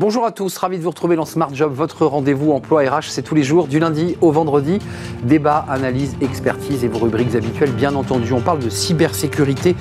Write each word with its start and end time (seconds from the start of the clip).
Bonjour 0.00 0.24
à 0.24 0.32
tous, 0.32 0.56
ravi 0.56 0.78
de 0.78 0.82
vous 0.82 0.88
retrouver 0.88 1.14
dans 1.14 1.26
Smart 1.26 1.54
Job, 1.54 1.74
votre 1.74 2.06
rendez-vous 2.06 2.52
emploi 2.52 2.80
RH, 2.88 3.10
c'est 3.10 3.20
tous 3.20 3.34
les 3.34 3.42
jours, 3.42 3.66
du 3.66 3.78
lundi 3.78 4.16
au 4.22 4.32
vendredi. 4.32 4.78
Débat, 5.24 5.66
analyse, 5.68 6.16
expertise 6.22 6.84
et 6.84 6.88
vos 6.88 7.00
rubriques 7.00 7.34
habituelles, 7.34 7.72
bien 7.72 7.94
entendu. 7.94 8.32
On 8.32 8.40
parle 8.40 8.60
de 8.60 8.70
cybersécurité 8.70 9.76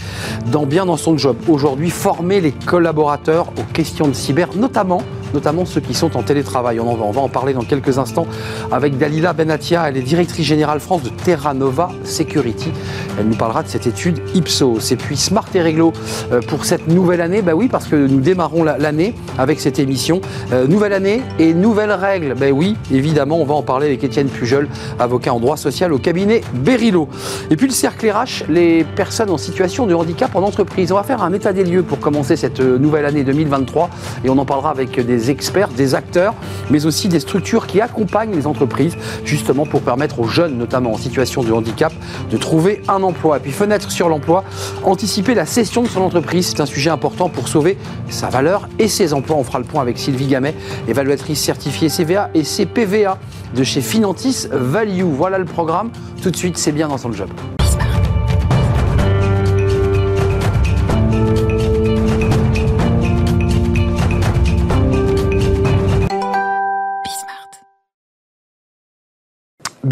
dans 0.52 0.66
Bien 0.66 0.86
dans 0.86 0.97
son 0.97 1.18
job. 1.18 1.38
Aujourd'hui, 1.47 1.89
former 1.89 2.42
les 2.42 2.52
collaborateurs 2.52 3.47
aux 3.57 3.71
questions 3.71 4.10
de 4.10 4.14
cyber, 4.14 4.50
notamment 4.57 5.04
notamment 5.34 5.66
ceux 5.66 5.82
qui 5.82 5.93
sont 5.93 6.18
en 6.18 6.23
télétravail. 6.23 6.80
On, 6.80 6.96
va, 6.96 7.21
en 7.21 7.29
parler 7.29 7.54
dans 7.54 7.64
quelques 7.64 7.98
instants 7.98 8.28
avec 8.71 8.98
Dalila 8.98 9.34
Benatia. 9.34 9.88
Elle 9.88 9.98
est 9.98 10.02
directrice 10.02 10.46
générale 10.46 10.79
France 10.79 11.04
de 11.04 11.09
Terra 11.09 11.54
Nova 11.54 11.89
Security. 12.04 12.71
Elle 13.20 13.28
nous 13.28 13.36
parlera 13.36 13.64
de 13.64 13.68
cette 13.68 13.88
étude 13.88 14.19
Ipsos. 14.33 14.92
Et 14.92 14.96
puis 14.96 15.18
Smart 15.18 15.46
et 15.54 15.61
Réglo 15.61 15.93
euh, 16.32 16.42
pour 16.42 16.65
cette 16.65 16.88
nouvelle 16.88 17.21
année. 17.21 17.42
Bah 17.42 17.54
oui, 17.54 17.68
parce 17.68 17.88
que 17.88 17.96
nous 17.96 18.19
démarrons 18.19 18.64
l'année 18.64 19.15
avec 19.38 19.60
cette 19.60 19.79
émission. 19.79 20.21
Euh, 20.54 20.68
nouvelle 20.68 20.93
année 20.93 21.21
et 21.38 21.54
nouvelles 21.54 21.91
règles. 21.91 22.36
Ben 22.36 22.54
oui, 22.54 22.75
évidemment, 22.91 23.39
on 23.41 23.46
va 23.46 23.55
en 23.55 23.64
parler 23.64 23.88
avec 23.88 24.04
Étienne 24.04 24.30
Pujol, 24.30 24.68
avocat 25.00 25.33
en 25.33 25.39
droit 25.39 25.57
social 25.57 25.93
au 25.93 26.00
cabinet 26.00 26.41
Berilo. 26.54 27.07
Et 27.50 27.55
puis 27.55 27.68
le 27.68 27.74
cercle 27.74 28.10
RH, 28.10 28.46
les 28.50 28.83
personnes 28.83 29.30
en 29.30 29.38
situation 29.38 29.86
de 29.86 29.93
handicap 29.93 30.36
en 30.36 30.43
entreprise. 30.43 30.91
On 30.91 30.96
va 30.96 31.04
faire 31.04 31.24
un 31.24 31.33
état 31.33 31.54
des 31.54 31.64
lieux 31.64 31.83
pour 31.83 32.00
commencer 32.00 32.36
cette 32.36 32.59
euh, 32.59 32.77
nouvelle 32.77 33.05
année 33.05 33.23
2023 33.23 33.89
et 34.23 34.30
on 34.30 34.38
en 34.38 34.45
parlera 34.45 34.72
avec 34.72 35.00
des 35.00 35.19
des 35.19 35.31
experts, 35.31 35.69
des 35.69 35.95
acteurs, 35.95 36.33
mais 36.69 36.86
aussi 36.86 37.09
des 37.09 37.19
structures 37.19 37.67
qui 37.67 37.81
accompagnent 37.81 38.33
les 38.33 38.47
entreprises, 38.47 38.95
justement 39.25 39.66
pour 39.66 39.81
permettre 39.81 40.19
aux 40.19 40.27
jeunes, 40.27 40.58
notamment 40.58 40.94
en 40.94 40.97
situation 40.97 41.44
de 41.44 41.52
handicap, 41.52 41.91
de 42.31 42.38
trouver 42.38 42.81
un 42.88 43.03
emploi. 43.03 43.38
Et 43.38 43.39
puis 43.41 43.52
fenêtre 43.52 43.91
sur 43.91 44.08
l'emploi, 44.08 44.44
anticiper 44.83 45.33
la 45.33 45.45
cession 45.45 45.83
de 45.83 45.88
son 45.88 46.02
entreprise, 46.02 46.47
c'est 46.47 46.61
un 46.61 46.66
sujet 46.66 46.89
important 46.89 47.29
pour 47.29 47.47
sauver 47.47 47.77
sa 48.09 48.29
valeur 48.29 48.69
et 48.79 48.88
ses 48.88 49.13
emplois. 49.13 49.35
On 49.35 49.44
fera 49.44 49.59
le 49.59 49.66
point 49.66 49.81
avec 49.81 49.97
Sylvie 49.97 50.27
Gamet, 50.27 50.55
évaluatrice 50.88 51.41
certifiée 51.41 51.89
CVA 51.89 52.29
et 52.33 52.44
CPVA 52.44 53.17
de 53.55 53.63
chez 53.63 53.81
Finantis 53.81 54.47
Value. 54.51 55.03
Voilà 55.03 55.38
le 55.38 55.45
programme. 55.45 55.91
Tout 56.22 56.31
de 56.31 56.35
suite, 56.35 56.57
c'est 56.57 56.72
bien 56.72 56.88
dans 56.88 56.97
son 56.97 57.11
job. 57.11 57.29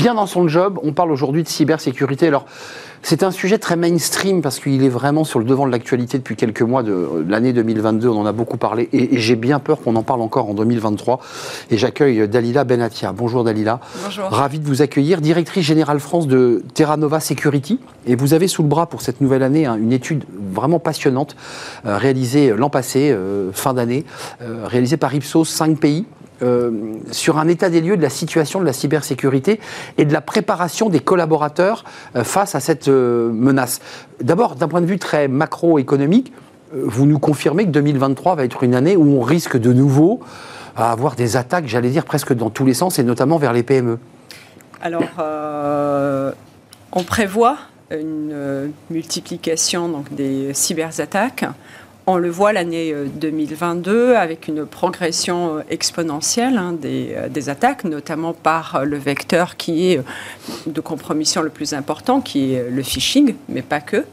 Bien 0.07 0.13
dans 0.13 0.25
son 0.25 0.47
job. 0.47 0.79
On 0.83 0.93
parle 0.93 1.11
aujourd'hui 1.11 1.43
de 1.43 1.49
cybersécurité. 1.49 2.27
Alors, 2.27 2.45
c'est 3.01 3.23
un 3.23 3.31
sujet 3.31 3.57
très 3.57 3.75
mainstream 3.75 4.41
parce 4.41 4.57
qu'il 4.57 4.81
est 4.85 4.89
vraiment 4.89 5.25
sur 5.25 5.37
le 5.37 5.43
devant 5.43 5.67
de 5.67 5.71
l'actualité 5.73 6.17
depuis 6.17 6.37
quelques 6.37 6.61
mois 6.61 6.81
de, 6.81 7.25
l'année 7.27 7.51
2022. 7.51 8.07
On 8.07 8.21
en 8.21 8.25
a 8.25 8.31
beaucoup 8.31 8.55
parlé 8.55 8.87
et, 8.93 9.17
j'ai 9.17 9.35
bien 9.35 9.59
peur 9.59 9.81
qu'on 9.81 9.97
en 9.97 10.03
parle 10.03 10.21
encore 10.21 10.49
en 10.49 10.53
2023. 10.53 11.19
Et 11.71 11.77
j'accueille 11.77 12.25
Dalila 12.29 12.63
Benatia. 12.63 13.11
Bonjour 13.11 13.43
Dalila. 13.43 13.81
Bonjour. 14.01 14.29
Ravi 14.29 14.59
de 14.59 14.65
vous 14.65 14.81
accueillir. 14.81 15.19
Directrice 15.19 15.65
générale 15.65 15.99
France 15.99 16.25
de 16.25 16.63
Terra 16.73 16.95
Nova 16.95 17.19
Security. 17.19 17.77
Et 18.05 18.15
vous 18.15 18.33
avez 18.33 18.47
sous 18.47 18.63
le 18.63 18.69
bras 18.69 18.85
pour 18.85 19.01
cette 19.01 19.19
nouvelle 19.19 19.43
année 19.43 19.65
hein, 19.65 19.75
une 19.75 19.91
étude 19.91 20.23
vraiment 20.53 20.79
passionnante 20.79 21.35
euh, 21.85 21.97
réalisée 21.97 22.53
l'an 22.55 22.69
passé, 22.69 23.11
euh, 23.11 23.51
fin 23.51 23.73
d'année, 23.73 24.05
euh, 24.41 24.67
réalisée 24.67 24.95
par 24.95 25.13
Ipsos, 25.13 25.43
5 25.43 25.77
pays. 25.77 26.05
Euh, 26.43 26.93
sur 27.11 27.39
un 27.39 27.47
état 27.47 27.69
des 27.69 27.81
lieux 27.81 27.97
de 27.97 28.01
la 28.01 28.11
situation 28.11 28.59
de 28.59 28.65
la 28.65 28.73
cybersécurité 28.73 29.59
et 29.97 30.05
de 30.05 30.13
la 30.13 30.21
préparation 30.21 30.87
des 30.87 30.99
collaborateurs 30.99 31.83
euh, 32.15 32.23
face 32.23 32.53
à 32.53 32.59
cette 32.59 32.89
euh, 32.89 33.31
menace. 33.31 33.81
D'abord, 34.21 34.55
d'un 34.55 34.67
point 34.67 34.81
de 34.81 34.85
vue 34.85 34.99
très 34.99 35.27
macroéconomique, 35.27 36.31
vous 36.73 37.05
nous 37.05 37.17
confirmez 37.17 37.65
que 37.65 37.69
2023 37.69 38.35
va 38.35 38.43
être 38.43 38.61
une 38.61 38.75
année 38.75 38.95
où 38.97 39.17
on 39.17 39.21
risque 39.21 39.57
de 39.57 39.73
nouveau 39.73 40.19
à 40.75 40.91
avoir 40.91 41.15
des 41.15 41.37
attaques, 41.37 41.65
j'allais 41.65 41.89
dire, 41.89 42.05
presque 42.05 42.33
dans 42.33 42.49
tous 42.49 42.65
les 42.65 42.73
sens, 42.73 42.99
et 42.99 43.03
notamment 43.03 43.37
vers 43.37 43.53
les 43.53 43.63
PME. 43.63 43.97
Alors, 44.81 45.03
on 46.91 47.03
prévoit 47.03 47.57
une 47.89 48.71
multiplication 48.89 49.87
donc, 49.87 50.13
des 50.13 50.53
cyberattaques. 50.53 51.45
On 52.09 52.15
le 52.15 52.29
voit 52.29 52.53
l'année 52.53 52.95
2022 53.15 53.91
euh, 53.91 54.17
avec 54.17 54.47
une 54.47 54.65
progression 54.65 55.57
euh, 55.57 55.61
exponentielle 55.69 56.57
hein, 56.57 56.73
euh, 56.85 57.27
des, 57.27 57.49
attaques, 57.49 57.83
notamment 57.83 58.31
par 58.31 58.85
le 58.85 58.97
vecteur 58.97 59.57
qui 59.57 59.91
est 59.91 60.01
de 60.67 60.79
compromission 60.79 61.41
le 61.41 61.49
plus 61.49 61.73
important, 61.73 62.21
qui 62.21 62.53
est 62.53 62.69
le 62.69 62.81
phishing, 62.81 63.35
mais 63.49 63.61
pas 63.61 63.81
que. 63.81 64.05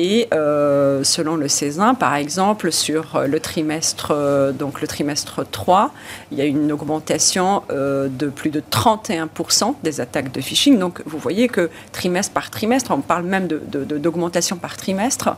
Et 0.00 0.28
euh, 0.32 1.02
selon 1.02 1.34
le 1.34 1.48
Césin, 1.48 1.94
par 1.94 2.14
exemple, 2.14 2.70
sur 2.70 3.20
le 3.26 3.40
trimestre, 3.40 4.12
euh, 4.14 4.52
donc 4.52 4.80
le 4.80 4.86
trimestre 4.86 5.44
3, 5.44 5.90
il 6.30 6.38
y 6.38 6.40
a 6.40 6.44
une 6.44 6.70
augmentation 6.70 7.64
euh, 7.70 8.06
de 8.08 8.28
plus 8.28 8.50
de 8.50 8.60
31% 8.60 9.74
des 9.82 10.00
attaques 10.00 10.30
de 10.30 10.40
phishing. 10.40 10.78
Donc 10.78 11.02
vous 11.04 11.18
voyez 11.18 11.48
que 11.48 11.68
trimestre 11.90 12.32
par 12.32 12.48
trimestre, 12.50 12.92
on 12.92 13.00
parle 13.00 13.24
même 13.24 13.48
d'augmentation 13.48 14.54
de, 14.54 14.60
par 14.60 14.76
trimestre 14.76 15.30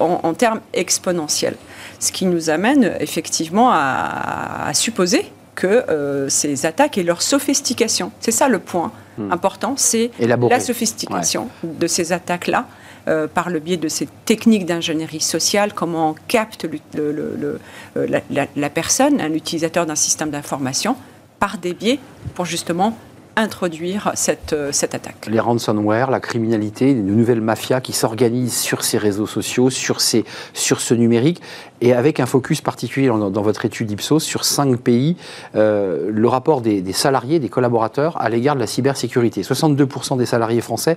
en, 0.00 0.34
termes 0.34 0.60
exponentiels. 0.74 1.56
Ce 2.00 2.10
qui 2.10 2.26
nous 2.26 2.50
amène 2.50 2.96
effectivement 2.98 3.70
à, 3.70 4.72
supposer 4.74 5.30
que 5.54 6.26
ces 6.28 6.66
attaques 6.66 6.98
et 6.98 7.04
leur 7.04 7.22
sophistication, 7.22 8.10
c'est 8.18 8.32
ça 8.32 8.48
le 8.48 8.58
point 8.58 8.90
hmm. 9.16 9.32
important, 9.32 9.74
c'est 9.76 10.10
la 10.18 10.58
sophistication 10.58 11.48
de 11.62 11.86
ces 11.86 12.12
attaques-là. 12.12 12.66
Euh, 13.08 13.28
par 13.28 13.50
le 13.50 13.60
biais 13.60 13.76
de 13.76 13.86
ces 13.86 14.08
techniques 14.24 14.66
d'ingénierie 14.66 15.20
sociale, 15.20 15.72
comment 15.72 16.10
on 16.10 16.14
capte 16.26 16.66
euh, 16.96 17.58
la, 17.94 18.70
personne, 18.70 19.20
un 19.20 19.32
utilisateur 19.32 19.86
d'un 19.86 19.94
système 19.94 20.30
d'information, 20.30 20.96
par 21.38 21.58
des 21.58 21.72
biais 21.72 22.00
pour 22.34 22.46
justement 22.46 22.98
introduire 23.36 24.12
cette, 24.14 24.54
euh, 24.54 24.72
cette 24.72 24.94
attaque. 24.94 25.26
Les 25.28 25.38
ransomware, 25.38 26.10
la 26.10 26.20
criminalité, 26.20 26.94
de 26.94 27.00
nouvelles 27.00 27.42
mafias 27.42 27.82
qui 27.82 27.92
s'organisent 27.92 28.58
sur 28.58 28.82
ces 28.82 28.96
réseaux 28.96 29.26
sociaux, 29.26 29.68
sur, 29.68 30.00
ces, 30.00 30.24
sur 30.54 30.80
ce 30.80 30.94
numérique, 30.94 31.42
et 31.82 31.92
avec 31.92 32.18
un 32.18 32.26
focus 32.26 32.62
particulier 32.62 33.08
dans, 33.08 33.42
votre 33.42 33.66
étude 33.66 33.90
Ipsos 33.90 34.20
sur 34.20 34.44
cinq 34.44 34.78
pays, 34.78 35.16
euh, 35.54 36.10
le 36.10 36.28
rapport 36.28 36.62
des, 36.62 36.92
salariés, 36.94 37.38
des 37.38 37.50
collaborateurs 37.50 38.18
à 38.20 38.30
l'égard 38.30 38.54
de 38.54 38.60
la 38.60 38.66
cybersécurité. 38.66 39.42
62% 39.42 40.16
des 40.16 40.26
salariés 40.26 40.62
français, 40.62 40.96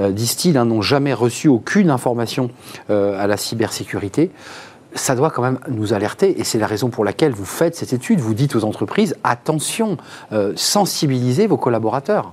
euh, 0.00 0.10
disent-ils, 0.10 0.58
hein, 0.58 0.64
n'ont 0.64 0.82
jamais 0.82 1.14
reçu 1.14 1.46
aucune 1.46 1.90
information 1.90 2.50
à 2.88 3.26
la 3.26 3.36
cybersécurité 3.36 4.30
ça 4.96 5.14
doit 5.14 5.30
quand 5.30 5.42
même 5.42 5.58
nous 5.68 5.92
alerter, 5.92 6.40
et 6.40 6.44
c'est 6.44 6.58
la 6.58 6.66
raison 6.66 6.88
pour 6.88 7.04
laquelle 7.04 7.32
vous 7.32 7.44
faites 7.44 7.76
cette 7.76 7.92
étude. 7.92 8.20
Vous 8.20 8.34
dites 8.34 8.56
aux 8.56 8.64
entreprises, 8.64 9.16
attention, 9.24 9.96
euh, 10.32 10.52
sensibilisez 10.56 11.46
vos 11.46 11.56
collaborateurs. 11.56 12.32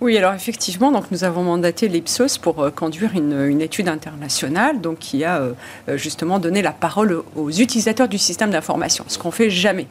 Oui, 0.00 0.18
alors 0.18 0.34
effectivement, 0.34 0.90
donc 0.90 1.12
nous 1.12 1.22
avons 1.22 1.44
mandaté 1.44 1.86
l'Ipsos 1.86 2.36
pour 2.36 2.60
euh, 2.60 2.70
conduire 2.70 3.12
une, 3.14 3.60
étude 3.60 3.88
internationale 3.88 4.80
donc, 4.80 4.98
qui 4.98 5.22
a 5.22 5.38
euh, 5.38 5.96
justement 5.96 6.40
donné 6.40 6.60
la 6.60 6.72
parole 6.72 7.22
aux 7.36 7.50
utilisateurs 7.50 8.08
du 8.08 8.18
système 8.18 8.50
d'information, 8.50 9.04
ce 9.06 9.16
qu'on 9.16 9.30
fait 9.30 9.48
jamais. 9.48 9.86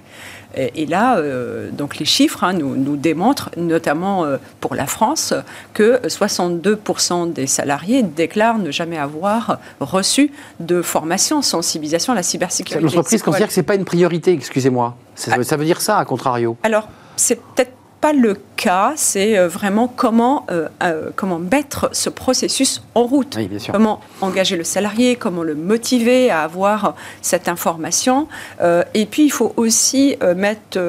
Et, 0.55 0.85
là, 0.85 1.17
euh, 1.17 1.69
donc 1.71 1.97
les 1.97 2.05
chiffres 2.05 2.43
hein, 2.43 2.53
nous, 2.53 2.75
nous, 2.75 2.97
démontrent, 2.97 3.49
notamment 3.57 4.25
pour 4.59 4.75
la 4.75 4.85
France, 4.85 5.33
que 5.73 5.99
62% 6.05 7.33
des 7.33 7.47
salariés 7.47 8.03
déclarent 8.03 8.59
ne 8.59 8.71
jamais 8.71 8.97
avoir 8.97 9.59
reçu 9.79 10.31
de 10.59 10.81
formation, 10.81 11.41
sensibilisation 11.41 12.13
à 12.13 12.15
la 12.15 12.23
cybersécurité. 12.23 12.83
L'entreprise 12.83 13.23
considère 13.23 13.47
que 13.47 13.53
ce 13.53 13.59
n'est 13.59 13.65
pas 13.65 13.75
une 13.75 13.85
priorité, 13.85 14.33
excusez-moi. 14.33 14.95
Ça, 15.15 15.41
ça 15.43 15.57
veut 15.57 15.65
dire 15.65 15.81
ça, 15.81 15.97
à 15.97 16.05
contrario 16.05 16.57
Alors, 16.63 16.87
c'est 17.15 17.35
peut-être 17.35 17.71
pas 18.01 18.13
le 18.13 18.35
cas, 18.57 18.93
c'est 18.95 19.37
euh, 19.37 19.47
vraiment 19.47 19.87
comment, 19.87 20.45
euh, 20.49 20.67
euh, 20.81 21.11
comment 21.15 21.37
mettre 21.37 21.89
ce 21.93 22.09
processus 22.09 22.81
en 22.95 23.03
route. 23.03 23.37
Comment 23.71 24.01
engager 24.21 24.57
le 24.57 24.63
salarié, 24.63 25.15
comment 25.15 25.43
le 25.43 25.53
motiver 25.55 26.31
à 26.31 26.41
avoir 26.41 26.95
cette 27.21 27.47
information. 27.47 28.27
et 28.93 29.05
puis, 29.05 29.25
il 29.25 29.29
faut 29.29 29.53
aussi 29.55 30.17
mettre, 30.35 30.79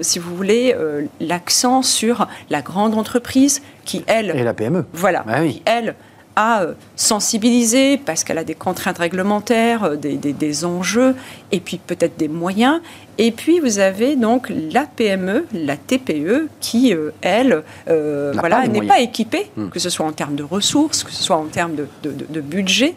si 0.00 0.18
vous 0.18 0.34
voulez, 0.36 0.74
l'accent 1.20 1.82
sur 1.82 2.28
la 2.50 2.62
grande 2.62 2.94
entreprise 2.94 3.62
qui, 3.84 4.04
elle... 4.06 4.30
Et 4.36 4.44
la 4.44 4.54
PME. 4.54 4.84
Voilà, 4.92 5.24
bah 5.26 5.44
qui, 5.44 5.62
elle, 5.64 5.94
à 6.36 6.62
euh, 6.62 6.74
sensibiliser 6.96 7.98
parce 7.98 8.24
qu'elle 8.24 8.38
a 8.38 8.44
des 8.44 8.54
contraintes 8.54 8.98
réglementaires, 8.98 9.84
euh, 9.84 9.96
des, 9.96 10.64
enjeux 10.64 11.14
et 11.50 11.60
puis 11.60 11.78
peut-être 11.78 12.16
des 12.16 12.28
moyens. 12.28 12.80
Et 13.18 13.32
puis 13.32 13.60
vous 13.60 13.78
avez 13.78 14.16
donc 14.16 14.50
la 14.50 14.86
PME, 14.86 15.46
la 15.52 15.76
TPE 15.76 16.48
qui, 16.60 16.94
euh, 16.94 17.10
elle, 17.20 17.62
voilà, 17.86 18.66
n'est 18.66 18.86
pas 18.86 19.00
équipée, 19.00 19.50
hmm. 19.56 19.68
que 19.68 19.78
ce 19.78 19.90
soit 19.90 20.06
en 20.06 20.12
termes 20.12 20.34
de 20.34 20.42
ressources, 20.42 21.04
que 21.04 21.10
ce 21.10 21.22
soit 21.22 21.36
en 21.36 21.46
termes 21.46 21.74
de, 21.74 22.40
budget, 22.40 22.94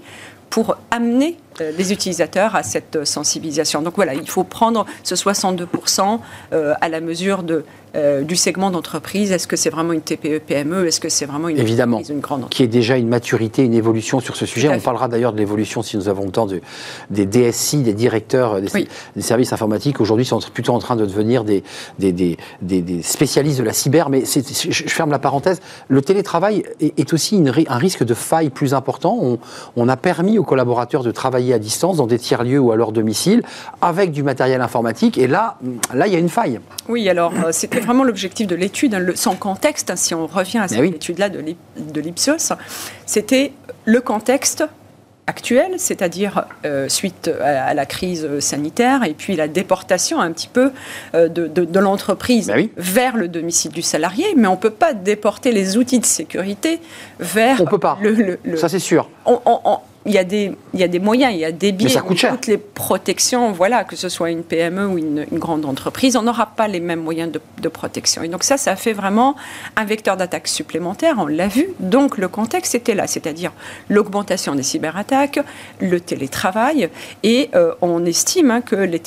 pour 0.50 0.78
amener 0.92 1.38
des 1.60 1.92
utilisateurs 1.92 2.56
à 2.56 2.64
cette 2.64 3.04
sensibilisation. 3.06 3.82
Donc 3.82 3.96
voilà, 3.96 4.14
il 4.14 4.30
faut 4.30 4.44
prendre 4.44 4.86
ce 5.04 5.16
62% 5.16 6.20
à 6.52 6.90
la 6.90 7.02
mesure 7.02 7.44
de 7.44 7.66
euh, 7.96 8.24
du 8.24 8.36
segment 8.36 8.72
d'entreprise. 8.72 9.32
Est-ce 9.32 9.48
que 9.48 9.56
c'est 9.56 9.70
vraiment 9.70 9.94
une 9.94 10.02
TPE-PME 10.02 10.88
Est-ce 10.88 11.00
que 11.00 11.10
c'est 11.10 11.26
vraiment 11.26 11.48
une, 11.48 11.58
Évidemment, 11.58 12.02
une 12.02 12.20
grande 12.20 12.40
entreprise 12.40 12.58
Qui 12.58 12.64
est 12.64 12.68
déjà 12.68 12.98
une 12.98 13.08
maturité, 13.08 13.64
une 13.64 13.74
évolution 13.74 14.20
sur 14.20 14.36
ce 14.36 14.46
sujet. 14.46 14.70
On 14.70 14.80
parlera 14.80 15.08
d'ailleurs 15.08 15.34
de 15.34 15.38
l'évolution, 15.38 15.82
si 15.82 15.98
nous 15.98 16.10
avons 16.10 16.26
le 16.26 16.32
temps, 16.32 16.46
de, 16.46 16.62
des 17.10 17.26
DSI, 17.26 17.84
des 17.84 17.94
directeurs 17.94 18.62
des, 18.62 19.22
services 19.22 19.54
informatiques. 19.54 20.02
Aujourd'hui, 20.02 20.26
sont 20.26 20.40
plutôt 20.54 20.74
en 20.74 20.80
train 20.80 20.96
de 20.96 21.06
devenir 21.06 21.44
des, 21.44 21.64
des, 22.00 22.38
spécialistes 23.02 23.60
de 23.60 23.64
la 23.64 23.74
cyber. 23.74 24.10
Mais 24.10 24.24
je 24.26 24.90
ferme 24.90 25.12
la 25.12 25.20
parenthèse. 25.20 25.62
Le 25.88 26.02
télétravail 26.02 26.64
est, 26.80 27.14
aussi 27.14 27.44
un 27.68 27.78
risque 27.78 28.04
de 28.04 28.14
faille 28.14 28.50
plus 28.50 28.74
important. 28.74 29.18
On, 29.22 29.40
on 29.76 29.88
a 29.88 29.98
permis 29.98 30.38
aux 30.38 30.44
collaborateurs 30.44 31.04
de 31.04 31.12
travailler 31.12 31.54
à 31.54 31.60
distance 31.60 31.98
dans 31.98 32.08
des 32.08 32.20
tiers-lieux 32.20 32.60
ou 32.60 32.72
à 32.72 32.76
leur 32.76 32.92
domicile 32.92 33.42
avec 33.82 34.12
du 34.12 34.24
matériel 34.24 34.62
informatique. 34.62 35.18
Et 35.18 35.28
là, 35.28 35.58
là, 35.94 36.08
il 36.08 36.14
y 36.14 36.16
a 36.16 36.20
une 36.20 36.30
faille. 36.30 36.60
Oui, 36.90 37.08
alors 37.10 37.34
euh, 37.46 37.52
c'était 37.52 37.85
vraiment 37.86 38.04
l'objectif 38.04 38.48
de 38.48 38.56
l'étude, 38.56 38.94
hein, 38.94 39.06
son 39.16 39.36
contexte, 39.36 39.90
hein, 39.90 39.96
si 39.96 40.14
on 40.14 40.28
revient 40.28 40.60
à 40.60 40.68
cette 40.68 40.84
étude-là 40.84 41.30
de 41.30 42.02
l'Ipsos, 42.02 42.54
c'était 43.06 43.54
le 43.86 44.02
contexte 44.02 44.66
actuel, 45.28 45.74
c'est-à-dire 45.78 46.46
euh, 46.66 46.88
suite 46.88 47.32
à, 47.42 47.74
la 47.74 47.86
crise 47.86 48.40
sanitaire 48.40 49.04
et 49.04 49.14
puis 49.14 49.36
la 49.36 49.48
déportation 49.48 50.20
un 50.22 50.32
petit 50.32 50.48
peu 50.48 50.72
euh, 51.16 51.28
de, 51.28 51.80
l'entreprise 51.80 52.48
ben 52.48 52.70
vers 52.78 53.18
le 53.18 53.28
domicile 53.28 53.72
du 53.72 53.82
salarié, 53.82 54.26
mais 54.38 54.48
on 54.48 54.52
ne 54.52 54.58
peut 54.58 54.70
pas 54.70 54.94
déporter 54.94 55.52
les 55.52 55.78
outils 55.78 56.00
de 56.00 56.06
sécurité 56.06 56.80
vers... 57.20 57.62
On 57.62 57.66
peut 57.66 57.80
pas. 57.80 57.98
Le, 58.02 58.38
Ça 58.56 58.70
c'est 58.70 58.80
sûr 58.80 59.10
il 60.06 60.14
y, 60.14 60.18
a 60.20 60.24
des, 60.24 60.56
il 60.74 60.80
y 60.80 60.84
a 60.84 60.88
des 60.88 61.00
moyens, 61.00 61.34
il 61.34 61.40
y 61.40 61.46
a 61.46 61.52
des 61.52 61.72
biais, 61.72 61.90
toutes 62.30 62.46
les 62.46 62.58
protections, 62.58 63.52
voilà, 63.52 63.84
que 63.84 63.96
ce 63.96 64.08
soit 64.08 64.30
une 64.30 64.44
PME 64.44 64.88
ou 64.88 64.98
une, 65.00 65.26
grande 65.34 65.66
entreprise, 65.66 66.16
on 66.16 66.22
n'aura 66.22 66.46
pas 66.46 66.68
les 66.68 66.80
mêmes 66.80 67.02
moyens 67.02 67.32
de, 67.32 67.42
de, 67.60 67.70
protection. 67.70 68.22
Et 68.22 68.28
donc 68.28 68.44
ça, 68.44 68.58
ça 68.58 68.76
fait 68.76 68.94
vraiment 68.94 69.36
un 69.76 69.84
vecteur 69.84 70.16
d'attaque 70.16 70.48
supplémentaire, 70.48 71.16
on 71.18 71.26
l'a 71.26 71.48
vu. 71.48 71.70
Donc 71.80 72.18
le 72.20 72.28
contexte 72.28 72.76
était 72.76 72.94
là, 72.94 73.08
c'est-à-dire 73.08 73.52
l'augmentation 73.90 74.54
des 74.54 74.64
cyberattaques, 74.64 75.40
le 75.80 76.00
télétravail, 76.00 76.90
et 77.24 77.50
euh, 77.56 77.74
on 77.82 78.06
estime 78.06 78.52
hein, 78.52 78.62
que 78.62 78.76
les, 78.76 79.02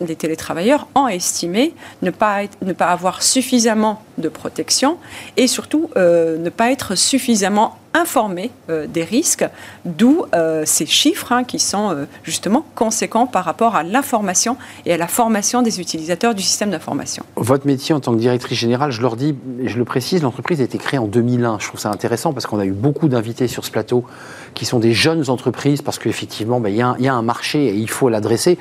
les 0.00 0.16
télétravailleurs 0.16 0.88
ont 0.94 1.08
estimé 1.08 1.74
ne 2.00 2.10
pas, 2.10 2.42
ne 2.62 2.72
pas 2.72 2.86
avoir 2.86 3.22
suffisamment 3.22 4.02
de 4.22 4.30
protection 4.30 4.96
et 5.36 5.46
surtout 5.46 5.90
euh, 5.96 6.38
ne 6.38 6.48
pas 6.48 6.72
être 6.72 6.94
suffisamment 6.94 7.76
informés 7.94 8.50
euh, 8.70 8.86
des 8.86 9.04
risques, 9.04 9.44
d'où 9.84 10.24
euh, 10.34 10.62
ces 10.64 10.86
chiffres 10.86 11.32
hein, 11.32 11.44
qui 11.44 11.58
sont 11.58 11.90
euh, 11.90 12.04
justement 12.22 12.64
conséquents 12.74 13.26
par 13.26 13.44
rapport 13.44 13.76
à 13.76 13.82
l'information 13.82 14.56
et 14.86 14.92
à 14.92 14.96
la 14.96 15.08
formation 15.08 15.62
des 15.62 15.80
utilisateurs 15.80 16.34
du 16.34 16.42
système 16.42 16.70
d'information. 16.70 17.24
Votre 17.36 17.66
métier 17.66 17.94
en 17.94 18.00
tant 18.00 18.12
que 18.12 18.18
directrice 18.18 18.58
générale, 18.58 18.90
je 18.90 19.02
leur 19.02 19.16
dis, 19.16 19.34
je 19.64 19.76
le 19.76 19.84
précise, 19.84 20.22
l'entreprise 20.22 20.60
a 20.60 20.64
été 20.64 20.78
créée 20.78 20.98
en 20.98 21.06
2001. 21.06 21.58
Je 21.60 21.68
trouve 21.68 21.80
ça 21.80 21.90
intéressant 21.90 22.32
parce 22.32 22.46
qu'on 22.46 22.58
a 22.58 22.64
eu 22.64 22.72
beaucoup 22.72 23.08
d'invités 23.08 23.48
sur 23.48 23.64
ce 23.64 23.70
plateau 23.70 24.04
qui 24.54 24.64
sont 24.64 24.78
des 24.78 24.92
jeunes 24.92 25.30
entreprises 25.30 25.82
parce 25.82 25.98
qu'effectivement, 25.98 26.60
ben, 26.60 26.68
il 26.68 27.04
y, 27.04 27.08
a 27.08 27.14
un 27.14 27.22
marché 27.22 27.66
et 27.66 27.74
il 27.74 27.90
faut 27.90 28.08
l'adresser. 28.08 28.58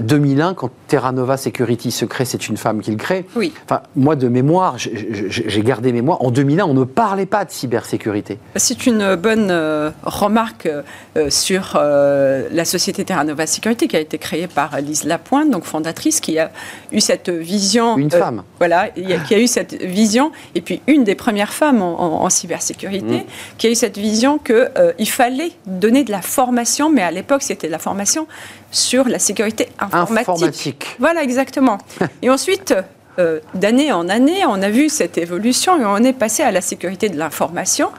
2001, 0.00 0.54
quand 0.54 0.70
Terra 0.88 1.12
Nova 1.12 1.36
Security 1.36 1.90
se 1.90 2.04
crée, 2.04 2.24
c'est 2.24 2.48
une 2.48 2.56
femme 2.56 2.80
qui 2.80 2.90
le 2.90 2.96
crée. 2.96 3.26
Oui. 3.36 3.52
Enfin, 3.64 3.82
moi, 3.96 4.16
de 4.16 4.28
mémoire, 4.28 4.76
j'ai 4.76 5.62
gardé 5.62 5.92
mémoire, 5.92 6.22
en 6.22 6.30
2001, 6.30 6.64
on 6.64 6.74
ne 6.74 6.84
parlait 6.84 7.26
pas 7.26 7.44
de 7.44 7.50
cybersécurité. 7.50 8.38
C'est 8.56 8.86
une 8.86 9.16
bonne 9.16 9.50
euh, 9.50 9.90
remarque 10.02 10.68
euh, 11.16 11.30
sur 11.30 11.76
euh, 11.76 12.48
la 12.50 12.64
société 12.64 13.04
Terra 13.04 13.24
Nova 13.24 13.46
Security 13.46 13.88
qui 13.88 13.96
a 13.96 14.00
été 14.00 14.18
créée 14.18 14.46
par 14.46 14.80
Lise 14.80 15.04
Lapointe, 15.04 15.50
donc 15.50 15.64
fondatrice, 15.64 16.20
qui 16.20 16.38
a 16.38 16.50
eu 16.92 17.00
cette 17.00 17.30
vision. 17.30 17.96
Une 17.96 18.10
femme. 18.10 18.42
Voilà, 18.58 18.88
qui 18.88 19.34
a 19.34 19.38
eu 19.38 19.46
cette 19.46 19.82
vision, 19.82 20.32
et 20.54 20.60
puis 20.60 20.82
une 20.86 21.04
des 21.04 21.14
premières 21.14 21.52
femmes 21.52 21.82
en, 21.82 22.28
cybersécurité, 22.30 23.18
mm. 23.18 23.24
qui 23.58 23.66
a 23.66 23.70
eu 23.70 23.74
cette 23.74 23.98
vision 23.98 24.38
qu'il 25.02 25.10
fallait 25.10 25.50
donner 25.66 26.04
de 26.04 26.12
la 26.12 26.22
formation, 26.22 26.88
mais 26.88 27.02
à 27.02 27.10
l'époque 27.10 27.42
c'était 27.42 27.66
de 27.66 27.72
la 27.72 27.80
formation 27.80 28.28
sur 28.70 29.08
la 29.08 29.18
sécurité 29.18 29.68
informatique. 29.80 30.28
informatique. 30.28 30.86
Voilà, 31.00 31.24
exactement. 31.24 31.78
et 32.22 32.30
ensuite, 32.30 32.72
euh, 33.18 33.40
d'année 33.54 33.90
en 33.90 34.08
année, 34.08 34.46
on 34.46 34.62
a 34.62 34.70
vu 34.70 34.88
cette 34.88 35.18
évolution 35.18 35.80
et 35.80 35.84
on 35.84 36.04
est 36.04 36.12
passé 36.12 36.44
à 36.44 36.52
la 36.52 36.60
sécurité 36.60 37.08
de 37.08 37.18
l'information. 37.18 37.90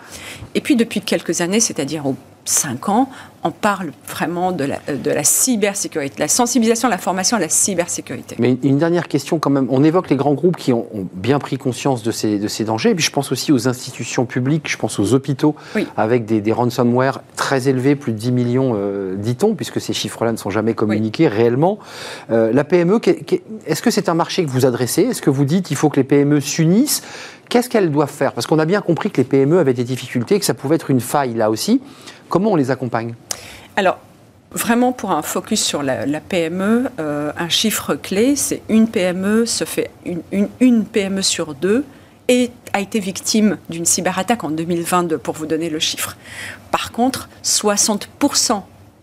Et 0.56 0.62
puis 0.62 0.78
depuis 0.78 1.02
quelques 1.02 1.42
années, 1.42 1.60
c'est-à-dire 1.60 2.06
au 2.08 2.16
cinq 2.46 2.90
ans, 2.90 3.10
on 3.44 3.52
parle 3.52 3.92
vraiment 4.08 4.52
de 4.52 4.64
la, 4.64 4.80
de 4.88 5.12
la 5.12 5.24
cybersécurité, 5.24 6.16
la 6.20 6.28
sensibilisation, 6.28 6.88
la 6.88 6.98
formation 6.98 7.38
à 7.38 7.40
la 7.40 7.50
cybersécurité. 7.50 8.36
Mais 8.40 8.58
une 8.64 8.78
dernière 8.78 9.08
question 9.08 9.38
quand 9.38 9.50
même. 9.50 9.68
On 9.70 9.84
évoque 9.84 10.10
les 10.10 10.16
grands 10.16 10.34
groupes 10.34 10.56
qui 10.56 10.72
ont, 10.72 10.88
bien 11.14 11.40
pris 11.40 11.58
conscience 11.58 12.04
de 12.04 12.12
ces, 12.12 12.40
de 12.40 12.48
ces 12.48 12.64
dangers. 12.64 12.92
Et 12.92 12.96
puis 12.96 13.04
je 13.04 13.12
pense 13.12 13.32
aussi 13.32 13.52
aux 13.52 13.68
institutions 13.68 14.26
publiques, 14.26 14.70
je 14.70 14.78
pense 14.78 15.00
aux 15.00 15.14
hôpitaux, 15.14 15.56
avec 15.98 16.26
des, 16.26 16.40
des, 16.42 16.52
ransomware 16.54 17.22
très 17.36 17.68
élevés, 17.68 17.96
plus 17.96 18.14
de 18.14 18.18
10 18.18 18.32
millions, 18.32 18.74
euh, 18.76 19.16
dit-on, 19.16 19.56
puisque 19.56 19.82
ces 19.82 19.94
chiffres-là 19.94 20.32
ne 20.32 20.38
sont 20.38 20.50
jamais 20.50 20.74
communiqués 20.74 21.28
réellement. 21.28 21.80
Euh, 22.32 22.54
la 22.54 22.64
PME, 22.64 23.00
est-ce 23.66 23.82
que 23.82 23.92
c'est 23.92 24.08
un 24.08 24.14
marché 24.14 24.46
que 24.46 24.50
vous 24.50 24.66
adressez? 24.66 25.04
Est-ce 25.04 25.22
que 25.22 25.30
vous 25.30 25.46
dites 25.46 25.66
qu'il 25.66 25.78
faut 25.78 25.90
que 25.90 25.98
les 25.98 26.06
PME 26.06 26.40
s'unissent? 26.40 27.04
Qu'est-ce 27.50 27.70
qu'elles 27.70 27.92
doivent 27.92 28.10
faire? 28.10 28.34
Parce 28.34 28.48
qu'on 28.48 28.60
a 28.60 28.66
bien 28.66 28.82
compris 28.82 29.12
que 29.12 29.18
les 29.18 29.26
PME 29.26 29.60
avaient 29.60 29.74
des 29.74 29.84
difficultés, 29.84 30.40
que 30.40 30.46
ça 30.46 30.54
pouvait 30.54 30.76
être 30.76 30.90
une 30.90 31.02
faille 31.02 31.34
là 31.34 31.50
aussi. 31.50 31.82
Comment 32.30 32.52
on 32.52 32.56
les 32.56 32.72
accompagne 32.72 33.16
Alors, 33.76 33.98
Vraiment, 34.54 34.92
pour 34.92 35.12
un 35.12 35.24
focus 35.24 35.64
sur 35.64 35.82
la, 35.82 36.06
PME, 36.22 36.88
euh, 37.00 37.32
un 37.36 37.50
chiffre 37.50 37.96
clé, 37.96 38.36
c'est 38.36 38.62
une 38.70 38.88
PME 38.88 39.48
se 39.48 39.64
fait 39.64 39.90
une, 40.06 40.48
une, 40.60 40.86
PME 40.86 41.24
sur 41.24 41.56
deux 41.56 41.84
et 42.28 42.52
a 42.72 42.80
été 42.80 43.00
victime 43.00 43.58
d'une 43.70 43.86
cyberattaque 43.86 44.44
en 44.44 44.52
2022, 44.52 45.18
pour 45.18 45.34
vous 45.34 45.48
donner 45.48 45.72
le 45.72 45.80
chiffre. 45.80 46.16
Par 46.70 46.92
contre, 46.92 47.30
60% 47.44 48.62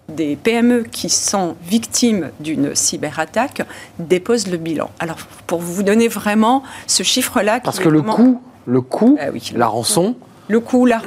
des 0.09 0.37
PME 0.37 0.85
qui 0.85 1.09
sont 1.09 1.57
victimes 1.65 2.31
d'une 2.39 2.77
cyberattaque 2.77 3.63
déposent 3.99 4.47
le 4.47 4.57
bilan. 4.57 4.91
Alors, 5.01 5.19
pour 5.49 5.61
vous 5.61 5.83
donner 5.83 6.07
vraiment 6.07 6.63
ce 6.87 7.03
chiffre-là... 7.03 7.59
Parce 7.59 7.81
que 7.81 7.89
le 7.89 8.03
coût, 8.03 8.41
le 8.67 8.81
coût, 8.81 9.19
ah 9.21 9.27
la 9.55 9.67
rançon... 9.67 10.15
Le 10.51 10.59
coût, 10.61 10.85
la 10.85 11.01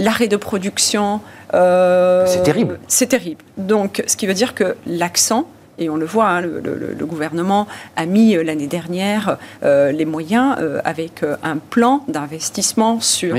l'arrêt 0.00 0.26
de 0.26 0.36
production, 0.36 1.20
euh, 1.54 2.24
c'est 2.26 2.42
terrible. 2.42 2.78
C'est 2.88 3.06
terrible. 3.06 3.42
Donc, 3.56 4.02
ce 4.06 4.16
qui 4.16 4.26
veut 4.26 4.34
dire 4.34 4.54
que 4.54 4.76
l'accent, 4.86 5.48
et 5.80 5.88
on 5.88 5.96
le 5.96 6.06
voit, 6.06 6.26
hein, 6.26 6.40
le, 6.40 7.06
gouvernement 7.06 7.68
a 7.94 8.04
mis 8.04 8.34
euh, 8.34 8.42
l'année 8.42 8.66
dernière 8.66 9.38
euh, 9.62 9.92
les 9.92 10.04
moyens 10.04 10.56
avec 10.84 11.22
un 11.44 11.56
plan 11.58 12.02
d'investissement 12.08 13.00
sur 13.00 13.36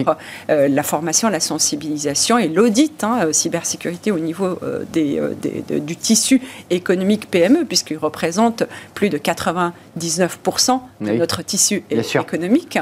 la 0.47 0.83
formation, 0.83 1.27
la 1.27 1.41
sensibilisation 1.41 2.37
et 2.37 2.47
l'audit 2.47 3.03
hein, 3.03 3.27
cybersécurité 3.33 4.11
au 4.11 4.19
niveau 4.19 4.57
des, 4.93 5.21
du 5.69 5.97
tissu 5.97 6.41
économique 6.69 7.29
PME, 7.29 7.65
puisqu'il 7.65 7.97
représente 7.97 8.63
plus 8.93 9.09
de 9.09 9.17
99% 9.17 10.79
de 11.01 11.11
notre 11.11 11.43
tissu 11.43 11.83
économique. 11.91 12.79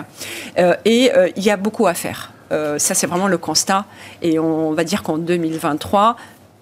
et 0.86 1.12
il 1.36 1.44
y 1.44 1.50
a 1.50 1.58
beaucoup 1.58 1.88
à 1.88 1.96
faire. 1.96 2.32
Euh, 2.52 2.80
ça, 2.80 2.94
c'est 2.94 3.08
vraiment 3.08 3.28
le 3.28 3.38
constat. 3.38 3.86
Et 4.22 4.40
on 4.40 4.72
va 4.74 4.84
dire 4.84 5.04
qu'en 5.04 5.18
2023, 5.18 6.16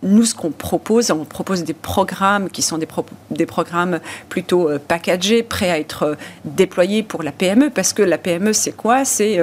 nous, 0.03 0.25
ce 0.25 0.35
qu'on 0.35 0.51
propose, 0.51 1.09
on 1.09 1.25
propose 1.25 1.63
des 1.63 1.73
programmes 1.73 2.49
qui 2.49 2.61
sont 2.61 2.77
des, 2.77 2.87
des 3.31 3.45
programmes 3.47 3.99
plutôt 4.29 4.69
euh, 4.69 4.77
packagés, 4.77 5.41
prêts 5.41 5.71
à 5.71 5.79
être 5.79 6.03
euh, 6.03 6.15
déployés 6.43 7.01
pour 7.01 7.23
la 7.23 7.31
PME, 7.31 7.71
parce 7.71 7.91
que 7.91 8.03
la 8.03 8.19
PME, 8.19 8.53
c'est 8.53 8.73
quoi? 8.73 9.03
C'est 9.03 9.39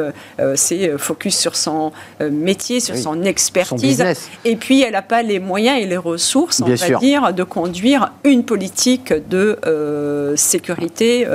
focus 0.99 1.37
sur 1.37 1.57
son 1.57 1.93
métier, 2.21 2.79
sur 2.81 2.97
son 2.97 3.25
expertise. 3.25 4.05
et 4.45 4.57
puis, 4.57 4.83
elle 4.83 4.93
n'a 4.93 5.03
pas 5.03 5.23
les 5.23 5.41
moyens 5.41 5.83
et 5.83 5.87
les 5.87 5.97
ressources, 5.97 6.63
on 6.63 6.73
va 6.73 6.99
dire, 6.99 7.33
de 7.33 7.43
conduire 7.43 8.13
une 8.25 8.45
politique 8.45 9.13
de 9.13 10.35
sécurité 10.37 11.27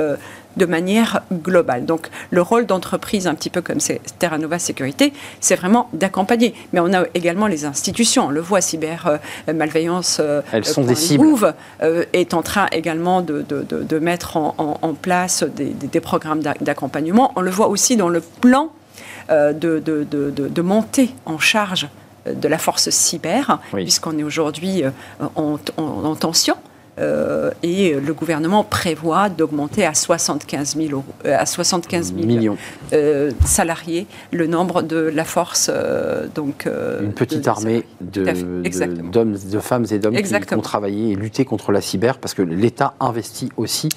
de 0.58 0.66
manière 0.66 1.22
globale. 1.32 1.86
Donc 1.86 2.08
le 2.30 2.42
rôle 2.42 2.66
d'entreprise, 2.66 3.26
un 3.26 3.34
petit 3.34 3.48
peu 3.48 3.62
comme 3.62 3.80
c'est 3.80 4.00
Terra 4.18 4.36
Nova 4.36 4.58
Sécurité, 4.58 5.12
c'est 5.40 5.56
vraiment 5.56 5.88
d'accompagner. 5.94 6.54
Mais 6.72 6.80
on 6.80 6.92
a 6.92 7.04
également 7.14 7.46
les 7.46 7.64
institutions. 7.64 8.26
On 8.26 8.30
le 8.30 8.40
voit, 8.40 8.60
cyber 8.60 9.06
euh, 9.48 9.52
malveillance. 9.52 10.18
Euh, 10.20 10.42
Elles 10.52 10.64
sont 10.64 10.84
des 10.84 10.94
cibles. 10.94 11.54
Euh, 11.82 12.04
est 12.12 12.34
en 12.34 12.42
train 12.42 12.66
également 12.72 13.22
de, 13.22 13.44
de, 13.48 13.98
mettre 13.98 14.36
en, 14.36 14.94
place 15.00 15.44
des, 15.44 16.00
programmes 16.00 16.42
d'accompagnement. 16.42 17.32
On 17.36 17.40
le 17.40 17.50
voit 17.50 17.68
aussi 17.68 17.96
dans 17.96 18.08
le 18.08 18.20
plan 18.20 18.70
de, 19.30 19.78
de, 19.80 20.62
montée 20.62 21.10
en 21.26 21.38
charge 21.38 21.88
de 22.26 22.48
la 22.48 22.58
force 22.58 22.90
cyber, 22.90 23.60
puisqu'on 23.72 24.18
est 24.18 24.22
aujourd'hui 24.22 24.82
en, 25.36 25.58
en, 25.76 26.16
tension 26.16 26.56
et 27.62 27.94
le 27.94 28.12
gouvernement 28.14 28.64
prévoit 28.64 29.28
d'augmenter 29.28 29.84
à 29.84 29.94
75 29.94 30.76
000, 30.76 30.90
euros, 30.90 31.04
à 31.24 31.46
75 31.46 32.12
millions. 32.12 32.56
salariés 33.44 34.06
le 34.32 34.46
nombre 34.46 34.82
de 34.82 34.96
la 34.96 35.24
force. 35.24 35.70
donc, 36.34 36.68
Une 37.00 37.12
petite 37.12 37.46
armée 37.48 37.84
d'hommes, 38.00 38.62
de, 39.32 39.50
de, 39.50 39.58
femmes 39.58 39.86
et 39.90 39.98
d'hommes 39.98 40.16
qui 40.16 40.54
vont 40.54 40.60
travailler 40.60 41.12
et 41.12 41.14
lutter 41.14 41.44
contre 41.44 41.72
la 41.72 41.80
cyber 41.80 42.18
parce 42.18 42.34
que 42.34 42.42
l'État 42.42 42.94
investit 43.00 43.50
aussi. 43.56 43.88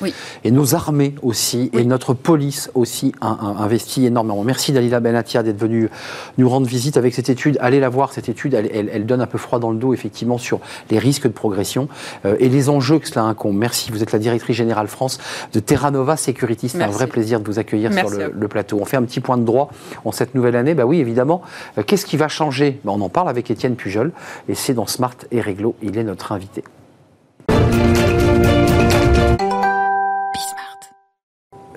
Et 0.44 0.52
nos 0.52 0.76
armées 0.76 1.16
aussi. 1.22 1.70
Et 1.74 1.86
notre 1.86 2.14
police 2.14 2.70
aussi 2.74 3.14
investit 3.22 4.06
énormément. 4.06 4.44
Merci 4.44 4.72
Dalila 4.72 5.00
Benatia 5.00 5.44
d'être 5.44 5.60
venue 5.60 5.90
nous 6.38 6.50
rendre 6.50 6.68
visite 6.68 6.98
avec 6.98 7.14
cette 7.14 7.30
étude. 7.30 7.58
Allez 7.62 7.80
la 7.80 7.90
voir, 7.90 8.14
cette 8.14 8.30
étude, 8.30 8.54
elle, 8.54 9.06
donne 9.06 9.22
un 9.22 9.28
peu 9.28 9.38
froid 9.38 9.60
dans 9.60 9.72
le 9.72 9.78
dos 9.78 9.94
effectivement 9.94 10.38
sur 10.38 10.60
les 10.90 11.00
risques 11.00 11.28
de 11.28 11.34
progression 11.34 11.88
euh, 12.26 12.36
et 12.40 12.50
les 12.50 12.70
enjeux 12.70 12.91
que 13.00 13.08
cela 13.08 13.24
incombe. 13.24 13.58
Merci, 13.58 13.92
vous 13.92 14.04
êtes 14.04 14.12
la 14.12 14.20
directrice 14.20 14.56
générale 14.56 14.88
France 14.88 15.20
de 15.54 15.60
Terra 15.60 15.92
Nova 15.92 16.18
Security. 16.18 16.70
C'est 16.70 16.82
un 16.82 16.88
vrai 16.88 17.08
plaisir 17.08 17.40
de 17.40 17.46
vous 17.46 17.60
accueillir 17.60 17.94
sur 17.94 18.10
le, 18.10 18.48
plateau. 18.48 18.80
On 18.82 18.86
fait 18.86 18.98
un 18.98 19.04
petit 19.04 19.20
point 19.20 19.38
de 19.38 19.46
droit 19.46 19.70
en 20.04 20.12
cette 20.12 20.36
nouvelle 20.36 20.56
année. 20.56 20.74
Bah 20.74 20.86
oui, 20.86 21.00
évidemment. 21.00 21.42
Euh, 21.78 21.84
qu'est-ce 21.84 22.06
qui 22.06 22.18
va 22.18 22.28
changer? 22.28 22.80
Bah, 22.84 22.92
On 22.94 23.02
en 23.02 23.10
parle 23.10 23.30
avec 23.30 23.50
Étienne 23.50 23.76
Pujol 23.76 24.12
et 24.50 24.56
c'est 24.56 24.74
dans 24.74 24.88
Smart 24.88 25.16
et 25.32 25.42
Réglo. 25.42 25.76
Il 25.82 25.98
est 25.98 26.04
notre 26.04 26.32
invité. 26.32 26.64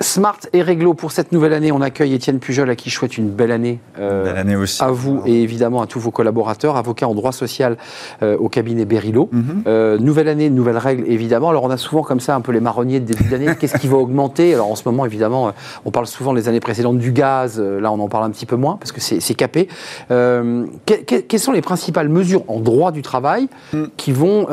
Smart 0.04 0.38
et 0.52 0.60
Réglo 0.60 0.92
pour 0.92 1.12
cette 1.12 1.32
nouvelle 1.32 1.54
année. 1.54 1.72
On 1.72 1.80
accueille 1.80 2.12
Étienne 2.12 2.38
Pujol 2.38 2.68
à 2.68 2.76
qui 2.76 2.90
je 2.90 2.94
souhaite 2.94 3.16
une 3.16 3.30
belle 3.30 3.50
année. 3.50 3.80
Euh, 3.98 4.24
belle 4.24 4.36
année 4.36 4.54
aussi. 4.54 4.82
À 4.82 4.90
vous 4.90 5.22
et 5.24 5.42
évidemment 5.42 5.80
à 5.80 5.86
tous 5.86 5.98
vos 5.98 6.10
collaborateurs, 6.10 6.76
avocat 6.76 7.08
en 7.08 7.14
droit 7.14 7.32
social 7.32 7.78
euh, 8.22 8.36
au 8.36 8.50
cabinet 8.50 8.84
Berilo. 8.84 9.30
Mhm. 9.32 9.62
Euh, 9.66 9.98
nouvelle 9.98 10.28
année, 10.28 10.50
nouvelles 10.50 10.76
règles 10.76 11.04
évidemment. 11.10 11.48
Alors 11.48 11.64
on 11.64 11.70
a 11.70 11.78
souvent 11.78 12.02
comme 12.02 12.20
ça 12.20 12.36
un 12.36 12.42
peu 12.42 12.52
les 12.52 12.60
marronniers 12.60 13.00
de 13.00 13.06
début 13.06 13.24
d'année. 13.30 13.56
Qu'est-ce 13.58 13.78
qui 13.78 13.88
va 13.88 13.96
augmenter? 13.96 14.52
Alors 14.52 14.70
en 14.70 14.76
ce 14.76 14.86
moment 14.86 15.06
évidemment, 15.06 15.52
on 15.86 15.90
parle 15.90 16.06
souvent 16.06 16.34
les 16.34 16.48
années 16.48 16.60
précédentes 16.60 16.98
du 16.98 17.12
gaz. 17.12 17.58
Là 17.58 17.90
on 17.90 17.98
en 17.98 18.08
parle 18.08 18.24
un 18.24 18.30
petit 18.30 18.46
peu 18.46 18.56
moins 18.56 18.76
parce 18.76 18.92
que 18.92 19.00
c'est 19.00 19.34
capé. 19.34 19.68
quelles 20.08 21.40
sont 21.40 21.52
les 21.52 21.62
principales 21.62 22.10
mesures 22.10 22.44
en 22.48 22.60
droit 22.60 22.92
du 22.92 23.00
travail 23.00 23.48
mm. 23.72 23.84
qui 23.96 24.12
vont 24.12 24.48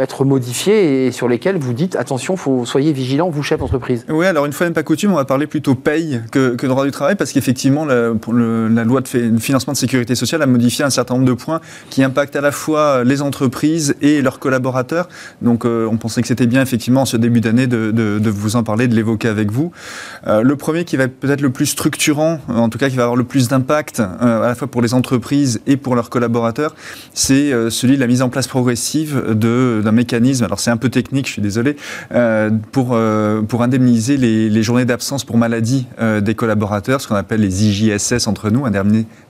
être 0.00 0.24
modifiées 0.24 1.06
et 1.06 1.12
sur 1.12 1.28
lesquelles 1.28 1.58
vous 1.58 1.74
dites 1.74 1.94
attention, 1.94 2.36
faut 2.36 2.64
soyez 2.64 2.92
vigilants, 2.92 3.28
vous 3.28 3.42
chef 3.42 3.60
d'entreprise? 3.60 4.06
Oui, 4.08 4.24
alors 4.24 4.46
une 4.46 4.52
fois 4.52 4.64
même 4.64 4.72
pas 4.72 4.82
on 5.06 5.14
va 5.14 5.24
parler 5.24 5.46
plutôt 5.46 5.74
paye 5.74 6.20
que, 6.30 6.66
droit 6.66 6.84
du 6.84 6.90
travail, 6.90 7.14
parce 7.16 7.32
qu'effectivement, 7.32 7.84
la, 7.84 8.12
la, 8.32 8.84
loi 8.84 9.00
de 9.00 9.38
financement 9.38 9.72
de 9.72 9.78
sécurité 9.78 10.14
sociale 10.14 10.42
a 10.42 10.46
modifié 10.46 10.84
un 10.84 10.90
certain 10.90 11.14
nombre 11.14 11.26
de 11.26 11.32
points 11.32 11.60
qui 11.90 12.02
impactent 12.02 12.36
à 12.36 12.40
la 12.40 12.52
fois 12.52 13.04
les 13.04 13.22
entreprises 13.22 13.94
et 14.00 14.22
leurs 14.22 14.38
collaborateurs. 14.38 15.08
Donc, 15.42 15.64
euh, 15.64 15.86
on 15.90 15.96
pensait 15.96 16.22
que 16.22 16.28
c'était 16.28 16.46
bien, 16.46 16.62
effectivement, 16.62 17.02
en 17.02 17.06
ce 17.06 17.16
début 17.16 17.40
d'année, 17.40 17.66
de, 17.66 18.30
vous 18.30 18.56
en 18.56 18.62
parler, 18.62 18.88
de 18.88 18.94
l'évoquer 18.94 19.28
avec 19.28 19.50
vous. 19.50 19.72
Euh, 20.26 20.42
le 20.42 20.56
premier 20.56 20.84
qui 20.84 20.96
va 20.96 21.04
être 21.04 21.18
peut-être 21.18 21.40
le 21.40 21.50
plus 21.50 21.66
structurant, 21.66 22.40
en 22.48 22.68
tout 22.68 22.78
cas 22.78 22.88
qui 22.88 22.96
va 22.96 23.04
avoir 23.04 23.16
le 23.16 23.24
plus 23.24 23.48
d'impact, 23.48 24.00
euh, 24.00 24.42
à 24.42 24.48
la 24.48 24.54
fois 24.54 24.68
pour 24.68 24.82
les 24.82 24.94
entreprises 24.94 25.60
et 25.66 25.76
pour 25.76 25.94
leurs 25.94 26.10
collaborateurs, 26.10 26.74
c'est 27.12 27.52
celui 27.70 27.96
de 27.96 28.00
la 28.00 28.06
mise 28.06 28.22
en 28.22 28.28
place 28.28 28.46
progressive 28.46 29.22
d'un 29.30 29.92
mécanisme, 29.92 30.44
alors 30.44 30.60
c'est 30.60 30.70
un 30.70 30.76
peu 30.76 30.88
technique, 30.88 31.26
je 31.26 31.32
suis 31.32 31.42
désolé, 31.42 31.76
pour, 32.72 32.98
pour 33.48 33.62
indemniser 33.62 34.16
les, 34.16 34.50
les 34.50 34.62
d'absence 34.84 35.24
pour 35.24 35.38
maladie 35.38 35.86
euh, 36.00 36.20
des 36.20 36.34
collaborateurs, 36.34 37.00
ce 37.00 37.06
qu'on 37.06 37.14
appelle 37.14 37.40
les 37.40 37.64
IJSS 37.64 38.26
entre 38.26 38.50
nous, 38.50 38.64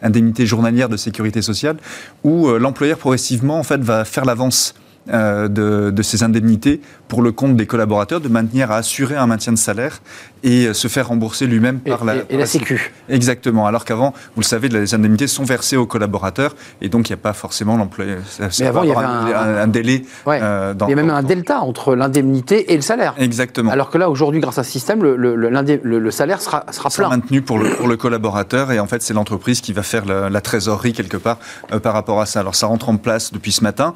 indemnité 0.00 0.46
journalière 0.46 0.88
de 0.88 0.96
sécurité 0.96 1.42
sociale, 1.42 1.76
où 2.22 2.48
euh, 2.48 2.58
l'employeur 2.58 2.96
progressivement 2.96 3.58
en 3.58 3.62
fait 3.62 3.82
va 3.82 4.06
faire 4.06 4.24
l'avance 4.24 4.74
euh, 5.12 5.48
de, 5.48 5.90
de, 5.90 6.02
ces 6.02 6.22
indemnités 6.22 6.80
pour 7.14 7.22
le 7.22 7.30
compte 7.30 7.54
des 7.54 7.66
collaborateurs, 7.66 8.20
de 8.20 8.28
manière 8.28 8.72
à 8.72 8.78
assurer 8.78 9.14
un 9.14 9.28
maintien 9.28 9.52
de 9.52 9.56
salaire 9.56 10.00
et 10.42 10.66
euh, 10.66 10.74
se 10.74 10.88
faire 10.88 11.06
rembourser 11.06 11.46
lui-même 11.46 11.78
par 11.78 12.04
la, 12.04 12.16
et, 12.28 12.36
la, 12.36 12.44
Sécu. 12.44 12.92
Exactement. 13.08 13.68
Alors 13.68 13.84
qu'avant, 13.84 14.12
vous 14.34 14.40
le 14.40 14.44
savez, 14.44 14.68
les 14.68 14.94
indemnités 14.94 15.28
sont 15.28 15.44
versées 15.44 15.76
aux 15.76 15.86
collaborateurs 15.86 16.56
et 16.82 16.88
donc 16.88 17.08
il 17.08 17.12
n'y 17.12 17.20
a 17.20 17.22
pas 17.22 17.32
forcément 17.32 17.76
l'employé. 17.76 18.16
Mais 18.40 18.66
avant, 18.66 18.82
il 18.82 18.88
y 18.88 18.92
avait 18.92 19.32
un, 19.32 19.68
délai. 19.68 20.04
Euh, 20.26 20.74
il 20.82 20.90
y 20.90 20.92
a 20.92 20.96
même 20.96 21.10
un 21.10 21.22
delta 21.22 21.60
entre 21.60 21.94
l'indemnité 21.94 22.72
et 22.72 22.76
le 22.76 22.82
salaire. 22.82 23.14
Exactement. 23.16 23.70
Alors 23.70 23.90
que 23.90 23.98
là, 23.98 24.10
aujourd'hui, 24.10 24.40
grâce 24.40 24.58
à 24.58 24.64
ce 24.64 24.72
système, 24.72 25.00
le, 25.04 25.14
le, 25.14 25.36
le 25.36 26.10
salaire 26.10 26.40
sera, 26.42 26.66
sera 26.72 26.90
plein. 26.90 27.10
maintenu 27.10 27.42
pour 27.42 27.60
le, 27.60 27.70
pour 27.76 27.86
le 27.86 27.96
collaborateur 27.96 28.72
et 28.72 28.80
en 28.80 28.88
fait, 28.88 29.02
c'est 29.02 29.14
l'entreprise 29.14 29.60
qui 29.60 29.72
va 29.72 29.84
faire 29.84 30.04
la, 30.04 30.40
trésorerie 30.40 30.92
quelque 30.92 31.16
part 31.16 31.38
euh, 31.72 31.78
par 31.78 31.94
rapport 31.94 32.20
à 32.20 32.26
ça. 32.26 32.40
Alors 32.40 32.56
ça 32.56 32.66
rentre 32.66 32.88
en 32.88 32.96
place 32.96 33.32
depuis 33.32 33.52
ce 33.52 33.62
matin 33.62 33.94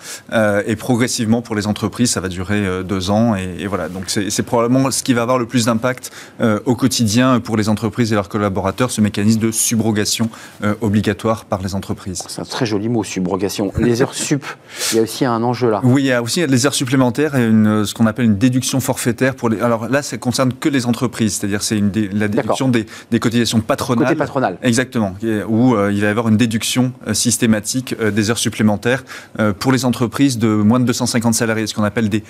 et 0.66 0.76
progressivement 0.76 1.42
pour 1.42 1.56
les 1.56 1.66
entreprises, 1.66 2.12
ça 2.12 2.20
va 2.20 2.28
durer 2.28 2.84
deux 2.84 3.07
ans 3.07 3.07
et, 3.36 3.62
et 3.62 3.66
voilà. 3.66 3.88
Donc 3.88 4.04
c'est 4.08 4.42
probablement 4.42 4.90
ce 4.90 5.02
qui 5.02 5.14
va 5.14 5.22
avoir 5.22 5.38
le 5.38 5.46
plus 5.46 5.66
d'impact 5.66 6.10
euh, 6.40 6.60
au 6.66 6.74
quotidien 6.74 7.40
pour 7.40 7.56
les 7.56 7.68
entreprises 7.68 8.12
et 8.12 8.14
leurs 8.14 8.28
collaborateurs 8.28 8.90
ce 8.90 9.00
mécanisme 9.00 9.40
de 9.40 9.50
subrogation 9.50 10.30
euh, 10.62 10.74
obligatoire 10.80 11.44
par 11.44 11.62
les 11.62 11.74
entreprises. 11.74 12.22
C'est 12.28 12.40
un 12.40 12.44
très 12.44 12.66
joli 12.66 12.88
mot, 12.88 13.04
subrogation. 13.04 13.72
Les 13.78 14.02
heures 14.02 14.14
sup, 14.28 14.44
il 14.92 14.96
y 14.96 14.98
a 14.98 15.02
aussi 15.02 15.24
un 15.24 15.42
enjeu 15.42 15.70
là. 15.70 15.80
Oui, 15.84 16.02
il 16.02 16.06
y 16.06 16.12
a 16.12 16.22
aussi 16.22 16.46
les 16.46 16.66
heures 16.66 16.74
supplémentaires 16.74 17.34
et 17.34 17.46
une, 17.46 17.84
ce 17.84 17.94
qu'on 17.94 18.06
appelle 18.06 18.26
une 18.26 18.38
déduction 18.38 18.80
forfaitaire 18.80 19.34
pour 19.34 19.48
les. 19.48 19.60
Alors 19.60 19.88
là, 19.88 20.02
ça 20.02 20.16
concerne 20.18 20.52
que 20.52 20.68
les 20.68 20.86
entreprises, 20.86 21.36
c'est-à-dire 21.36 21.62
c'est 21.62 21.78
une 21.78 21.90
la 22.12 22.28
déduction 22.28 22.68
des, 22.68 22.86
des, 23.10 23.18
cotisations 23.18 23.60
patronales. 23.60 24.08
Côté 24.08 24.18
patronal. 24.18 24.58
Exactement, 24.62 25.14
où 25.48 25.74
euh, 25.74 25.92
il 25.92 26.00
va 26.00 26.06
y 26.06 26.10
avoir 26.10 26.28
une 26.28 26.36
déduction 26.36 26.92
systématique 27.12 27.94
des 28.00 28.30
heures 28.30 28.38
supplémentaires 28.38 29.04
pour 29.58 29.72
les 29.72 29.84
entreprises 29.84 30.38
de 30.38 30.48
moins 30.48 30.80
de 30.80 30.84
250 30.84 31.34
salariés, 31.34 31.66
ce 31.66 31.74
qu'on 31.74 31.84
appelle 31.84 32.08
des 32.08 32.22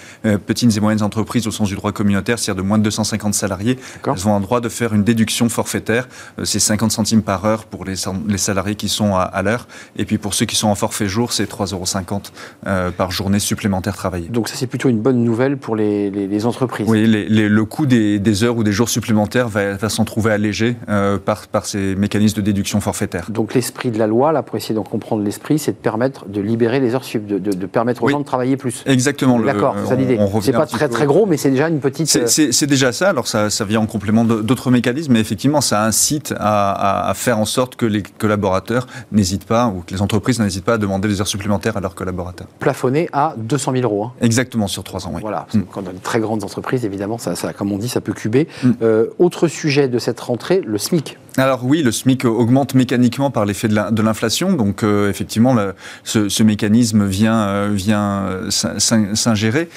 petites 0.47 0.58
et 0.65 0.81
moyennes 0.81 1.03
entreprises 1.03 1.47
au 1.47 1.51
sens 1.51 1.69
du 1.69 1.77
droit 1.77 1.93
communautaire, 1.93 2.39
c'est-à-dire 2.39 2.63
de 2.63 2.67
moins 2.67 2.79
de 2.79 2.85
250 2.85 3.35
salariés 3.35 3.79
elles 4.07 4.29
ont 4.29 4.35
un 4.35 4.41
droit 4.41 4.61
de 4.61 4.69
faire 4.69 4.95
une 4.95 5.05
déduction 5.05 5.49
forfaitaire. 5.49 6.09
Euh, 6.39 6.45
c'est 6.45 6.59
50 6.59 6.93
centimes 6.93 7.23
par 7.23 7.45
heure 7.45 7.65
pour 7.65 7.85
les, 7.85 7.97
salariés 8.37 8.75
qui 8.75 8.89
sont 8.89 9.15
à, 9.15 9.43
l'heure. 9.43 9.67
Et 9.97 10.05
puis 10.05 10.19
pour 10.19 10.35
ceux 10.35 10.47
qui 10.47 10.57
sont 10.57 10.69
en 10.69 10.75
forfait 10.75 11.09
jour, 11.09 11.33
c'est 11.33 11.51
3,50 11.51 11.73
euros 11.73 12.23
euh, 12.67 12.91
par 12.91 13.11
journée 13.11 13.39
supplémentaire 13.39 13.97
travaillée. 13.97 14.29
Donc 14.29 14.49
ça, 14.49 14.55
c'est 14.57 14.67
plutôt 14.67 14.89
une 14.89 15.01
bonne 15.01 15.23
nouvelle 15.25 15.57
pour 15.57 15.77
les, 15.77 16.11
les, 16.11 16.47
entreprises. 16.47 16.87
Oui, 16.89 17.07
le 17.07 17.65
coût 17.65 17.87
des, 17.87 18.19
des, 18.19 18.45
heures 18.45 18.57
ou 18.57 18.65
des 18.65 18.73
jours 18.73 18.89
supplémentaires 18.89 19.49
va, 19.49 19.75
va 19.75 19.89
s'en 19.89 20.05
trouver 20.05 20.33
allégé 20.33 20.77
euh, 20.89 21.19
par, 21.19 21.49
par 21.49 21.67
ces 21.67 21.95
mécanismes 21.97 22.37
de 22.37 22.43
déduction 22.43 22.81
forfaitaire. 22.81 23.31
Donc 23.31 23.55
l'esprit 23.55 23.91
de 23.91 23.99
la 23.99 24.07
loi, 24.07 24.33
là, 24.33 24.43
pour 24.43 24.57
essayer 24.57 24.75
d'en 24.75 24.85
comprendre 24.85 25.23
l'esprit, 25.23 25.59
c'est 25.59 25.73
de 25.73 25.77
permettre 25.77 26.29
de 26.29 26.41
libérer 26.41 26.81
les 26.81 26.95
heures 26.95 27.05
sup, 27.05 27.27
de, 27.27 27.39
de, 27.39 27.67
permettre 27.67 28.03
aux 28.03 28.09
gens 28.09 28.21
de 28.21 28.25
travailler 28.25 28.57
plus. 28.57 28.83
Exactement. 28.87 29.39
D'accord, 29.41 29.75
c'est 29.87 29.97
l'idée. 29.97 30.19
C'est 30.53 30.59
pas 30.59 30.67
très, 30.67 30.89
très 30.89 31.07
gros, 31.07 31.27
mais 31.27 31.37
c'est 31.37 31.51
déjà 31.51 31.69
une 31.69 31.81
petite... 31.81 32.09
C'est 32.09 32.67
déjà 32.67 32.93
ça. 32.93 33.09
Alors 33.09 33.27
ça, 33.27 33.51
ça 33.51 33.65
vient 33.65 33.81
en 33.81 33.87
complément 33.87 34.25
d'autres 34.25 34.71
mécanismes, 34.71 35.13
mais 35.13 35.21
effectivement, 35.21 35.61
ça 35.61 35.85
incite 35.85 36.35
à, 36.39 37.13
faire 37.15 37.39
en 37.39 37.45
sorte 37.45 37.77
que 37.77 37.87
les 37.87 38.03
collaborateurs 38.03 38.87
n'hésitent 39.13 39.45
pas, 39.45 39.67
ou 39.67 39.83
que 39.87 39.93
les 39.93 40.03
entreprises 40.03 40.41
n'hésitent 40.41 40.65
pas 40.65 40.75
à 40.75 40.79
demander 40.79 41.09
des 41.09 41.21
heures 41.21 41.29
supplémentaires 41.29 41.77
à 41.77 41.81
leurs 41.81 41.95
collaborateurs. 41.95 42.47
Plafonné 42.59 43.09
à 43.13 43.35
200 43.37 43.73
000 43.73 43.85
euros. 43.85 44.05
Hein. 44.05 44.13
Exactement, 44.21 44.67
sur 44.69 44.85
trois 44.85 45.07
ans, 45.07 45.13
oui. 45.15 45.21
Voilà, 45.21 45.47
mm. 45.53 45.61
quand 45.73 45.83
on 45.85 45.91
a 45.91 45.93
de 45.93 45.99
très 45.99 46.21
grandes 46.21 46.45
entreprises, 46.45 46.85
évidemment, 46.85 47.19
ça, 47.19 47.35
ça, 47.35 47.53
comme 47.53 47.73
on 47.73 47.79
dit, 47.79 47.89
ça 47.89 48.01
peut 48.01 48.13
cuber. 48.13 48.49
Mm. 48.63 48.71
Euh, 48.83 49.07
autre 49.19 49.49
sujet 49.49 49.89
de 49.89 49.99
cette 49.99 50.21
rentrée, 50.21 50.63
le 50.65 50.79
SMIC. 50.79 51.19
Alors 51.39 51.65
oui, 51.65 51.83
le 51.83 51.93
SMIC 51.93 52.25
augmente 52.25 52.75
mécaniquement 52.75 53.31
par 53.31 53.47
l'effet 53.47 53.69
de 53.69 54.03
l'inflation, 54.03 54.55
donc 54.55 54.83
euh, 54.83 55.09
effectivement, 55.09 55.55
ce, 56.03 56.43
mécanisme 56.43 57.05
vient, 57.05 57.47
euh, 57.49 57.71
vient 57.73 58.27
s'ingérer. 58.49 59.69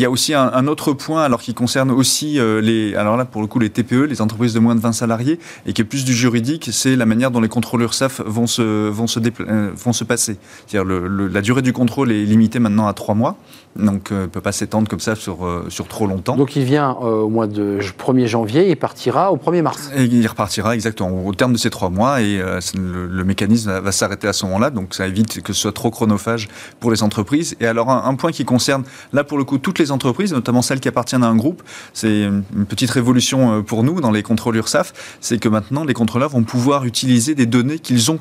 Y 0.00 0.04
a 0.04 0.10
aussi 0.10 0.34
un, 0.34 0.50
un, 0.52 0.66
autre 0.66 0.92
point, 0.92 1.22
alors 1.22 1.40
qui 1.40 1.54
concerne 1.54 1.90
aussi 1.90 2.38
les, 2.62 2.94
alors 2.94 3.16
là 3.16 3.24
pour 3.24 3.40
le 3.40 3.46
coup 3.46 3.58
les 3.58 3.70
TPE, 3.70 4.04
les 4.04 4.20
entreprises 4.20 4.54
de 4.54 4.60
moins 4.60 4.74
de 4.74 4.80
20 4.80 4.92
salariés, 4.92 5.38
et 5.66 5.72
qui 5.72 5.82
est 5.82 5.84
plus 5.84 6.04
du 6.04 6.14
juridique, 6.14 6.70
c'est 6.72 6.96
la 6.96 7.06
manière 7.06 7.30
dont 7.30 7.40
les 7.40 7.48
contrôleurs 7.48 7.94
SAF 7.94 8.20
vont 8.24 8.46
se, 8.46 8.88
vont 8.88 9.06
se, 9.06 9.20
euh, 9.40 9.70
vont 9.74 9.92
se 9.92 10.04
passer. 10.04 10.36
C'est-à-dire 10.66 10.84
le, 10.84 11.28
la 11.28 11.40
durée 11.40 11.62
du 11.62 11.72
contrôle 11.72 12.12
est 12.12 12.24
limitée 12.24 12.58
maintenant 12.58 12.86
à 12.86 12.92
trois 12.92 13.14
mois, 13.14 13.36
donc 13.76 14.10
euh, 14.10 14.22
ne 14.22 14.26
peut 14.26 14.40
pas 14.40 14.52
s'étendre 14.52 14.88
comme 14.88 15.00
ça 15.00 15.14
sur, 15.14 15.44
euh, 15.44 15.66
sur 15.68 15.86
trop 15.86 16.06
longtemps. 16.06 16.36
Donc 16.36 16.56
il 16.56 16.64
vient 16.64 16.92
au 16.92 17.28
mois 17.28 17.46
de 17.46 17.78
1er 17.80 18.26
janvier 18.26 18.70
et 18.70 18.76
partira 18.76 19.32
au 19.32 19.36
1er 19.36 19.62
mars. 19.62 19.90
Et 19.96 20.04
il 20.04 20.26
repartira 20.26 20.74
exactement 20.74 21.26
au 21.26 21.34
terme 21.34 21.52
de 21.52 21.58
ces 21.58 21.70
trois 21.70 21.90
mois, 21.90 22.20
et 22.22 22.40
le, 22.74 23.24
mécanisme 23.24 23.78
va, 23.78 23.92
s'arrêter 23.92 24.28
à 24.28 24.32
ce 24.32 24.44
moment-là, 24.46 24.70
donc 24.70 24.94
ça 24.94 25.06
évite 25.06 25.42
que 25.42 25.52
ce 25.52 25.60
soit 25.60 25.72
trop 25.72 25.90
chronophage 25.90 26.48
pour 26.80 26.90
les 26.90 27.02
entreprises. 27.02 27.56
Et 27.60 27.66
alors 27.66 27.90
un, 27.90 28.14
point 28.14 28.32
qui 28.32 28.44
concerne, 28.44 28.82
là 29.12 29.24
pour 29.24 29.38
le 29.38 29.44
coup, 29.44 29.58
toutes 29.58 29.78
les 29.78 29.89
entreprises, 29.90 30.32
notamment 30.32 30.62
celles 30.62 30.80
qui 30.80 30.88
appartiennent 30.88 31.24
à 31.24 31.28
un 31.28 31.36
groupe, 31.36 31.62
c'est 31.92 32.22
une, 32.22 32.42
petite 32.68 32.90
révolution 32.90 33.62
pour 33.62 33.82
nous 33.82 34.00
dans 34.00 34.10
les 34.10 34.22
contrôles 34.22 34.56
URSAF, 34.56 34.92
c'est 35.20 35.38
que 35.38 35.48
maintenant 35.48 35.84
les 35.84 35.94
contrôleurs 35.94 36.30
vont 36.30 36.44
pouvoir 36.44 36.84
utiliser 36.84 37.34
des 37.34 37.46
données 37.46 37.78
qu'ils 37.78 38.10
ont 38.10 38.20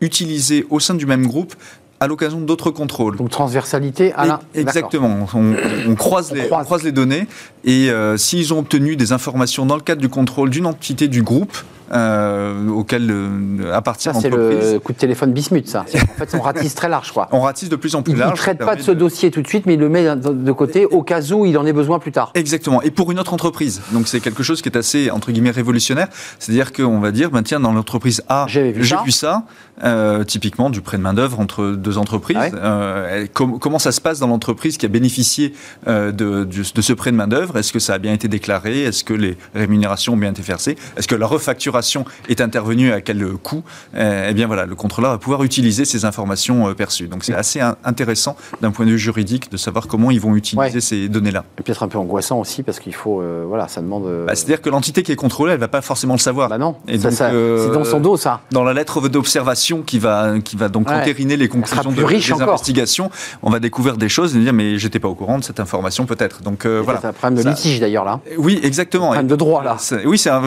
utilisées 0.00 0.66
au 0.70 0.80
sein 0.80 0.94
du 0.94 1.06
même 1.06 1.26
groupe 1.26 1.54
à 2.00 2.06
l'occasion 2.06 2.40
d'autres 2.40 2.70
contrôles. 2.70 3.16
Donc 3.16 3.30
transversalité 3.30 4.12
à 4.14 4.40
Exactement. 4.54 5.26
On, 5.34 5.94
croise 5.94 6.32
les, 6.32 6.48
croise. 6.48 6.82
les 6.82 6.92
données 6.92 7.26
et 7.66 7.90
euh, 7.90 8.16
s'ils 8.16 8.54
ont 8.54 8.60
obtenu 8.60 8.96
des 8.96 9.12
informations 9.12 9.66
dans 9.66 9.76
le 9.76 9.82
cadre 9.82 10.00
du 10.00 10.08
contrôle 10.08 10.48
d'une 10.50 10.66
entité 10.66 11.08
du 11.08 11.22
groupe, 11.22 11.56
euh, 11.92 12.66
auquel 12.68 13.08
euh, 13.12 13.72
appartient 13.72 14.04
Ça, 14.12 14.14
c'est 14.14 14.28
l'entreprise. 14.28 14.72
le 14.72 14.80
coup 14.80 14.92
de 14.92 14.98
téléphone 14.98 15.32
bismuth, 15.32 15.68
ça. 15.68 15.84
En 16.16 16.18
fait, 16.18 16.36
on 16.36 16.40
ratisse 16.40 16.74
très 16.74 16.88
large, 16.88 17.12
quoi. 17.12 17.28
On 17.30 17.40
ratisse 17.42 17.68
de 17.68 17.76
plus 17.76 17.94
en 17.94 18.02
plus 18.02 18.12
Il 18.12 18.16
ne 18.16 18.20
large. 18.22 18.38
traite 18.40 18.58
ça 18.58 18.64
pas 18.66 18.74
de 18.74 18.82
ce 18.82 18.90
dossier 18.90 19.30
tout 19.30 19.40
de 19.40 19.46
suite, 19.46 19.66
mais 19.66 19.74
il 19.74 19.80
le 19.80 19.88
met 19.88 20.04
de 20.16 20.52
côté 20.52 20.84
au 20.86 21.02
cas 21.02 21.20
où 21.30 21.46
il 21.46 21.56
en 21.58 21.64
ait 21.66 21.72
besoin 21.72 22.00
plus 22.00 22.10
tard. 22.10 22.32
Exactement. 22.34 22.82
Et 22.82 22.90
pour 22.90 23.12
une 23.12 23.20
autre 23.20 23.34
entreprise. 23.34 23.82
Donc 23.92 24.08
c'est 24.08 24.18
quelque 24.18 24.42
chose 24.42 24.62
qui 24.62 24.68
est 24.68 24.76
assez, 24.76 25.10
entre 25.12 25.30
guillemets, 25.30 25.50
révolutionnaire. 25.52 26.08
C'est-à-dire 26.40 26.72
qu'on 26.72 26.98
va 26.98 27.12
dire, 27.12 27.30
ben, 27.30 27.42
tiens, 27.44 27.60
dans 27.60 27.72
l'entreprise 27.72 28.22
A, 28.28 28.46
J'avais 28.48 28.72
vu 28.72 28.84
ça. 28.84 29.02
vu 29.04 29.12
ça, 29.12 29.44
euh, 29.84 30.24
typiquement 30.24 30.70
du 30.70 30.80
prêt 30.80 30.96
de 30.96 31.02
main-d'œuvre 31.02 31.38
entre 31.38 31.70
deux 31.72 31.98
entreprises. 31.98 32.36
Ah 32.40 32.46
ouais. 32.46 32.52
Euh, 32.56 33.26
com- 33.32 33.58
comment 33.60 33.78
ça 33.78 33.92
se 33.92 34.00
passe 34.00 34.18
dans 34.18 34.26
l'entreprise 34.26 34.76
qui 34.76 34.86
a 34.86 34.88
bénéficié 34.88 35.52
de, 35.86 36.10
de 36.44 36.80
ce 36.82 36.92
prêt 36.94 37.12
de 37.12 37.16
main-d'œuvre? 37.16 37.55
Est-ce 37.56 37.72
que 37.72 37.78
ça 37.78 37.94
a 37.94 37.98
bien 37.98 38.12
été 38.12 38.28
déclaré? 38.28 38.82
Est-ce 38.82 39.04
que 39.04 39.14
les 39.14 39.36
rémunérations 39.54 40.14
ont 40.14 40.16
bien 40.16 40.30
été 40.30 40.42
versées? 40.42 40.76
Est-ce 40.96 41.08
que 41.08 41.14
la 41.14 41.26
refacturation 41.26 42.04
est 42.28 42.40
intervenue? 42.40 42.92
À 42.92 43.00
quel 43.00 43.24
coût? 43.42 43.62
Euh, 43.94 44.28
Eh 44.30 44.34
bien 44.34 44.46
voilà, 44.46 44.66
le 44.66 44.74
contrôleur 44.74 45.12
va 45.12 45.18
pouvoir 45.18 45.42
utiliser 45.44 45.84
ces 45.84 46.04
informations 46.04 46.68
euh, 46.68 46.74
perçues. 46.74 47.08
Donc 47.08 47.24
c'est 47.24 47.34
assez 47.34 47.60
in- 47.60 47.76
intéressant 47.84 48.36
d'un 48.60 48.70
point 48.70 48.84
de 48.86 48.90
vue 48.92 48.98
juridique 48.98 49.50
de 49.50 49.56
savoir 49.56 49.86
comment 49.86 50.10
ils 50.10 50.20
vont 50.20 50.34
utiliser 50.36 50.56
Ouais. 50.74 50.80
ces 50.80 51.08
données-là. 51.08 51.44
Et 51.58 51.62
Peut-être 51.62 51.82
un 51.82 51.88
peu 51.88 51.98
angoissant 51.98 52.38
aussi, 52.40 52.62
parce 52.62 52.78
qu'il 52.80 52.94
faut. 52.94 53.20
euh, 53.20 53.44
voilà, 53.46 53.68
ça 53.68 53.80
demande. 53.80 54.06
euh, 54.06 54.26
Bah, 54.26 54.34
C'est-à-dire 54.34 54.60
que 54.62 54.70
l'entité 54.70 55.02
qui 55.02 55.12
est 55.12 55.16
contrôlée, 55.16 55.52
elle 55.52 55.60
va 55.60 55.68
pas 55.68 55.80
forcément 55.82 56.14
le 56.14 56.18
savoir. 56.18 56.48
bah 56.48 56.58
non, 56.58 56.76
ça, 56.98 57.10
ça- 57.10 57.30
euh, 57.30 57.66
c'est 57.66 57.72
dans 57.78 57.84
son 57.84 58.00
dos, 58.00 58.16
ça. 58.16 58.40
Dans 58.52 58.64
la 58.64 58.72
lettre 58.72 59.08
d'observation 59.08 59.82
qui 59.82 59.98
va, 59.98 60.38
qui 60.44 60.56
va 60.56 60.68
donc 60.68 60.88
Ouais. 60.88 60.94
entériner 60.96 61.36
les 61.36 61.48
conclusions 61.48 61.92
de- 61.92 62.02
riche 62.04 62.26
des 62.28 62.32
encore. 62.34 62.48
investigations, 62.50 63.10
on 63.42 63.50
va 63.50 63.58
découvrir 63.60 63.96
des 63.96 64.08
choses 64.08 64.36
et 64.36 64.40
dire 64.40 64.52
mais 64.52 64.78
j'étais 64.78 64.98
pas 65.00 65.08
au 65.08 65.14
courant 65.14 65.38
de 65.38 65.44
cette 65.44 65.60
information 65.60 66.06
peut-être. 66.06 66.42
Donc 66.42 66.64
voilà. 66.66 67.00
C'est 67.00 67.06
un 67.08 67.12
problème 67.12 67.42
de 67.42 67.45
Ça- 67.54 67.56
litige, 67.56 67.80
d'ailleurs, 67.80 68.04
là. 68.04 68.20
Oui, 68.38 68.60
exactement. 68.62 69.06
Problème 69.06 69.26
de 69.26 69.36
droit, 69.36 69.62
là. 69.64 69.76
Oui, 70.04 70.18
c'est 70.18 70.30
un 70.30 70.42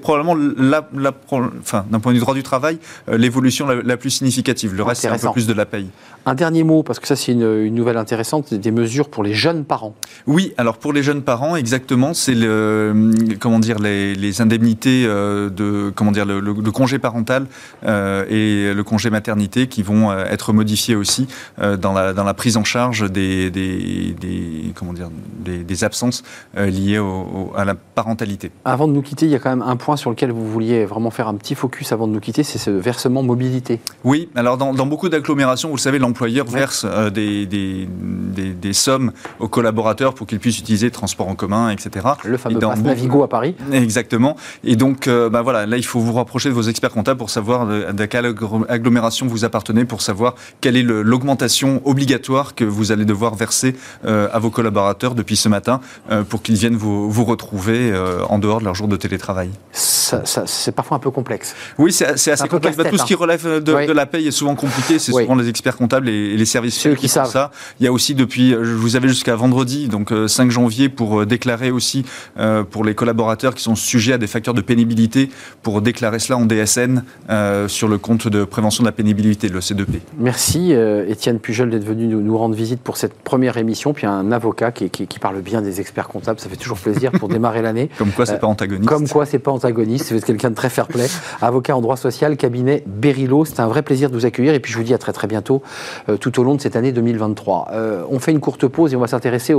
probablement 0.00 0.34
la, 0.34 0.88
la 0.96 1.12
pro- 1.12 1.42
enfin, 1.60 1.84
d'un 1.90 2.00
point 2.00 2.12
de 2.12 2.16
vue 2.16 2.20
droit 2.22 2.34
du 2.34 2.42
travail, 2.42 2.78
euh, 3.08 3.16
l'évolution 3.18 3.66
la, 3.66 3.82
la 3.82 3.96
plus 3.96 4.10
significative. 4.10 4.74
Le 4.74 4.82
reste, 4.82 5.02
c'est 5.02 5.08
un 5.08 5.18
peu 5.18 5.32
plus 5.32 5.46
de 5.46 5.52
la 5.52 5.66
paye. 5.66 5.88
Un 6.28 6.34
dernier 6.34 6.64
mot, 6.64 6.82
parce 6.82 6.98
que 6.98 7.06
ça, 7.06 7.14
c'est 7.14 7.32
une, 7.32 7.42
une 7.64 7.74
nouvelle 7.74 7.96
intéressante, 7.96 8.52
des 8.52 8.70
mesures 8.72 9.08
pour 9.08 9.22
les 9.22 9.32
jeunes 9.34 9.64
parents. 9.64 9.94
Oui, 10.26 10.52
alors 10.56 10.76
pour 10.78 10.92
les 10.92 11.02
jeunes 11.04 11.22
parents, 11.22 11.54
exactement, 11.54 12.14
c'est 12.14 12.34
le, 12.34 13.12
comment 13.38 13.60
dire, 13.60 13.78
les, 13.78 14.14
les 14.14 14.40
indemnités 14.40 15.04
euh, 15.06 15.50
de, 15.50 15.92
comment 15.94 16.10
dire, 16.12 16.24
le, 16.26 16.40
le- 16.40 16.54
le 16.54 16.70
congé 16.72 16.98
parental 16.98 17.46
euh, 17.84 18.24
et 18.28 18.74
le 18.74 18.82
congé 18.84 19.08
maternité 19.10 19.68
qui 19.68 19.82
vont 19.84 20.10
euh, 20.10 20.24
être 20.24 20.52
modifiés 20.52 20.96
aussi 20.96 21.28
euh, 21.60 21.76
dans, 21.76 21.92
la, 21.92 22.12
dans 22.12 22.24
la 22.24 22.34
prise 22.34 22.56
en 22.56 22.64
charge 22.64 23.08
des, 23.10 23.50
des, 23.52 24.16
des- 24.20 24.72
comment 24.74 24.92
dire, 24.92 25.10
des, 25.44 25.58
des 25.58 25.84
absences 25.84 26.22
euh, 26.24 26.25
liées 26.56 26.98
au- 26.98 27.06
au- 27.06 27.52
à 27.56 27.64
la 27.64 27.74
parentalité. 27.74 28.50
Avant 28.64 28.88
de 28.88 28.92
nous 28.92 29.02
quitter, 29.02 29.26
il 29.26 29.32
y 29.32 29.34
a 29.34 29.38
quand 29.38 29.50
même 29.50 29.62
un 29.62 29.76
point 29.76 29.96
sur 29.96 30.10
lequel 30.10 30.30
vous 30.32 30.46
vouliez 30.50 30.84
vraiment 30.84 31.10
faire 31.10 31.28
un 31.28 31.34
petit 31.34 31.54
focus 31.54 31.92
avant 31.92 32.06
de 32.06 32.12
nous 32.12 32.20
quitter, 32.20 32.42
c'est 32.42 32.58
ce 32.58 32.70
versement 32.70 33.22
mobilité. 33.22 33.80
Oui, 34.04 34.28
alors 34.34 34.56
dans, 34.56 34.72
dans 34.74 34.86
beaucoup 34.86 35.08
d'agglomérations, 35.08 35.68
vous 35.68 35.76
le 35.76 35.80
savez, 35.80 35.98
l'employeur 35.98 36.46
Ouais. 36.46 36.58
verse 36.60 36.84
euh, 36.88 37.10
des, 37.10 37.46
des, 37.46 37.88
des- 37.90 38.52
des 38.52 38.72
sommes 38.72 39.12
aux 39.40 39.48
collaborateurs 39.48 40.14
pour 40.14 40.26
qu'ils 40.26 40.38
puissent 40.40 40.58
utiliser 40.58 40.86
le 40.86 40.92
transport 40.92 41.28
en 41.28 41.34
commun, 41.34 41.70
etc. 41.70 42.06
Le 42.24 42.36
fameux 42.36 42.56
Et 42.56 42.60
passe 42.60 42.76
beaucoup- 42.78 42.88
Navigo 42.88 43.22
à 43.22 43.28
Paris. 43.28 43.54
Exactement. 43.72 44.36
Et 44.64 44.76
donc, 44.76 45.08
euh, 45.08 45.28
bah 45.28 45.42
voilà, 45.42 45.66
là, 45.66 45.76
il 45.76 45.84
faut 45.84 46.00
vous 46.00 46.12
rapprocher 46.12 46.48
de 46.48 46.54
vos 46.54 46.62
experts 46.62 46.90
comptables 46.90 47.18
pour 47.18 47.30
savoir 47.30 47.66
de 47.66 48.04
quelle 48.06 48.26
agglo- 48.26 48.64
agglomération 48.68 49.26
vous 49.26 49.44
appartenez, 49.44 49.84
pour 49.84 50.00
savoir 50.00 50.34
quelle 50.60 50.76
est 50.76 50.82
l'augmentation 50.82 51.80
obligatoire 51.84 52.54
que 52.54 52.64
vous 52.64 52.92
allez 52.92 53.04
devoir 53.04 53.34
verser 53.34 53.74
euh, 54.04 54.28
à 54.32 54.38
vos 54.38 54.50
collaborateurs 54.50 55.14
depuis 55.14 55.36
ce 55.36 55.48
matin 55.48 55.80
euh, 56.10 56.15
pour 56.24 56.42
qu'ils 56.42 56.54
viennent 56.56 56.76
vous, 56.76 57.10
vous 57.10 57.24
retrouver 57.24 57.90
euh, 57.92 58.22
en 58.28 58.38
dehors 58.38 58.60
de 58.60 58.64
leur 58.64 58.74
jour 58.74 58.88
de 58.88 58.96
télétravail. 58.96 59.50
Ça- 59.72 60.24
ça- 60.24 60.44
c'est 60.46 60.72
parfois 60.72 60.96
un 60.96 61.00
peu 61.00 61.10
complexe. 61.10 61.54
Oui, 61.78 61.92
c'est 61.92 62.06
assez 62.06 62.48
complexe. 62.48 62.76
Bah, 62.76 62.84
tout 62.88 62.96
ce 62.96 63.04
qui 63.04 63.14
hein. 63.14 63.18
relève 63.20 63.62
de, 63.62 63.74
Oui. 63.74 63.86
de 63.86 63.92
la 63.92 64.06
paye 64.06 64.28
est 64.28 64.30
souvent 64.30 64.54
compliqué. 64.54 64.98
C'est 64.98 65.12
Oui. 65.12 65.22
souvent 65.22 65.34
les 65.34 65.48
experts 65.48 65.76
comptables 65.76 66.08
et, 66.08 66.12
et 66.34 66.36
les 66.36 66.44
services 66.44 66.74
C'est 66.80 66.88
eux 66.88 66.92
fiscaux 66.92 67.00
qui 67.02 67.08
savent. 67.08 67.30
ça. 67.30 67.50
Il 67.80 67.84
y 67.84 67.86
a 67.88 67.92
aussi 67.92 68.14
depuis, 68.14 68.54
euh, 68.54 68.62
vous 68.76 68.96
avez 68.96 69.08
jusqu'à 69.08 69.34
vendredi, 69.36 69.88
donc 69.88 70.12
euh, 70.12 70.28
5 70.28 70.50
janvier, 70.50 70.88
pour 70.88 71.20
euh, 71.22 71.26
déclarer 71.26 71.70
aussi 71.70 72.04
euh, 72.38 72.62
pour 72.62 72.84
les 72.84 72.94
collaborateurs 72.94 73.54
qui 73.54 73.62
sont 73.62 73.74
sujets 73.74 74.12
à 74.12 74.18
des 74.18 74.26
facteurs 74.26 74.54
de 74.54 74.60
pénibilité, 74.60 75.30
pour 75.62 75.82
déclarer 75.82 76.18
cela 76.18 76.38
en 76.38 76.46
DSN 76.46 77.02
euh, 77.30 77.66
sur 77.68 77.88
le 77.88 77.98
compte 77.98 78.28
de 78.28 78.44
prévention 78.44 78.82
de 78.84 78.88
la 78.88 78.92
pénibilité, 78.92 79.48
le 79.48 79.60
C2P. 79.60 80.00
Merci 80.18 80.72
euh, 80.72 81.04
Étienne 81.08 81.40
Pujol 81.40 81.70
d'être 81.70 81.84
venu 81.84 82.06
nous, 82.06 82.20
nous 82.20 82.38
rendre 82.38 82.54
visite 82.54 82.80
pour 82.80 82.96
cette 82.96 83.14
première 83.14 83.56
émission, 83.56 83.92
puis 83.92 84.06
un 84.06 84.30
avocat 84.32 84.70
qui, 84.72 84.88
qui- 84.90 85.06
qui 85.06 85.18
parle 85.18 85.40
bien 85.40 85.62
des 85.62 85.80
experts 85.80 86.05
comptables, 86.08 86.40
ça 86.40 86.48
fait 86.48 86.56
toujours 86.56 86.78
plaisir 86.78 87.12
pour 87.12 87.28
démarrer 87.28 87.62
l'année. 87.62 87.90
Comme 87.98 88.10
quoi, 88.10 88.26
c'est 88.26 88.34
Euh, 88.34 88.38
pas 88.38 88.46
antagoniste. 88.46 88.88
Comme 88.88 89.08
quoi, 89.08 89.26
c'est 89.26 89.38
pas 89.38 89.50
antagoniste. 89.50 90.10
Vous 90.12 90.18
êtes 90.18 90.24
quelqu'un 90.24 90.50
de 90.50 90.54
très 90.54 90.70
fair-play. 90.70 91.06
Avocat 91.40 91.76
en 91.76 91.80
droit 91.80 91.96
social, 91.96 92.36
cabinet 92.36 92.82
Berilo. 92.86 93.44
C'est 93.44 93.60
un 93.60 93.68
vrai 93.68 93.82
plaisir 93.82 94.10
de 94.10 94.14
vous 94.14 94.26
accueillir. 94.26 94.54
Et 94.54 94.60
puis, 94.60 94.72
je 94.72 94.78
vous 94.78 94.84
dis 94.84 94.94
à 94.94 94.98
très 94.98 95.12
très 95.12 95.26
bientôt, 95.26 95.62
euh, 96.08 96.16
tout 96.16 96.38
au 96.40 96.44
long 96.44 96.54
de 96.54 96.60
cette 96.60 96.76
année 96.76 96.92
2023. 96.92 97.68
Euh, 97.72 98.02
on 98.10 98.18
fait 98.18 98.32
une 98.32 98.40
courte 98.40 98.66
pause 98.66 98.92
et 98.92 98.96
on 98.96 99.00
va 99.00 99.06
s'intéresser 99.06 99.54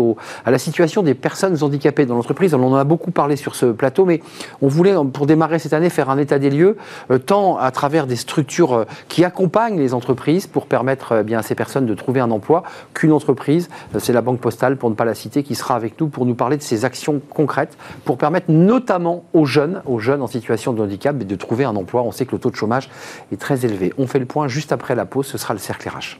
à 0.46 0.52
la 0.52 0.58
situation 0.58 1.04
des 1.04 1.14
personnes 1.14 1.62
handicapées 1.64 2.06
dans 2.06 2.16
l'entreprise. 2.16 2.54
On 2.54 2.64
en 2.64 2.76
a 2.76 2.84
beaucoup 2.84 3.12
parlé 3.12 3.36
sur 3.36 3.56
ce 3.56 3.68
plateau, 3.68 4.06
mais 4.06 4.22
on 4.62 4.68
voulait, 4.68 4.94
pour 5.14 5.26
démarrer 5.26 5.60
cette 5.60 5.74
année, 5.74 5.90
faire 5.90 6.10
un 6.10 6.18
état 6.18 6.40
des 6.40 6.50
lieux, 6.50 6.78
euh, 7.12 7.18
tant 7.18 7.58
à 7.58 7.72
travers 7.72 8.08
des 8.08 8.16
structures 8.16 8.74
euh, 8.74 8.86
qui 9.08 9.24
accompagnent 9.24 9.78
les 9.78 9.94
entreprises 9.94 10.48
pour 10.48 10.66
permettre 10.68 11.12
euh, 11.14 11.24
bien 11.24 11.40
à 11.40 11.42
ces 11.42 11.56
personnes 11.56 11.86
de 11.86 11.94
trouver 11.94 12.20
un 12.20 12.32
emploi, 12.32 12.64
qu'une 12.94 13.12
entreprise, 13.12 13.70
euh, 13.96 14.00
c'est 14.00 14.14
la 14.14 14.22
Banque 14.22 14.40
Postale, 14.40 14.78
pour 14.78 14.90
ne 14.90 14.96
pas 14.96 15.06
la 15.06 15.16
citer, 15.16 15.44
qui 15.44 15.56
sera 15.56 15.76
avec 15.76 16.00
nous 16.00 16.08
pour 16.08 16.26
nous 16.26 16.36
parler 16.38 16.58
de 16.58 16.62
ces 16.62 16.86
actions 16.86 17.20
concrètes 17.30 17.78
pour 18.06 18.18
permettre 18.18 18.50
notamment 18.50 19.26
aux 19.34 19.46
jeunes, 19.46 19.82
aux 19.86 20.00
jeunes 20.00 20.22
en 20.22 20.28
situation 20.28 20.74
de 20.74 20.82
handicap, 20.82 21.18
de 21.18 21.36
trouver 21.36 21.66
un 21.66 21.76
emploi. 21.76 22.04
On 22.04 22.12
sait 22.12 22.26
que 22.26 22.32
le 22.34 22.40
taux 22.40 22.52
de 22.52 22.56
chômage 22.56 22.90
est 23.32 23.40
très 23.40 23.66
élevé. 23.66 23.94
On 23.98 24.08
fait 24.08 24.20
le 24.20 24.26
point 24.26 24.48
juste 24.48 24.72
après 24.72 24.96
la 24.96 25.06
pause, 25.06 25.26
ce 25.26 25.38
sera 25.38 25.54
le 25.54 25.60
cercle 25.60 25.90
RH. 25.90 26.18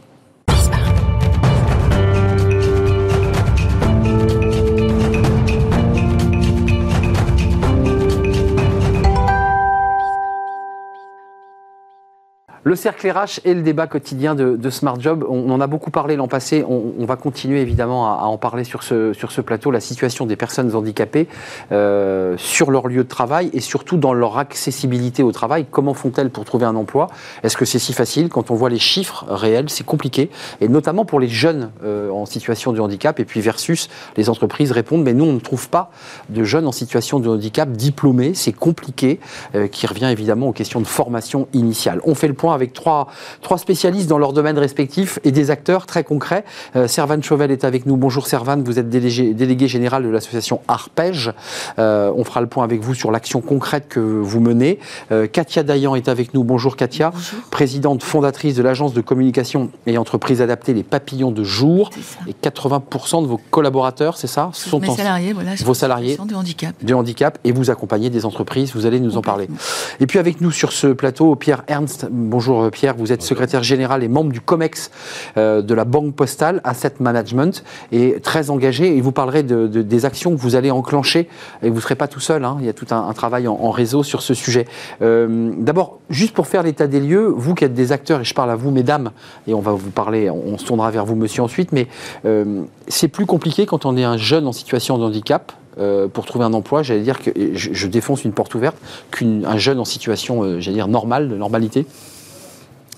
Le 12.68 12.76
cercle 12.76 13.10
RH 13.10 13.40
et 13.46 13.54
le 13.54 13.62
débat 13.62 13.88
quotidien 13.88 14.36
de, 14.36 14.70
Smart 14.70 15.00
Job, 15.00 15.26
on 15.30 15.50
en 15.52 15.62
a 15.62 15.68
beaucoup 15.68 15.90
parlé 15.90 16.18
l'an 16.18 16.28
passé, 16.28 16.66
on, 16.68 17.06
va 17.06 17.16
continuer 17.16 17.62
évidemment 17.62 18.20
à, 18.20 18.26
en 18.26 18.38
parler 18.38 18.66
sur 18.66 18.84
ce, 18.84 19.14
sur 19.14 19.32
ce 19.32 19.40
plateau, 19.40 19.72
la 19.72 19.80
situation 19.80 20.26
des 20.26 20.36
personnes 20.36 20.76
handicapées 20.76 21.30
euh, 21.72 22.36
sur 22.36 22.70
leur 22.70 22.90
lieu 22.90 23.06
de 23.06 23.08
travail 23.08 23.50
et 23.54 23.62
surtout 23.62 23.96
dans 23.96 24.14
leur 24.14 24.38
accessibilité 24.38 25.24
au 25.24 25.32
travail. 25.32 25.66
Comment 25.72 25.94
font-elles 25.94 26.30
pour 26.30 26.44
trouver 26.44 26.66
un 26.66 26.76
emploi? 26.76 27.08
Est-ce 27.42 27.56
que 27.56 27.64
c'est 27.64 27.80
si 27.80 27.94
facile? 27.94 28.28
Quand 28.28 28.52
on 28.52 28.56
voit 28.56 28.70
les 28.70 28.80
chiffres 28.80 29.24
réels, 29.30 29.70
c'est 29.70 29.86
compliqué, 29.86 30.30
et 30.60 30.68
notamment 30.68 31.06
pour 31.06 31.22
les 31.22 31.30
jeunes 31.30 31.72
euh, 31.86 32.10
en 32.10 32.26
situation 32.26 32.74
de 32.74 32.82
handicap, 32.82 33.22
et 33.22 33.24
puis 33.24 33.40
versus 33.40 33.88
les 34.18 34.30
entreprises 34.30 34.74
répondent, 34.74 35.04
mais 35.04 35.14
nous 35.14 35.24
on 35.24 35.32
ne 35.32 35.40
trouve 35.40 35.70
pas 35.70 35.90
de 36.28 36.44
jeunes 36.44 36.68
en 36.68 36.74
situation 36.74 37.22
de 37.22 37.30
handicap 37.30 37.72
diplômés, 37.72 38.34
c'est 38.34 38.52
compliqué, 38.52 39.22
euh, 39.56 39.68
qui 39.68 39.88
revient 39.88 40.10
évidemment 40.12 40.50
aux 40.50 40.54
questions 40.54 40.82
de 40.82 40.88
formation 40.88 41.48
initiale. 41.54 42.02
On 42.04 42.14
fait 42.14 42.28
le 42.28 42.34
point 42.34 42.57
avec 42.58 42.74
trois, 42.74 43.08
trois 43.42 43.58
spécialistes 43.58 44.10
dans 44.10 44.18
leur 44.18 44.34
domaine 44.34 44.58
respectif 44.58 45.20
et 45.24 45.32
des 45.32 45.52
acteurs 45.52 45.86
très 45.86 46.04
concrets. 46.04 46.44
Euh, 46.76 46.88
Servane 46.88 47.24
Chauvel 47.24 47.52
est 47.52 47.64
avec 47.64 47.86
nous. 47.86 47.98
Bonjour 47.98 48.28
Servane, 48.28 48.64
vous 48.64 48.80
êtes 48.80 48.90
délégué, 48.90 49.34
délégué 49.34 49.68
général 49.68 50.04
de 50.04 50.10
l'association 50.10 50.62
Arpège. 50.68 51.32
Euh, 51.78 52.12
on 52.16 52.24
fera 52.24 52.42
le 52.42 52.48
point 52.48 52.64
avec 52.64 52.82
vous 52.82 52.96
sur 52.96 53.12
l'action 53.12 53.42
concrète 53.42 53.88
que 53.88 54.00
vous 54.00 54.40
menez. 54.40 54.80
Euh, 55.12 55.28
Katia 55.28 55.62
Dayan 55.64 55.96
est 55.96 56.10
avec 56.10 56.34
nous. 56.34 56.44
Bonjour 56.44 56.76
Katia, 56.76 57.12
présidente 57.52 58.02
fondatrice 58.04 58.56
de 58.56 58.64
l'agence 58.64 58.94
de 58.94 59.02
communication 59.02 59.70
et 59.86 59.98
entreprise 59.98 60.42
adaptée 60.42 60.74
Les 60.74 60.84
Papillons 60.84 61.32
de 61.32 61.44
Jour. 61.44 61.92
Et 62.28 62.34
80% 62.34 63.22
de 63.22 63.28
vos 63.28 63.40
collaborateurs, 63.52 64.18
c'est 64.18 64.28
ça, 64.28 64.52
mes 64.74 64.90
en 64.90 64.96
salariés, 64.96 65.34
voilà, 65.34 65.52
vos 65.64 65.74
salariés. 65.74 66.16
sont 66.16 66.26
de 66.26 66.36
handicap. 66.36 66.76
de 66.82 66.94
handicap 66.94 67.38
et 67.44 67.52
vous 67.52 67.70
accompagnez 67.70 68.10
des 68.10 68.26
entreprises, 68.26 68.74
vous 68.74 68.86
allez 68.86 69.00
nous 69.00 69.18
en 69.18 69.22
parler. 69.22 69.48
Et 70.00 70.08
puis 70.08 70.18
avec 70.18 70.42
nous 70.42 70.52
sur 70.52 70.72
ce 70.72 70.88
plateau, 70.88 71.36
Pierre 71.36 71.64
Ernst. 71.68 72.08
Bonjour 72.10 72.47
euh, 72.56 72.70
Pierre, 72.70 72.96
vous 72.98 73.12
êtes 73.12 73.22
secrétaire 73.22 73.64
général 73.64 74.04
et 74.04 74.08
membre 74.08 74.32
du 74.32 74.42
COMEX 74.42 74.92
euh, 75.38 75.62
de 75.62 75.74
la 75.74 75.86
Banque 75.86 76.14
Postale 76.16 76.62
Asset 76.64 76.94
Management 77.00 77.64
et 77.92 78.20
très 78.22 78.50
engagé. 78.50 78.96
Et 78.98 79.02
vous 79.02 79.12
parlerez 79.12 79.44
de, 79.44 79.68
de- 79.68 79.82
des 79.82 80.06
actions 80.06 80.32
que 80.36 80.40
vous 80.42 80.56
allez 80.56 80.72
enclencher. 80.72 81.28
Et 81.64 81.70
vous 81.70 81.76
ne 81.76 81.82
serez 81.82 81.96
pas 81.96 82.08
tout 82.08 82.20
seul, 82.20 82.44
hein. 82.46 82.58
il 82.60 82.66
y 82.66 82.70
a 82.70 82.74
tout 82.74 82.88
un, 82.92 83.08
un 83.08 83.14
travail 83.14 83.48
en, 83.48 83.54
en 83.56 83.72
réseau 83.72 84.04
sur 84.04 84.22
ce 84.22 84.34
sujet. 84.34 84.66
Euh, 85.02 85.52
D'abord, 85.58 86.00
juste 86.10 86.34
pour 86.34 86.48
faire 86.48 86.64
l'état 86.64 86.88
des 86.88 87.00
lieux, 87.00 87.28
vous 87.28 87.54
qui 87.56 87.64
êtes 87.64 87.74
des 87.74 87.92
acteurs, 87.92 88.22
et 88.22 88.24
je 88.24 88.34
parle 88.34 88.52
à 88.52 88.56
vous 88.56 88.72
mesdames, 88.72 89.12
et 89.48 89.54
on 89.54 89.60
va 89.62 89.72
vous 89.72 89.90
parler, 89.92 90.30
on, 90.30 90.42
on 90.54 90.58
se 90.58 90.66
tournera 90.66 90.90
vers 90.92 91.06
vous 91.06 91.16
monsieur 91.16 91.44
ensuite, 91.44 91.72
mais 91.72 91.88
euh, 92.26 92.64
c'est 92.88 93.08
plus 93.08 93.26
compliqué 93.26 93.66
quand 93.66 93.86
on 93.86 93.98
est 93.98 94.04
un 94.04 94.18
jeune 94.18 94.48
en 94.48 94.52
situation 94.52 94.98
de 94.98 95.04
handicap 95.04 95.52
euh, 95.80 96.08
pour 96.08 96.26
trouver 96.26 96.46
un 96.46 96.54
emploi, 96.54 96.84
j'allais 96.84 97.02
dire 97.02 97.20
que 97.22 97.32
je, 97.54 97.74
je 97.74 97.88
défonce 97.88 98.24
une 98.26 98.32
porte 98.32 98.56
ouverte, 98.56 98.78
qu'un 99.12 99.58
jeune 99.58 99.80
en 99.80 99.86
situation, 99.86 100.44
euh, 100.44 100.60
j'allais 100.60 100.78
dire, 100.78 100.88
normale, 100.88 101.30
de 101.30 101.36
normalité. 101.36 101.86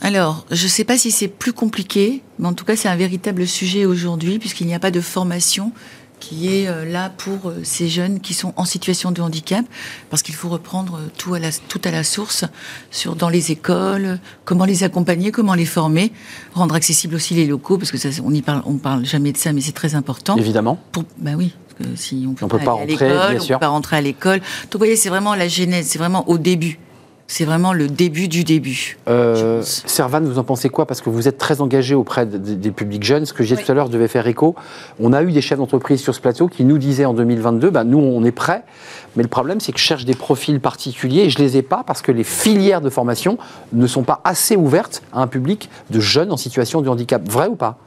Alors, 0.01 0.45
je 0.49 0.63
ne 0.63 0.69
sais 0.69 0.85
pas 0.85 0.97
si 0.97 1.11
c'est 1.11 1.27
plus 1.27 1.51
compliqué, 1.51 2.23
mais 2.37 2.47
en 2.47 2.53
tout 2.53 2.65
cas, 2.65 2.75
c'est 2.75 2.87
un 2.87 2.95
véritable 2.95 3.45
sujet 3.45 3.85
aujourd'hui, 3.85 4.39
puisqu'il 4.39 4.67
n'y 4.67 4.73
a 4.73 4.79
pas 4.79 4.91
de 4.91 5.01
formation 5.01 5.71
qui 6.19 6.53
est 6.53 6.67
euh, 6.67 6.85
là 6.85 7.09
pour 7.09 7.49
euh, 7.49 7.59
ces 7.63 7.87
jeunes 7.87 8.19
qui 8.19 8.33
sont 8.33 8.53
en 8.57 8.65
situation 8.65 9.11
de 9.11 9.21
handicap, 9.21 9.65
parce 10.09 10.21
qu'il 10.21 10.35
faut 10.35 10.49
reprendre 10.49 10.95
euh, 10.95 11.07
tout 11.17 11.33
à 11.33 11.39
la, 11.39 11.49
tout 11.51 11.81
à 11.85 11.91
la 11.91 12.03
source 12.03 12.43
sur 12.91 13.15
dans 13.15 13.29
les 13.29 13.51
écoles, 13.51 14.19
comment 14.43 14.65
les 14.65 14.83
accompagner, 14.83 15.31
comment 15.31 15.53
les 15.53 15.65
former, 15.65 16.11
rendre 16.53 16.75
accessibles 16.75 17.15
aussi 17.15 17.35
les 17.35 17.45
locaux, 17.45 17.77
parce 17.77 17.91
que 17.91 17.97
ça, 17.97 18.09
on 18.23 18.33
y 18.33 18.41
parle, 18.41 18.63
on 18.65 18.77
parle 18.77 19.05
jamais 19.05 19.31
de 19.31 19.37
ça, 19.37 19.53
mais 19.53 19.61
c'est 19.61 19.71
très 19.71 19.95
important. 19.95 20.35
Évidemment. 20.35 20.77
Pour, 20.91 21.03
bah 21.17 21.31
oui, 21.37 21.53
si 21.95 22.25
on 22.27 22.33
peut, 22.33 22.45
On 22.45 22.47
peut 22.49 22.59
pas 22.59 22.71
rentrer, 22.71 23.05
à 23.05 23.29
l'école, 23.29 23.37
on 23.41 23.47
peut 23.47 23.59
pas 23.59 23.67
rentrer 23.67 23.97
à 23.97 24.01
l'école. 24.01 24.39
Donc 24.39 24.73
vous 24.73 24.79
voyez, 24.79 24.95
c'est 24.97 25.09
vraiment 25.09 25.35
la 25.35 25.47
genèse, 25.47 25.87
c'est 25.87 25.99
vraiment 25.99 26.27
au 26.29 26.37
début. 26.37 26.79
C'est 27.31 27.45
vraiment 27.45 27.73
le 27.73 27.87
début 27.87 28.27
du 28.27 28.43
début. 28.43 28.97
Euh. 29.07 29.61
Servan, 29.61 30.21
vous 30.21 30.39
en 30.39 30.43
pensez 30.43 30.67
quoi? 30.69 30.87
Parce 30.87 30.99
que 30.99 31.11
vous 31.11 31.27
êtes 31.27 31.37
très 31.37 31.61
engagé 31.61 31.93
auprès 31.93 32.25
de- 32.25 32.39
de- 32.39 32.55
des 32.55 32.71
publics 32.71 33.03
jeunes. 33.03 33.27
Ce 33.27 33.33
que 33.33 33.43
j'ai 33.43 33.55
Oui. 33.55 33.63
tout 33.63 33.71
à 33.71 33.75
l'heure 33.75 33.89
devait 33.89 34.07
faire 34.07 34.25
écho. 34.25 34.55
On 34.99 35.13
a 35.13 35.21
eu 35.21 35.31
des 35.31 35.41
chefs 35.41 35.59
d'entreprise 35.59 36.01
sur 36.01 36.15
ce 36.15 36.19
plateau 36.21 36.47
qui 36.47 36.63
nous 36.65 36.79
disaient 36.79 37.05
en 37.05 37.13
2022, 37.13 37.69
bah, 37.69 37.83
nous 37.83 37.99
on 37.99 38.23
est 38.25 38.31
prêts, 38.31 38.63
mais 39.15 39.21
le 39.21 39.29
problème 39.29 39.59
c'est 39.59 39.71
que 39.71 39.77
je 39.77 39.83
cherche 39.83 40.05
des 40.05 40.15
profils 40.15 40.59
particuliers 40.59 41.21
et 41.21 41.29
je 41.29 41.37
les 41.37 41.55
ai 41.55 41.61
pas 41.61 41.83
parce 41.85 42.01
que 42.01 42.11
les 42.11 42.23
filières 42.23 42.81
de 42.81 42.89
formation 42.89 43.37
ne 43.73 43.85
sont 43.85 44.01
pas 44.03 44.21
assez 44.23 44.55
ouvertes 44.55 45.03
à 45.13 45.21
un 45.21 45.27
public 45.27 45.69
de 45.91 45.99
jeunes 45.99 46.31
en 46.31 46.37
situation 46.37 46.81
de 46.81 46.89
handicap. 46.89 47.21
Vrai 47.29 47.45
ou 47.47 47.55
pas? 47.55 47.77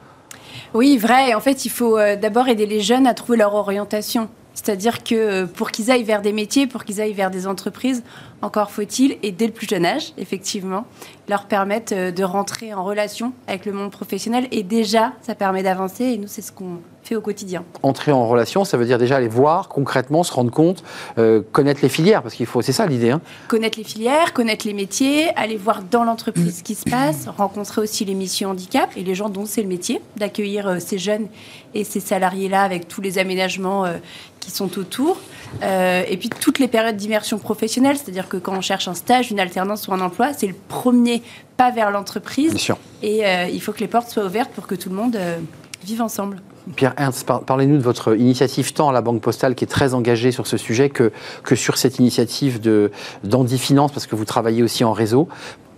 Oui, 0.73 0.99
vrai. 0.99 1.35
En 1.35 1.41
fait, 1.41 1.65
il 1.65 1.71
faut 1.71 1.99
euh, 1.99 2.15
d'abord 2.15 2.47
aider 2.47 2.67
les 2.67 2.81
jeunes 2.81 3.09
à 3.09 3.15
trouver 3.15 3.39
leur 3.39 3.55
orientation. 3.57 4.29
C'est-à-dire 4.55 5.03
que 5.03 5.15
euh, 5.15 5.47
pour 5.47 5.73
qu'ils 5.73 5.91
aillent 5.91 6.05
vers 6.05 6.23
des 6.23 6.33
métiers, 6.33 6.69
pour 6.69 6.85
qu'ils 6.85 7.01
aillent 7.01 7.13
vers 7.13 7.31
des 7.33 7.47
entreprises, 7.49 8.05
encore 8.43 8.71
faut-il, 8.71 9.17
et 9.23 9.33
dès 9.33 9.47
le 9.47 9.53
plus 9.53 9.69
jeune 9.69 9.87
âge, 9.87 10.13
effectivement, 10.19 10.85
leur 11.29 11.47
permettre 11.47 11.95
euh, 11.95 12.11
de 12.11 12.25
rentrer 12.25 12.75
en 12.75 12.85
relation 12.85 13.33
avec 13.47 13.65
le 13.65 13.73
monde 13.73 13.91
professionnel. 13.91 14.49
Et 14.51 14.65
déjà, 14.65 15.13
ça 15.23 15.35
permet 15.35 15.63
d'avancer. 15.63 16.05
Et 16.05 16.19
nous, 16.19 16.29
c'est 16.29 16.43
ce 16.43 16.53
qu'on 16.53 16.79
fait 17.03 17.17
au 17.17 17.21
quotidien. 17.21 17.65
Entrer 17.83 18.13
en 18.13 18.27
relation, 18.29 18.65
ça 18.65 18.77
veut 18.77 18.85
dire 18.85 18.99
déjà 18.99 19.17
aller 19.17 19.29
voir 19.29 19.69
concrètement, 19.69 20.23
se 20.23 20.33
rendre 20.33 20.51
compte, 20.51 20.83
euh, 21.19 21.43
connaître 21.53 21.81
les 21.83 21.89
filières, 21.89 22.23
parce 22.23 22.35
qu'il 22.35 22.47
faut, 22.47 22.63
c'est 22.63 22.73
ça 22.73 22.87
l'idée. 22.87 23.11
hein. 23.11 23.21
Connaître 23.49 23.79
les 23.79 23.85
filières, 23.85 24.33
connaître 24.33 24.67
les 24.67 24.75
métiers, 24.75 25.31
aller 25.37 25.57
voir 25.57 25.83
dans 25.83 26.05
l'entreprise 26.05 26.59
ce 26.59 26.63
qui 26.63 26.75
se 26.75 26.89
passe, 26.89 27.27
rencontrer 27.37 27.81
aussi 27.81 28.05
les 28.05 28.15
missions 28.15 28.51
handicap 28.51 28.91
et 28.97 29.03
les 29.03 29.15
gens 29.15 29.29
dont 29.29 29.47
c'est 29.47 29.63
le 29.63 29.69
métier, 29.69 30.01
d'accueillir 30.17 30.67
euh, 30.69 30.79
ces 30.79 30.99
jeunes 30.99 31.27
et 31.75 31.85
ces 31.85 32.01
salariés-là 32.01 32.63
avec 32.63 32.89
tous 32.89 33.01
les 33.01 33.19
aménagements 33.19 33.85
euh, 33.85 33.95
qui 34.41 34.51
sont 34.51 34.79
autour. 34.79 35.19
Euh, 35.63 36.03
et 36.09 36.17
puis 36.17 36.29
toutes 36.29 36.59
les 36.59 36.69
périodes 36.69 36.97
d'immersion 36.97 37.39
professionnelle, 37.39 37.97
c'est-à-dire 37.97 38.29
que 38.29 38.37
quand 38.37 38.57
on 38.57 38.61
cherche 38.61 38.89
un 38.89 38.95
stage, 38.95 39.31
une 39.31 39.41
alternance 39.41 39.87
ou 39.89 39.93
un 39.93 40.01
emploi, 40.01 40.33
c'est 40.33 40.47
le 40.47 40.55
premier 40.69 41.23
pas 41.57 41.71
vers 41.71 41.91
l'entreprise. 41.91 42.51
Bien 42.51 42.59
sûr. 42.59 42.79
Et 43.03 43.27
euh, 43.27 43.47
il 43.53 43.61
faut 43.61 43.73
que 43.73 43.81
les 43.81 43.89
portes 43.89 44.09
soient 44.11 44.25
ouvertes 44.25 44.51
pour 44.51 44.67
que 44.67 44.75
tout 44.75 44.89
le 44.89 44.95
monde 44.97 45.17
euh, 45.17 45.39
vive 45.85 46.03
ensemble. 46.03 46.41
Pierre 46.77 46.95
Ernst, 46.97 47.27
par- 47.27 47.41
parlez-nous 47.43 47.77
de 47.79 47.83
votre 47.83 48.17
initiative 48.17 48.73
tant 48.73 48.89
à 48.89 48.93
la 48.93 49.01
Banque 49.01 49.21
Postale 49.21 49.55
qui 49.55 49.65
est 49.65 49.69
très 49.69 49.95
engagée 49.95 50.31
sur 50.33 50.47
ce 50.47 50.57
sujet 50.57 50.91
que, 50.91 51.11
sur 51.55 51.77
cette 51.77 51.99
initiative 51.99 52.61
de- 52.61 52.91
d'Andy 53.25 53.59
Finance, 53.59 53.93
parce 53.93 54.07
que 54.07 54.15
vous 54.17 54.25
travaillez 54.25 54.63
aussi 54.63 54.85
en 54.85 54.93
réseau. 54.93 55.29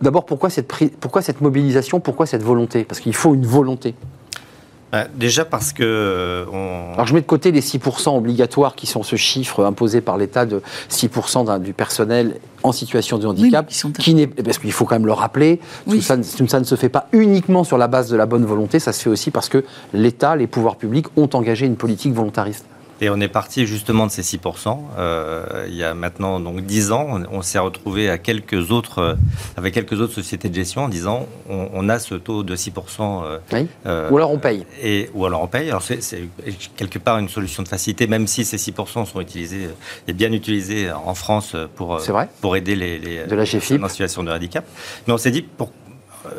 D'abord, 0.03 0.27
pourquoi 0.27 0.51
cette 0.51 1.41
mobilisation, 1.41 2.01
pourquoi 2.01 2.27
cette 2.27 2.43
volonté? 2.43 2.85
Parce 2.85 3.01
qu'il 3.01 3.15
faut 3.15 3.35
une 3.35 3.47
volonté. 3.47 3.95
Bah, 4.95 5.07
déjà 5.13 5.45
parce 5.45 5.73
que 5.73 5.83
euh, 5.83 6.45
on... 6.53 6.95
Alors 6.95 7.05
je 7.09 7.15
mets 7.15 7.21
de 7.21 7.27
côté 7.27 7.51
les 7.51 7.61
6% 7.61 8.17
obligatoires 8.17 8.77
qui 8.77 8.87
sont 8.87 9.03
ce 9.03 9.17
chiffre 9.17 9.65
imposé 9.65 10.01
par 10.01 10.17
l'État 10.17 10.47
de 10.47 10.63
6% 10.89 11.47
d'un- 11.47 11.59
du 11.59 11.73
personnel 11.73 12.37
en 12.63 12.71
situation 12.71 13.19
de 13.19 13.27
handicap, 13.27 13.67
Oui, 13.67 13.73
qui 13.73 13.79
sont- 13.81 13.91
qui 13.91 14.15
n'est, 14.15 14.29
parce 14.29 14.59
qu'il 14.59 14.71
faut 14.71 14.85
quand 14.85 14.95
même 14.95 15.07
le 15.07 15.13
rappeler, 15.13 15.59
Oui. 15.89 15.97
tout, 15.97 16.03
ça, 16.03 16.17
ne- 16.17 16.23
tout 16.23 16.47
ça 16.47 16.61
ne 16.61 16.65
se 16.65 16.77
fait 16.77 16.89
pas 16.91 17.09
uniquement 17.11 17.65
sur 17.65 17.77
la 17.77 17.89
base 17.89 18.09
de 18.09 18.17
la 18.17 18.27
bonne 18.27 18.45
volonté, 18.45 18.79
ça 18.79 18.93
se 18.93 19.03
fait 19.03 19.11
aussi 19.11 19.33
parce 19.33 19.49
que 19.49 19.65
l'État, 19.93 20.37
les 20.37 20.47
pouvoirs 20.47 20.77
publics 20.77 21.07
ont 21.17 21.29
engagé 21.33 21.67
une 21.67 21.75
politique 21.77 22.13
volontariste. 22.15 22.65
Et 23.01 23.11
on 23.11 23.21
est 23.21 23.29
parti 23.29 23.67
justement 23.67 24.07
de 24.07 24.11
ces 24.13 24.23
6%. 24.23 24.79
Euh, 24.99 25.67
il 25.69 25.75
y 25.75 25.83
a 25.85 25.95
maintenant 25.95 26.39
donc 26.41 26.61
10 26.63 26.93
ans, 26.93 27.07
on, 27.11 27.39
on 27.39 27.43
s'est 27.43 27.59
retrouvé 27.59 28.09
à 28.09 28.19
quelques 28.19 28.71
autres, 28.71 28.99
euh, 29.01 29.15
avec 29.57 29.75
quelques 29.75 30.01
autres 30.01 30.15
sociétés 30.15 30.49
de 30.49 30.55
gestion 30.55 30.83
en 30.85 30.89
disant 30.89 31.27
on, 31.51 31.69
on 31.73 31.89
a 31.89 31.99
ce 31.99 32.15
taux 32.15 32.43
de 32.43 32.55
6%. 32.57 33.23
euh, 33.25 33.39
Oui. 33.53 33.67
Ou 34.13 34.17
alors 34.17 34.31
on 34.31 34.39
paye. 34.39 34.65
Et, 34.83 35.11
ou 35.15 35.27
alors 35.27 35.43
on 35.43 35.47
paye. 35.49 35.69
Alors 35.69 35.83
c'est 35.83 36.03
c'est 36.03 36.23
quelque 36.77 36.99
part 36.99 37.19
une 37.19 37.29
solution 37.29 37.63
de 37.63 37.69
facilité, 37.69 38.07
même 38.07 38.27
si 38.27 38.45
ces 38.45 38.57
6% 38.59 39.07
sont 39.07 39.21
utilisés 39.21 39.69
et 40.07 40.13
bien 40.13 40.33
utilisés 40.33 40.91
en 40.93 41.15
France 41.15 41.57
pour, 41.75 42.01
C'est 42.01 42.13
vrai. 42.13 42.29
pour 42.41 42.57
aider 42.57 42.77
les, 42.77 42.99
les 42.99 43.25
De 43.27 43.35
la 43.35 43.43
les 43.43 43.45
GFIP. 43.45 43.59
personnes 43.61 43.85
en 43.85 43.89
situation 43.89 44.23
de 44.23 44.31
handicap. 44.31 44.65
Mais 45.07 45.13
on 45.13 45.19
s'est 45.19 45.31
dit, 45.31 45.43
pour, 45.43 45.69
euh, 45.69 45.71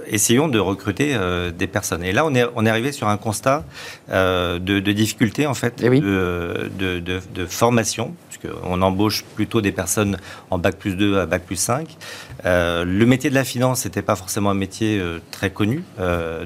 essayons 0.08 0.48
de 0.48 0.60
recruter 0.60 1.14
euh, 1.16 1.52
des 1.52 1.68
personnes. 1.68 2.04
Et 2.04 2.12
là, 2.12 2.26
on 2.26 2.34
est, 2.36 2.46
on 2.56 2.66
est 2.66 2.70
arrivé 2.70 2.92
sur 2.92 3.08
un 3.08 3.18
constat 3.18 3.64
euh, 4.10 4.60
de, 4.60 4.80
de 4.80 4.92
difficulté, 4.92 5.46
en 5.48 5.54
fait, 5.54 5.82
Eh 5.84 5.90
oui. 5.90 6.02
de, 6.02 6.70
de, 6.78 7.00
de- 7.00 7.46
formation, 7.46 8.14
puisqu'on 8.30 8.82
embauche 8.82 9.24
plutôt 9.36 9.62
des 9.62 9.72
personnes 9.72 10.18
en 10.50 10.58
bac 10.58 10.76
plus 10.78 10.96
2 10.96 11.20
à 11.20 11.26
bac 11.26 11.44
plus 11.44 11.56
5. 11.56 11.88
Euh, 12.46 12.84
le 12.86 13.06
métier 13.06 13.30
de 13.30 13.36
la 13.36 13.44
finance 13.44 13.86
n'était 13.86 14.02
pas 14.02 14.16
forcément 14.16 14.50
un 14.52 14.56
métier 14.56 15.02
très 15.32 15.50
connu. 15.52 15.84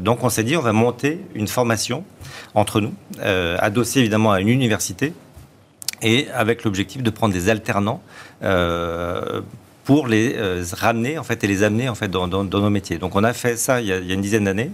Donc, 0.01 0.23
on 0.23 0.29
s'est 0.29 0.43
dit, 0.43 0.55
on 0.57 0.61
va 0.61 0.73
monter 0.73 1.19
une 1.35 1.47
formation 1.47 2.03
entre 2.55 2.81
nous, 2.81 2.93
adossée 3.21 3.99
évidemment 3.99 4.31
à 4.31 4.41
une 4.41 4.49
université, 4.49 5.13
et 6.01 6.27
avec 6.33 6.63
l'objectif 6.63 7.03
de 7.03 7.09
prendre 7.09 7.33
des 7.33 7.49
alternants 7.49 8.01
euh, 8.43 9.41
pour 9.89 10.05
les 10.05 10.35
euh, 10.37 10.63
ramener 10.77 11.17
en 11.17 11.23
fait 11.23 11.43
et 11.43 11.47
les 11.47 11.63
amener 11.63 11.89
en 11.89 11.95
fait 11.95 12.09
dans, 12.09 12.27
dans- 12.27 12.43
dans 12.43 12.59
nos 12.59 12.69
métiers. 12.69 12.99
Donc 12.99 13.15
on 13.15 13.23
a 13.23 13.33
fait 13.33 13.55
ça 13.57 13.81
il 13.81 13.87
y 13.87 13.91
a, 13.91 13.97
il 13.97 14.05
y 14.05 14.11
a 14.11 14.13
une 14.13 14.21
dizaine 14.21 14.43
d'années. 14.43 14.69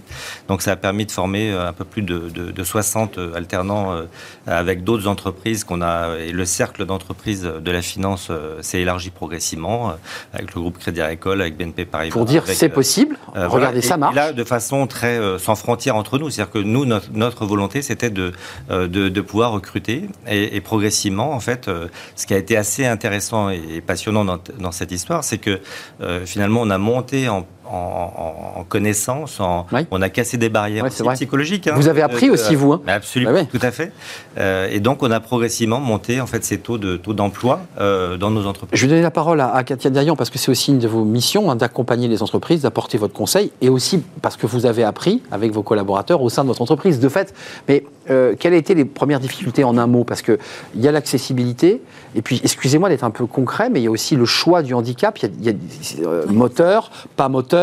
Donc 0.46 0.60
ça 0.60 0.72
a 0.72 0.76
permis 0.76 1.06
de 1.06 1.10
former 1.10 1.50
euh, 1.52 1.66
un 1.70 1.72
peu 1.72 1.86
plus 1.86 2.02
de, 2.02 2.18
de- 2.28 2.50
de 2.50 2.64
60 2.64 3.18
alternants 3.34 3.92
euh, 3.94 4.02
avec 4.46 4.84
d'autres 4.84 5.06
entreprises 5.08 5.64
qu'on 5.64 5.80
a 5.80 6.18
et 6.18 6.32
le 6.32 6.44
cercle 6.44 6.84
d'entreprises 6.84 7.44
de 7.68 7.70
la 7.70 7.80
finance 7.80 8.28
euh, 8.30 8.60
s'est 8.60 8.82
élargi 8.82 9.08
progressivement 9.08 9.94
avec 10.34 10.54
le 10.54 10.60
groupe 10.60 10.76
Crédit 10.78 11.00
Agricole, 11.00 11.40
avec 11.40 11.56
BNP 11.56 11.86
Paribas. 11.86 12.12
Pour 12.12 12.26
dire 12.26 12.42
c'est 12.46 12.68
possible, 12.68 13.16
regardez, 13.34 13.80
voilà. 13.80 13.80
ça 13.80 13.96
marche. 13.96 14.12
Et 14.12 14.16
là, 14.16 14.32
de 14.34 14.44
façon 14.44 14.86
très 14.86 15.18
sans 15.38 15.54
frontières 15.54 15.96
entre 15.96 16.18
nous, 16.18 16.28
c'est-à-dire 16.28 16.52
que 16.52 16.58
nous, 16.58 16.84
notre, 16.84 17.10
notre 17.14 17.46
volonté, 17.46 17.80
c'était 17.80 18.10
de, 18.10 18.32
de, 18.68 18.86
de 19.08 19.20
pouvoir 19.22 19.52
recruter 19.52 20.10
et, 20.28 20.56
et 20.56 20.60
progressivement, 20.60 21.32
en 21.32 21.40
fait, 21.40 21.70
ce 22.16 22.26
qui 22.26 22.34
a 22.34 22.38
été 22.38 22.54
assez 22.58 22.84
intéressant 22.84 23.48
et, 23.48 23.62
et 23.76 23.80
passionnant 23.80 24.26
dans, 24.26 24.38
dans 24.58 24.72
cette 24.72 24.92
histoire, 24.92 25.05
c'est 25.22 25.38
que 25.38 25.60
euh, 26.00 26.26
finalement, 26.26 26.62
on 26.62 26.70
a 26.70 26.78
monté 26.78 27.28
en 27.28 27.46
en, 27.70 28.58
en- 28.60 28.64
connaissance, 28.64 29.38
en- 29.40 29.66
Oui. 29.72 29.86
on 29.90 30.02
a 30.02 30.08
cassé 30.08 30.36
des 30.36 30.48
barrières 30.48 30.84
aussi 30.84 31.02
psychologiques. 31.14 31.66
hein. 31.68 31.74
Vous 31.76 31.88
avez 31.88 32.02
appris 32.02 32.28
Euh, 32.28 32.32
aussi, 32.32 32.54
vous, 32.54 32.72
hein 32.72 32.80
Absolument, 32.86 33.32
Bah 33.32 33.40
tout 33.50 33.58
à 33.62 33.70
fait. 33.70 33.92
Euh, 34.38 34.68
et 34.70 34.80
donc, 34.80 35.02
on 35.02 35.10
a 35.10 35.20
progressivement 35.20 35.78
monté 35.80 36.20
en 36.20 36.26
fait 36.26 36.44
ces 36.44 36.58
taux 36.58 36.78
de 36.78 36.96
taux 36.96 37.14
d'emploi 37.14 37.60
euh, 37.80 38.16
dans 38.16 38.30
nos 38.30 38.46
entreprises. 38.46 38.78
Je 38.78 38.86
vais 38.86 38.90
donner 38.90 39.02
la 39.02 39.10
parole 39.10 39.40
à, 39.40 39.54
à 39.54 39.62
Katia 39.64 39.90
Darian 39.90 40.16
parce 40.16 40.30
que 40.30 40.38
c'est 40.38 40.50
aussi 40.50 40.70
une 40.72 40.78
de 40.78 40.88
vos 40.88 41.04
missions 41.04 41.50
hein, 41.50 41.56
d'accompagner 41.56 42.08
les 42.08 42.22
entreprises, 42.22 42.62
d'apporter 42.62 42.98
votre 42.98 43.14
conseil 43.14 43.52
et 43.60 43.68
aussi 43.68 44.02
parce 44.22 44.36
que 44.36 44.46
vous 44.46 44.66
avez 44.66 44.84
appris 44.84 45.22
avec 45.30 45.52
vos 45.52 45.62
collaborateurs 45.62 46.22
au 46.22 46.28
sein 46.28 46.42
de 46.42 46.48
votre 46.48 46.62
entreprise. 46.62 46.98
De 47.00 47.08
fait, 47.08 47.34
mais 47.68 47.84
euh, 48.10 48.34
quelles 48.38 48.54
étaient 48.54 48.74
les 48.74 48.84
premières 48.84 49.20
difficultés 49.20 49.64
en 49.64 49.76
un 49.78 49.86
mot? 49.86 50.04
Parce 50.04 50.22
qu'il 50.22 50.38
y 50.76 50.88
a 50.88 50.92
l'accessibilité 50.92 51.80
et 52.14 52.22
puis, 52.22 52.40
excusez-moi 52.42 52.88
d'être 52.88 53.04
un 53.04 53.10
peu 53.10 53.26
concret, 53.26 53.68
mais 53.68 53.80
il 53.80 53.84
y 53.84 53.86
a 53.88 53.90
aussi 53.90 54.16
le 54.16 54.24
choix 54.24 54.62
du 54.62 54.72
handicap. 54.72 55.18
Il 55.22 55.44
y 55.44 55.48
a, 55.50 55.52
y 55.52 55.54
a, 55.54 56.08
euh, 56.08 56.24
moteur, 56.28 56.90
pas 57.16 57.28
moteur. 57.28 57.55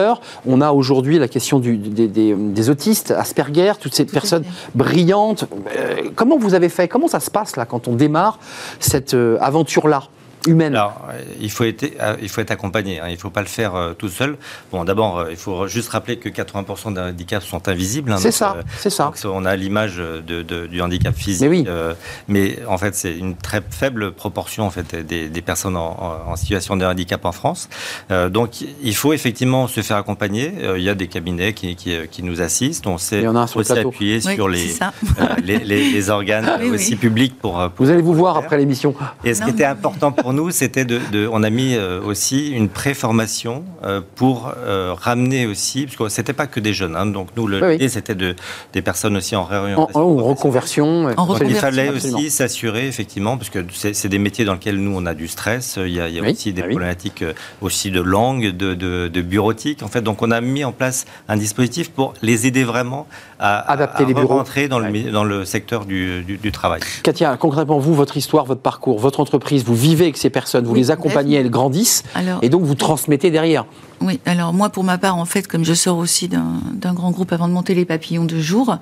On 0.46 0.62
a 0.62 0.72
aujourd'hui 0.72 1.20
la 1.20 1.28
question 1.28 1.60
du- 1.60 1.78
des, 1.78 2.08
des- 2.08 2.34
des 2.36 2.70
autistes, 2.70 3.12
Asperger, 3.12 3.74
toutes 3.80 3.94
ces 3.96 4.06
Tout 4.06 4.14
personnes 4.14 4.44
brillantes. 4.76 5.46
Euh, 5.78 6.10
comment 6.16 6.38
vous 6.38 6.54
avez 6.54 6.70
fait? 6.70 6.88
Comment 6.88 7.08
ça 7.08 7.20
se 7.20 7.30
passe 7.32 7.56
là 7.56 7.66
quand 7.66 7.88
on 7.88 7.94
démarre 7.96 8.40
cette 8.80 9.14
euh, 9.14 9.38
aventure-là? 9.42 10.04
Humaine 10.48 10.76
Alors, 10.76 11.02
euh, 11.10 11.20
il 11.40 11.52
faut 11.52 11.64
être, 11.64 11.84
euh, 12.00 12.16
il 12.22 12.30
faut 12.30 12.42
être 12.42 12.52
accompagné. 12.52 13.00
hein. 13.00 13.06
Il 13.10 13.14
ne 13.14 13.18
faut 13.18 13.30
pas 13.30 13.42
le 13.42 13.48
faire 13.48 13.76
euh, 13.76 13.94
tout 13.94 14.10
seul. 14.10 14.38
Bon, 14.72 14.84
d'abord, 14.84 15.20
euh, 15.20 15.28
il 15.32 15.38
faut 15.38 15.68
juste 15.68 15.90
rappeler 15.90 16.18
que 16.18 16.30
80% 16.30 16.94
des 16.94 17.02
handicaps 17.02 17.46
sont 17.46 17.68
invisibles. 17.68 18.12
hein. 18.12 18.18
C'est 18.18 18.30
Donc, 18.30 18.34
ça, 18.34 18.56
euh, 18.58 18.64
c'est 18.78 18.90
ça. 18.90 19.06
donc, 19.06 19.18
on 19.26 19.46
a 19.46 19.56
l'image 19.56 19.98
de, 19.98 20.42
de- 20.42 20.68
du 20.68 20.82
handicap 20.82 21.16
physique. 21.16 21.42
Mais 21.42 21.48
oui. 21.50 21.66
euh, 21.68 21.94
mais 22.28 22.58
en 22.68 22.78
fait, 22.78 22.96
c'est 22.96 23.14
une 23.18 23.36
très 23.36 23.62
faible 23.70 24.12
proportion 24.12 24.66
en 24.66 24.70
fait, 24.70 24.96
des, 24.96 25.30
des 25.30 25.42
personnes 25.42 25.78
en, 25.78 26.36
situation 26.36 26.76
de 26.78 26.86
handicap 26.86 27.24
en 27.26 27.32
France. 27.32 27.70
Euh, 28.12 28.30
donc, 28.30 28.62
il 28.84 28.96
faut 28.96 29.14
effectivement 29.14 29.68
se 29.68 29.82
faire 29.82 29.98
accompagner. 29.98 30.52
Euh, 30.64 30.78
il 30.78 30.84
y 30.84 30.90
a 30.90 30.96
des 30.96 31.08
cabinets 31.08 31.54
qui, 31.54 31.76
qui, 31.76 31.96
qui 32.12 32.24
nous 32.24 32.42
assistent. 32.42 32.88
On 32.88 32.98
s'est 32.98 33.20
Il 33.20 33.24
y 33.24 33.28
en 33.28 33.36
a 33.36 33.42
un 33.42 33.48
sur 33.48 33.60
le 33.60 33.66
aussi 33.66 33.80
appuyé 33.80 34.16
Oui, 34.26 34.36
sur 34.36 34.46
c'est 34.50 34.52
les, 34.52 34.74
euh, 34.82 35.26
les, 35.44 35.58
les- 35.60 35.92
les 35.92 36.10
organes 36.10 36.50
Oui, 36.60 36.68
oui. 36.70 36.76
aussi 36.76 36.96
publics 36.96 37.38
pour, 37.40 37.54
pour 37.76 37.86
Vous 37.86 37.92
allez 37.92 38.02
vous 38.02 38.14
voir 38.14 38.38
après 38.38 38.58
l'émission. 38.58 38.94
et 39.24 39.34
ce 39.34 39.40
qui 39.42 39.48
Non, 39.48 39.54
était 39.54 39.64
mais- 39.64 39.70
important 39.70 40.12
pour 40.12 40.33
pour 40.34 40.46
nous, 40.46 40.52
c'était 40.52 40.84
de, 40.86 41.00
de, 41.12 41.30
On 41.32 41.44
a 41.44 41.50
mis 41.52 41.76
euh, 41.76 42.02
aussi 42.02 42.50
une 42.52 42.68
préformation 42.70 43.64
euh, 43.84 44.02
pour 44.16 44.52
euh, 44.58 44.94
ramener 45.00 45.46
aussi, 45.46 45.86
parce 45.86 45.96
que 45.96 46.10
c'était 46.10 46.34
pas 46.34 46.48
que 46.48 46.60
des 46.60 46.74
jeunes. 46.74 46.96
Hein, 46.96 47.06
donc 47.06 47.28
nous, 47.38 47.48
l'idée, 47.48 47.78
oui. 47.80 47.90
c'était 47.90 48.16
de, 48.16 48.36
des 48.74 48.82
personnes 48.82 49.16
aussi 49.18 49.36
en 49.36 49.42
En, 49.42 49.46
réorientation. 49.46 50.00
en- 50.02 50.16
reconversion. 50.24 51.06
En 51.18 51.26
Donc, 51.28 51.38
il 51.46 51.56
fallait 51.56 51.90
absolument. 51.90 52.18
aussi 52.20 52.30
s'assurer, 52.32 52.88
effectivement, 52.88 53.38
parce 53.38 53.50
que 53.52 53.60
c'est 53.72 54.08
des 54.10 54.18
métiers 54.20 54.46
dans 54.46 54.54
lesquels 54.54 54.78
nous, 54.78 54.96
on 54.96 55.06
a 55.06 55.14
du 55.14 55.28
stress. 55.28 55.78
Il 55.78 55.92
y 55.94 56.00
a, 56.00 56.08
il 56.10 56.16
y 56.16 56.20
a 56.20 56.24
Oui, 56.24 56.32
aussi 56.32 56.52
des 56.54 56.62
ah 56.62 56.66
oui. 56.66 56.72
problématiques 56.72 57.24
aussi 57.62 57.92
de 57.92 58.02
langue, 58.02 58.48
de, 58.56 58.74
de, 58.74 59.08
de 59.08 59.22
bureautique. 59.22 59.84
En 59.84 59.88
fait, 59.88 60.02
donc 60.02 60.22
on 60.24 60.32
a 60.32 60.42
mis 60.42 60.64
en 60.64 60.72
place 60.72 61.06
un 61.28 61.38
dispositif 61.38 61.92
pour 61.92 62.14
les 62.22 62.48
aider 62.48 62.64
vraiment 62.64 63.06
à, 63.44 63.72
Adapter 63.72 64.04
à 64.04 64.08
les 64.08 64.14
bureaux. 64.14 64.38
rentrer 64.38 64.68
dans, 64.68 64.80
Ouais. 64.80 64.86
le, 64.88 64.92
mi- 64.92 65.12
dans 65.12 65.24
le 65.26 65.44
secteur 65.46 65.86
du, 65.86 66.24
du, 66.24 66.38
du 66.38 66.52
travail. 66.52 66.80
Katia, 67.04 67.36
concrètement, 67.38 67.78
vous, 67.78 67.94
votre 67.94 68.16
histoire, 68.18 68.46
votre 68.46 68.62
parcours, 68.62 68.98
votre 69.00 69.20
entreprise, 69.20 69.64
vous 69.66 69.76
vivez 69.76 70.06
avec 70.06 70.18
ces 70.18 70.30
personnes, 70.30 70.66
vous 70.66 70.72
Oui, 70.74 70.80
les 70.80 70.92
accompagnez, 70.92 71.36
elles 71.38 71.50
grandissent, 71.50 72.04
Alors, 72.16 72.40
et 72.42 72.50
donc 72.50 72.64
vous 72.64 72.76
transmettez 72.76 73.30
derrière. 73.32 73.66
Oui, 74.02 74.20
alors 74.26 74.54
moi, 74.54 74.70
pour 74.70 74.84
ma 74.84 74.98
part, 74.98 75.18
en 75.18 75.26
fait, 75.26 75.48
comme 75.48 75.64
je 75.64 75.74
sors 75.74 75.98
aussi 75.98 76.28
d'un 76.28 76.94
grand 76.94 77.12
groupe 77.12 77.32
avant 77.32 77.48
de 77.48 77.54
monter 77.54 77.74
les 77.76 77.86
papillons 77.86 78.26
de 78.26 78.40
jour, 78.40 78.78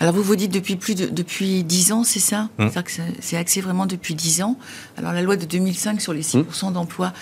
alors 0.00 0.14
vous 0.14 0.22
vous 0.22 0.36
dites 0.36 0.52
depuis 0.52 0.76
plus 0.76 0.94
de 0.94 1.06
depuis 1.06 1.64
dix 1.64 1.92
ans, 1.92 2.02
c'est 2.04 2.20
ça? 2.20 2.42
Mm. 2.58 2.68
C'est-à-dire 2.70 2.84
que 2.84 2.90
c'est- 3.20 3.36
axé 3.36 3.60
vraiment 3.60 3.84
depuis 3.86 4.14
dix 4.14 4.42
ans. 4.42 4.56
Alors 4.96 5.12
la 5.12 5.20
loi 5.22 5.36
de 5.36 5.44
2005 5.44 6.00
sur 6.00 6.12
les 6.14 6.22
6% 6.22 6.70
d'emploi, 6.72 7.12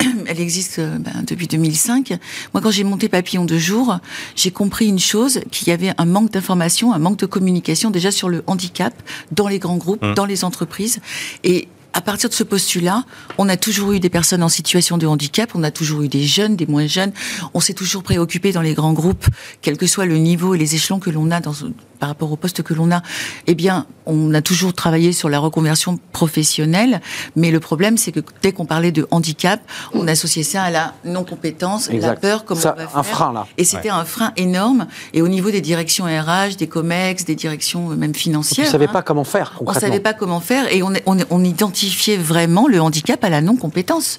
elle 0.26 0.40
existe 0.40 0.78
euh, 0.78 0.98
ben, 0.98 1.24
depuis 1.26 1.46
2005. 1.46 2.18
Moi, 2.52 2.60
quand 2.60 2.70
j'ai 2.70 2.84
monté 2.84 3.08
Papillon 3.08 3.44
de 3.44 3.58
jour, 3.58 3.98
j'ai 4.36 4.50
compris 4.50 4.86
une 4.86 4.98
chose, 4.98 5.40
qu'il 5.50 5.68
y 5.68 5.70
avait 5.70 5.92
un 5.98 6.04
manque 6.04 6.30
d'information, 6.30 6.92
un 6.92 6.98
manque 6.98 7.18
de 7.18 7.26
communication 7.26 7.90
déjà 7.90 8.10
sur 8.10 8.28
le 8.28 8.42
handicap 8.46 8.94
dans 9.32 9.48
les 9.48 9.58
grands 9.58 9.76
groupes, 9.76 10.00
Mm. 10.02 10.14
dans 10.14 10.24
les 10.24 10.44
entreprises. 10.44 11.00
Et 11.44 11.68
à 11.92 12.00
partir 12.00 12.28
de 12.28 12.34
ce 12.34 12.44
postulat, 12.44 13.04
on 13.38 13.48
a 13.48 13.56
toujours 13.56 13.92
eu 13.92 14.00
des 14.00 14.10
personnes 14.10 14.42
en 14.42 14.48
situation 14.48 14.98
de 14.98 15.06
handicap, 15.06 15.50
on 15.54 15.62
a 15.62 15.70
toujours 15.70 16.02
eu 16.02 16.08
des 16.08 16.22
jeunes, 16.22 16.56
des 16.56 16.66
moins 16.66 16.86
jeunes. 16.86 17.12
On 17.52 17.60
s'est 17.60 17.74
toujours 17.74 18.02
préoccupé 18.02 18.52
dans 18.52 18.62
les 18.62 18.74
grands 18.74 18.92
groupes, 18.92 19.26
quel 19.60 19.76
que 19.76 19.86
soit 19.86 20.06
le 20.06 20.16
niveau 20.16 20.54
et 20.54 20.58
les 20.58 20.74
échelons 20.74 21.00
que 21.00 21.10
l'on 21.10 21.30
a 21.30 21.40
dans, 21.40 21.54
par 22.00 22.08
rapport 22.08 22.32
au 22.32 22.36
poste 22.36 22.62
que 22.62 22.74
l'on 22.74 22.90
a. 22.90 23.02
Eh 23.46 23.54
bien, 23.54 23.86
on 24.06 24.34
a 24.34 24.42
toujours 24.42 24.72
travaillé 24.72 25.12
sur 25.12 25.28
la 25.28 25.38
reconversion 25.38 25.98
professionnelle. 26.12 27.00
Mais 27.36 27.50
le 27.50 27.60
problème, 27.60 27.96
c'est 27.98 28.10
que 28.10 28.20
dès 28.42 28.52
qu'on 28.52 28.66
parlait 28.66 28.90
de 28.90 29.06
handicap, 29.10 29.60
on 29.94 30.08
associait 30.08 30.42
ça 30.42 30.62
à 30.64 30.70
la 30.70 30.94
non-compétence, 31.04 31.90
la 31.90 32.16
peur, 32.16 32.44
comment 32.44 32.60
Ça, 32.60 32.74
on 32.76 32.80
va 32.84 32.98
un 32.98 33.02
faire. 33.02 33.14
frein, 33.16 33.32
là. 33.32 33.46
Et 33.58 33.64
c'était 33.64 33.90
un 33.90 34.04
frein 34.04 34.32
énorme. 34.36 34.86
Et 35.12 35.22
au 35.22 35.28
niveau 35.28 35.50
des 35.50 35.60
directions 35.60 36.06
RH, 36.06 36.56
des 36.58 36.66
COMEX, 36.66 37.24
des 37.24 37.34
directions 37.36 37.90
euh, 37.90 37.94
même 37.94 38.14
financières. 38.14 38.66
ne 38.66 38.70
savez 38.70 38.86
hein, 38.86 38.92
pas 38.92 39.02
comment 39.02 39.24
faire, 39.24 39.52
on 39.56 39.64
concrètement. 39.64 39.88
savait 39.88 40.00
pas 40.00 40.14
comment 40.14 40.40
faire 40.40 40.72
et 40.72 40.82
on, 40.82 40.92
on, 41.06 41.18
on 41.28 41.44
identifiait 41.44 42.16
vraiment 42.16 42.66
le 42.66 42.80
handicap 42.80 43.22
à 43.22 43.28
la 43.28 43.42
non-compétence. 43.42 44.18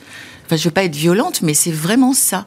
Enfin, 0.52 0.58
je 0.60 0.66
veux 0.68 0.74
pas 0.74 0.84
être 0.84 0.96
violente, 0.98 1.42
mais 1.44 1.54
c'est 1.54 1.72
vraiment 1.72 2.12
ça. 2.12 2.46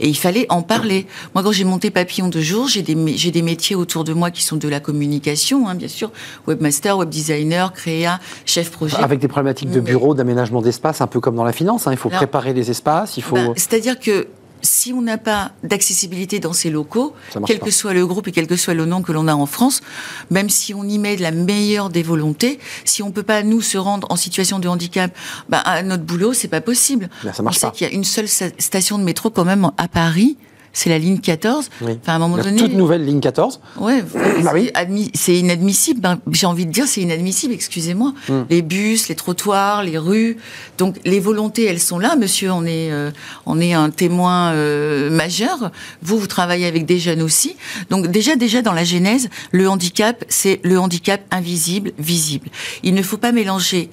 Et 0.00 0.08
il 0.08 0.16
fallait 0.16 0.46
en 0.48 0.62
parler. 0.62 1.06
Moi, 1.36 1.44
quand 1.44 1.52
j'ai 1.52 1.62
monté 1.62 1.90
Papillon 1.92 2.26
de 2.28 2.40
jour, 2.40 2.66
j'ai 2.66 2.82
des, 2.82 2.96
mé- 2.96 3.16
j'ai 3.16 3.30
des 3.30 3.42
métiers 3.42 3.76
autour 3.76 4.02
de 4.02 4.12
moi 4.12 4.32
qui 4.32 4.42
sont 4.42 4.56
de 4.56 4.66
la 4.68 4.80
communication, 4.80 5.68
hein, 5.68 5.76
bien 5.76 5.86
sûr. 5.86 6.10
Webmaster, 6.48 6.98
web 6.98 7.08
designer, 7.10 7.72
créa, 7.72 8.18
chef 8.44 8.72
projet. 8.72 8.96
Avec 8.96 9.20
des 9.20 9.28
problématiques 9.28 9.70
de 9.70 9.78
Mais- 9.78 9.86
bureau, 9.92 10.14
d'aménagement 10.14 10.62
d'espace, 10.62 11.00
un 11.00 11.06
peu 11.06 11.20
comme 11.20 11.36
dans 11.36 11.44
la 11.44 11.52
finance. 11.52 11.86
hein. 11.86 11.92
Il 11.92 11.96
faut 11.96 12.08
Alors- 12.08 12.18
préparer 12.18 12.54
les 12.54 12.72
espaces, 12.72 13.16
il 13.18 13.22
faut. 13.22 13.36
Ben, 13.36 13.52
C'est-à-dire 13.54 14.00
que 14.00 14.26
si 14.64 14.92
on 14.92 15.02
n'a 15.02 15.18
pas 15.18 15.52
d'accessibilité 15.62 16.40
dans 16.40 16.52
ces 16.52 16.70
locaux, 16.70 17.14
quel 17.46 17.58
pas. 17.60 17.66
que 17.66 17.70
soit 17.70 17.92
le 17.92 18.06
groupe 18.06 18.26
et 18.26 18.32
quel 18.32 18.46
que 18.48 18.56
soit 18.56 18.74
le 18.74 18.86
nom 18.86 19.02
que 19.02 19.12
l'on 19.12 19.28
a 19.28 19.34
en 19.34 19.46
France, 19.46 19.82
même 20.30 20.48
si 20.48 20.74
on 20.74 20.82
y 20.84 20.98
met 20.98 21.16
de 21.16 21.22
la 21.22 21.30
meilleure 21.30 21.90
des 21.90 22.02
volontés, 22.02 22.58
si 22.84 23.02
on 23.02 23.12
peut 23.12 23.22
pas 23.22 23.42
nous 23.42 23.60
se 23.60 23.78
rendre 23.78 24.06
en 24.10 24.16
situation 24.16 24.58
de 24.58 24.66
handicap 24.66 25.14
ben, 25.48 25.60
à 25.64 25.82
notre 25.82 26.02
boulot, 26.04 26.32
c'est 26.32 26.48
pas 26.48 26.60
possible. 26.62 27.10
Ça 27.22 27.42
on 27.44 27.52
sait 27.52 27.60
qu'il 27.72 27.86
y 27.86 27.90
a 27.90 27.92
une 27.92 28.04
seule 28.04 28.24
sta- 28.26 28.52
station 28.58 28.98
de 28.98 29.04
métro 29.04 29.30
quand 29.30 29.44
même 29.44 29.70
à 29.78 29.86
Paris. 29.86 30.36
C'est 30.74 30.90
la 30.90 30.98
ligne 30.98 31.18
14. 31.18 31.70
Oui. 31.80 31.92
Enfin, 32.02 32.12
à 32.12 32.16
un 32.16 32.18
moment 32.18 32.36
La 32.36 32.42
donné, 32.42 32.58
toute 32.58 32.74
nouvelle 32.74 33.04
ligne 33.06 33.20
14. 33.20 33.60
Ouais, 33.78 34.02
Bah 34.42 34.50
oui. 34.52 35.10
c'est 35.14 35.36
inadmissible. 35.36 36.00
Ben, 36.00 36.18
J'ai 36.32 36.46
envie 36.46 36.66
de 36.66 36.72
dire, 36.72 36.86
c'est 36.86 37.00
inadmissible. 37.00 37.54
Excusez-moi. 37.54 38.12
Hmm. 38.28 38.42
Les 38.50 38.60
bus, 38.60 39.08
les 39.08 39.14
trottoirs, 39.14 39.82
les 39.82 39.96
rues. 39.96 40.36
Donc 40.76 40.96
les 41.04 41.20
volontés, 41.20 41.64
elles 41.64 41.80
sont 41.80 41.98
là, 41.98 42.16
monsieur. 42.16 42.52
On 42.52 42.66
est, 42.66 42.90
euh, 42.92 43.10
on 43.46 43.60
est 43.60 43.72
un 43.72 43.88
témoin 43.90 44.52
euh, 44.52 45.10
majeur. 45.10 45.70
Vous, 46.02 46.18
vous 46.18 46.26
travaillez 46.26 46.66
avec 46.66 46.84
des 46.84 46.98
jeunes 46.98 47.22
aussi. 47.22 47.56
Donc 47.88 48.08
déjà, 48.08 48.36
déjà 48.36 48.60
dans 48.60 48.72
la 48.74 48.84
genèse, 48.84 49.28
le 49.52 49.68
handicap, 49.68 50.24
c'est 50.28 50.60
le 50.64 50.78
handicap 50.78 51.22
invisible, 51.30 51.92
visible. 51.98 52.48
Il 52.82 52.94
ne 52.94 53.02
faut 53.02 53.16
pas 53.16 53.32
mélanger 53.32 53.90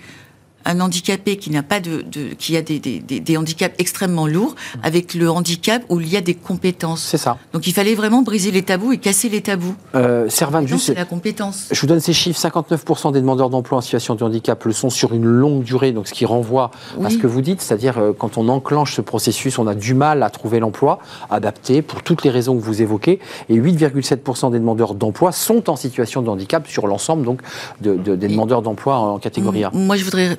un 0.65 0.80
handicapé 0.80 1.38
qui 1.38 1.50
n'a 1.50 1.63
pas 1.63 1.80
de, 1.80 2.02
de- 2.02 2.34
qui 2.38 2.56
a 2.58 2.62
des, 2.62 2.80
des, 2.80 3.38
handicaps 3.38 3.76
extrêmement 3.80 4.28
lourds 4.28 4.56
avec 4.84 5.13
le 5.13 5.30
handicap 5.30 5.84
où 5.89 6.00
il 6.00 6.10
y 6.10 6.17
a 6.17 6.21
des 6.21 6.34
compétences. 6.36 7.02
C'est 7.04 7.17
ça. 7.17 7.38
Donc 7.54 7.67
il 7.67 7.74
fallait 7.74 7.95
vraiment 7.95 8.21
briser 8.21 8.52
les 8.52 8.62
tabous 8.63 8.91
et 8.93 8.97
casser 8.97 9.30
les 9.30 9.41
tabous. 9.41 9.76
Euh, 9.95 10.28
juste. 10.65 10.86
c'est 10.88 10.93
la 10.93 11.06
compétence. 11.06 11.67
Je 11.71 11.80
vous 11.82 11.88
donne 11.88 12.00
ces 12.00 12.13
chiffres 12.13 12.39
59% 12.39 13.12
des 13.12 13.21
demandeurs 13.21 13.50
d'emploi 13.50 13.80
en 13.80 13.82
situation 13.82 14.15
de 14.15 14.24
handicap 14.24 14.63
le 14.65 14.71
sont 14.74 14.89
sur 14.89 15.13
une 15.13 15.26
longue 15.26 15.63
durée, 15.63 15.91
donc 15.91 16.08
ce 16.08 16.13
qui 16.13 16.26
renvoie 16.26 16.71
à 17.04 17.10
ce 17.10 17.17
que 17.17 17.28
vous 17.28 17.41
dites, 17.41 17.62
c'est-à-dire 17.62 17.97
euh, 17.97 18.12
quand 18.17 18.38
on 18.38 18.47
enclenche 18.50 18.95
ce 18.95 19.02
processus, 19.02 19.58
on 19.60 19.67
a 19.67 19.76
du 19.76 19.93
mal 19.93 20.24
à 20.24 20.30
trouver 20.30 20.60
l'emploi 20.60 21.00
adapté 21.30 21.82
pour 21.82 22.04
toutes 22.04 22.24
les 22.24 22.30
raisons 22.30 22.56
que 22.58 22.62
vous 22.63 22.82
évoquez, 22.82 23.19
et 23.50 23.56
8,7% 23.60 24.52
des 24.52 24.60
demandeurs 24.60 24.93
d'emploi 24.95 25.32
sont 25.32 25.69
en 25.69 25.76
situation 25.76 26.21
de 26.21 26.30
handicap 26.30 26.67
sur 26.67 26.88
l'ensemble 26.88 27.26
donc 27.26 27.41
de, 27.82 27.95
de- 27.95 28.15
des 28.15 28.28
demandeurs 28.28 28.62
d'emploi 28.62 28.97
en 28.97 29.19
catégorie 29.19 29.63
A. 29.63 29.71
Moi, 29.74 29.95
je 29.95 30.04
voudrais, 30.04 30.38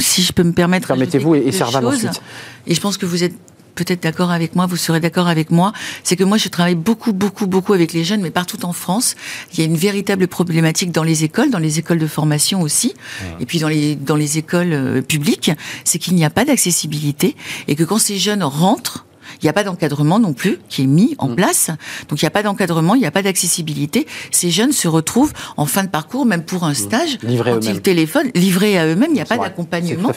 si 0.00 0.22
je 0.22 0.32
peux 0.32 0.42
me 0.42 0.52
permettre, 0.52 0.88
Permettez-vous, 0.88 1.34
et- 1.34 1.52
Servan 1.52 1.84
ensuite. 1.86 2.20
Et 2.66 2.74
je 2.74 2.80
pense 2.80 2.96
que 2.96 3.06
vous 3.06 3.24
êtes 3.24 3.34
peut-être 3.76 4.02
d'accord 4.02 4.30
avec 4.30 4.56
moi, 4.56 4.66
vous 4.66 4.76
serez 4.76 5.00
d'accord 5.00 5.28
avec 5.28 5.50
moi, 5.50 5.72
c'est 6.04 6.16
que 6.16 6.24
moi 6.24 6.36
je 6.36 6.48
travaille 6.48 6.74
beaucoup, 6.74 7.12
beaucoup, 7.14 7.46
beaucoup 7.46 7.72
avec 7.72 7.92
les 7.94 8.04
jeunes, 8.04 8.20
mais 8.20 8.30
partout 8.30 8.62
en 8.66 8.72
France, 8.74 9.14
il 9.52 9.60
y 9.60 9.62
a 9.62 9.64
une 9.64 9.76
véritable 9.76 10.26
problématique 10.28 10.92
dans 10.92 11.04
les 11.04 11.24
écoles, 11.24 11.50
dans 11.50 11.58
les 11.58 11.78
écoles 11.78 11.98
de 11.98 12.06
formation 12.06 12.60
aussi, 12.60 12.92
et 13.38 13.46
puis 13.46 13.58
dans 13.58 13.68
les, 13.68 13.96
dans 13.96 14.16
les 14.16 14.36
écoles 14.36 14.72
euh, 14.72 15.00
publiques, 15.02 15.52
c'est 15.84 15.98
qu'il 15.98 16.14
n'y 16.14 16.24
a 16.24 16.30
pas 16.30 16.44
d'accessibilité, 16.44 17.36
et 17.68 17.74
que 17.76 17.84
quand 17.84 17.98
ces 17.98 18.18
jeunes 18.18 18.42
rentrent, 18.42 19.06
il 19.42 19.44
n'y 19.46 19.48
a 19.50 19.52
pas 19.52 19.64
d'encadrement 19.64 20.18
non 20.18 20.32
plus 20.32 20.58
qui 20.68 20.82
est 20.82 20.86
mis 20.86 21.14
en 21.18 21.28
Mm. 21.28 21.36
place. 21.36 21.70
Donc 22.08 22.20
il 22.20 22.24
n'y 22.24 22.28
a 22.28 22.30
pas 22.30 22.42
d'encadrement, 22.42 22.94
il 22.94 23.00
n'y 23.00 23.06
a 23.06 23.10
pas 23.10 23.22
d'accessibilité. 23.22 24.06
Ces 24.30 24.50
jeunes 24.50 24.72
se 24.72 24.88
retrouvent 24.88 25.32
en 25.56 25.66
fin 25.66 25.84
de 25.84 25.88
parcours, 25.88 26.26
même 26.26 26.42
pour 26.44 26.64
un 26.64 26.74
stage, 26.74 27.18
Mm. 27.22 27.26
Livrés 27.28 27.50
à 27.50 27.54
quand 27.54 27.64
ils 27.66 27.80
téléphonent, 27.82 28.30
livrés 28.34 28.78
à 28.78 28.86
eux-mêmes, 28.86 29.10
il 29.10 29.14
n'y 29.14 29.20
a 29.20 29.24
pas 29.24 29.36
d'accompagnement. 29.38 30.10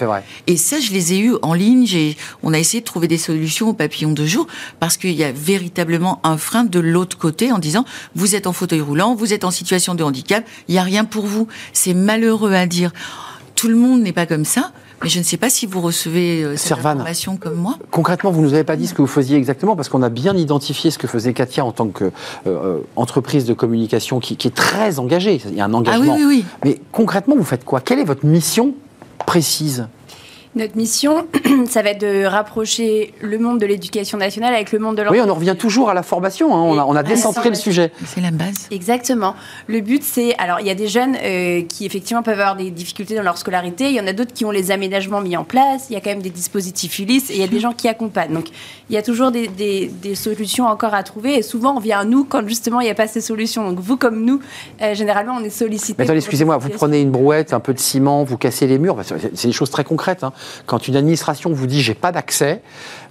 Et 0.48 0.58
ça, 0.58 0.80
je 0.80 0.92
les 0.92 1.14
ai 1.14 1.20
eus 1.20 1.36
en 1.42 1.54
ligne. 1.54 1.88
On 2.44 2.54
a 2.54 2.60
essayé 2.60 2.82
de 2.82 2.86
trouver 2.86 3.08
des 3.08 3.18
solutions 3.18 3.70
au 3.70 3.74
papillon 3.74 4.12
de 4.12 4.26
jour 4.26 4.48
parce 4.80 4.98
qu'il 4.98 5.12
y 5.14 5.24
a 5.24 5.32
véritablement 5.32 6.20
un 6.24 6.38
frein 6.38 6.64
de 6.64 6.80
l'autre 6.80 7.18
côté 7.18 7.52
en 7.52 7.60
disant 7.60 7.86
vous 8.16 8.36
êtes 8.36 8.48
en 8.48 8.54
fauteuil 8.54 8.82
roulant, 8.82 9.16
vous 9.16 9.34
êtes 9.34 9.44
en 9.44 9.52
situation 9.52 9.96
de 9.96 10.04
handicap, 10.04 10.46
il 10.68 10.74
n'y 10.74 10.80
a 10.80 10.84
rien 10.84 11.06
pour 11.06 11.26
vous. 11.26 11.48
C'est 11.74 11.94
malheureux 11.94 12.54
à 12.54 12.66
dire. 12.66 12.92
Tout 13.56 13.68
le 13.68 13.76
monde 13.76 14.02
n'est 14.02 14.14
pas 14.14 14.26
comme 14.26 14.46
ça. 14.46 14.72
Mais 15.04 15.10
je 15.10 15.20
ne 15.20 15.24
sais 15.24 15.38
pas 15.38 15.50
si 15.50 15.66
vous 15.66 15.82
recevez 15.82 16.44
euh, 16.44 16.56
cette 16.58 16.72
information 16.72 17.38
comme 17.38 17.56
moi. 17.56 17.78
Concrètement, 17.92 18.32
vous 18.32 18.42
nous 18.42 18.54
avez 18.54 18.64
pas 18.64 18.76
dit 18.78 18.88
ce 18.88 18.94
que 18.94 19.02
vous 19.02 19.08
faisiez 19.08 19.38
exactement, 19.38 19.76
parce 19.76 19.90
qu'on 19.90 20.02
a 20.02 20.10
bien 20.10 20.36
identifié 20.36 20.92
ce 20.92 20.98
que 20.98 21.08
faisait 21.08 21.34
Katia 21.34 21.66
en 21.66 21.72
tant 21.74 21.88
qu'entreprise 21.90 23.46
de 23.46 23.54
communication 23.54 24.20
qui, 24.20 24.38
qui 24.38 24.48
est 24.48 24.56
très 24.56 25.00
engagée. 25.00 25.42
Il 25.48 25.56
y 25.56 25.62
a 25.62 25.66
un 25.66 25.74
Ah 25.74 25.78
oui, 25.78 25.78
engagement. 25.78 26.16
oui, 26.16 26.24
oui. 26.26 26.46
Mais 26.64 26.80
concrètement, 26.92 27.36
vous 27.36 27.44
faites 27.44 27.66
quoi? 27.66 27.82
Quelle 27.82 28.00
est 28.00 28.06
votre 28.06 28.26
mission 28.26 28.74
précise? 29.26 29.88
Notre 30.56 30.78
mission, 30.78 31.26
ça 31.68 31.82
va 31.82 31.90
être 31.90 32.02
de 32.02 32.26
rapprocher 32.26 33.14
le 33.22 33.40
monde 33.40 33.60
de 33.60 33.66
l'éducation 33.66 34.20
nationale 34.20 34.54
avec 34.54 34.72
le 34.72 34.78
monde 34.78 34.96
de 34.96 35.02
Oui, 35.02 35.06
l'enseignement. 35.08 35.28
on 35.28 35.32
en 35.32 35.40
revient 35.40 35.56
toujours 35.58 35.90
à 35.90 35.96
la 35.96 36.04
formation. 36.04 36.56
hein. 36.56 36.62
On 36.62 36.78
a, 36.78 36.86
on 36.86 36.96
a 36.96 37.02
décentré 37.02 37.50
le 37.50 37.56
sujet. 37.56 37.92
C'est 38.06 38.22
la 38.22 38.30
base. 38.30 38.68
Exactement. 38.70 39.34
Le 39.66 39.82
but, 39.82 40.04
c'est. 40.04 40.36
Alors, 40.38 40.60
il 40.60 40.68
y 40.68 40.70
a 40.70 40.76
des 40.76 40.88
jeunes 40.88 41.16
euh, 41.24 41.64
qui, 41.64 41.88
effectivement, 41.88 42.22
peuvent 42.22 42.40
avoir 42.40 42.56
des 42.56 42.70
difficultés 42.70 43.16
dans 43.16 43.24
leur 43.24 43.38
scolarité. 43.40 43.86
Il 43.90 43.96
y 43.96 44.00
en 44.00 44.06
a 44.06 44.14
d'autres 44.14 44.32
qui 44.34 44.46
ont 44.46 44.52
les 44.52 44.70
aménagements 44.70 45.22
mis 45.22 45.36
en 45.36 45.44
place. 45.44 45.88
Il 45.90 45.94
y 45.94 45.96
a 45.96 46.02
quand 46.02 46.12
même 46.12 46.22
des 46.22 46.30
dispositifs 46.30 47.00
Ulysse 47.00 47.32
et 47.32 47.34
il 47.34 47.40
y 47.40 47.44
a 47.44 47.48
des 47.48 47.60
gens 47.60 47.74
qui 47.74 47.88
accompagnent. 47.88 48.34
Donc, 48.34 48.50
il 48.90 48.94
y 48.96 48.98
a 48.98 49.02
toujours 49.02 49.32
des, 49.32 49.48
des- 49.48 49.88
des 49.88 50.14
solutions 50.14 50.68
encore 50.68 50.94
à 50.94 51.02
trouver. 51.02 51.36
Et 51.36 51.42
souvent, 51.42 51.76
on 51.78 51.80
vient 51.80 52.02
à 52.02 52.06
nous 52.06 52.26
quand, 52.26 52.48
justement, 52.48 52.80
il 52.80 52.84
n'y 52.86 52.92
a 52.92 52.96
pas 52.96 53.08
ces 53.08 53.22
solutions. 53.22 53.68
Donc, 53.68 53.80
vous, 53.80 53.98
comme 53.98 54.24
nous, 54.24 54.40
euh, 54.84 54.94
généralement, 54.94 55.34
on 55.40 55.44
est 55.44 55.50
sollicité. 55.50 55.96
Mais 55.98 56.04
attendez, 56.04 56.20
excusez-moi, 56.20 56.58
vous 56.58 56.70
prenez 56.70 57.02
une 57.02 57.10
brouette, 57.12 57.54
un 57.54 57.60
peu 57.60 57.74
de 57.74 57.80
ciment, 57.80 58.24
vous 58.24 58.38
cassez 58.38 58.68
les 58.68 58.78
murs. 58.78 58.98
C'est 59.04 59.16
c'est 59.36 59.48
des 59.48 59.54
choses 59.54 59.72
très 59.72 59.84
concrètes. 59.84 60.24
hein. 60.24 60.32
Quand 60.66 60.88
une 60.88 60.96
administration 60.96 61.52
vous 61.52 61.68
dit 61.68 61.82
j'ai 61.82 61.94
pas 61.94 62.12
d'accès, 62.12 62.62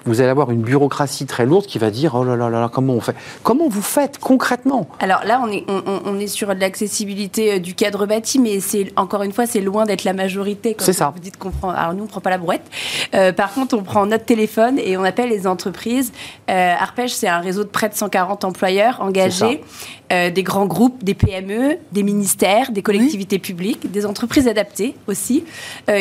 vous 0.06 0.20
allez 0.20 0.30
avoir 0.30 0.50
une 0.50 0.62
bureaucratie 0.62 1.26
très 1.26 1.46
lourde 1.46 1.66
qui 1.66 1.78
va 1.78 1.90
dire 1.90 2.14
oh 2.14 2.24
là 2.24 2.36
là 2.36 2.48
là 2.50 2.60
là, 2.60 2.68
comment 2.72 2.94
on 2.94 3.00
fait? 3.00 3.14
Comment 3.42 3.68
vous 3.68 3.82
faites 3.82 4.18
concrètement? 4.18 4.88
Alors 5.00 5.24
là, 5.24 5.40
on 5.44 5.50
est, 5.50 5.64
on, 5.68 5.82
on- 6.04 6.18
est 6.18 6.26
sur 6.26 6.52
l'accessibilité 6.54 7.54
euh, 7.54 7.58
du 7.58 7.74
cadre 7.74 8.06
bâti, 8.06 8.38
mais 8.38 8.60
c'est 8.60 8.92
encore 8.96 9.22
une 9.22 9.32
fois, 9.32 9.46
c'est 9.46 9.60
loin 9.60 9.84
d'être 9.86 10.04
la 10.04 10.12
majorité. 10.12 10.76
C'est 10.78 10.92
ça. 10.92 11.10
Vous 11.14 11.20
dites 11.20 11.36
qu'on 11.36 11.50
prend. 11.50 11.70
Alors 11.70 11.94
nous, 11.94 12.04
on 12.04 12.06
prend 12.06 12.20
pas 12.20 12.30
la 12.30 12.38
brouette. 12.38 12.62
Euh, 13.14 13.32
par 13.32 13.52
contre, 13.52 13.76
on 13.76 13.82
prend 13.82 14.06
notre 14.06 14.24
téléphone 14.24 14.78
et 14.78 14.96
on 14.96 15.04
appelle 15.04 15.30
les 15.30 15.46
entreprises. 15.46 16.12
Euh, 16.50 16.74
Arpège, 16.78 17.14
c'est 17.14 17.28
un 17.28 17.38
réseau 17.40 17.64
de 17.64 17.68
près 17.68 17.88
de 17.88 17.94
140 17.94 18.44
employeurs 18.44 19.00
engagés, 19.00 19.62
euh, 20.12 20.30
des 20.30 20.42
grands 20.42 20.66
groupes, 20.66 21.02
des 21.04 21.14
PME, 21.14 21.78
des 21.92 22.02
ministères, 22.02 22.70
des 22.72 22.82
collectivités 22.82 23.38
publiques, 23.38 23.90
des 23.90 24.04
entreprises 24.06 24.48
adaptées 24.48 24.94
aussi, 25.06 25.44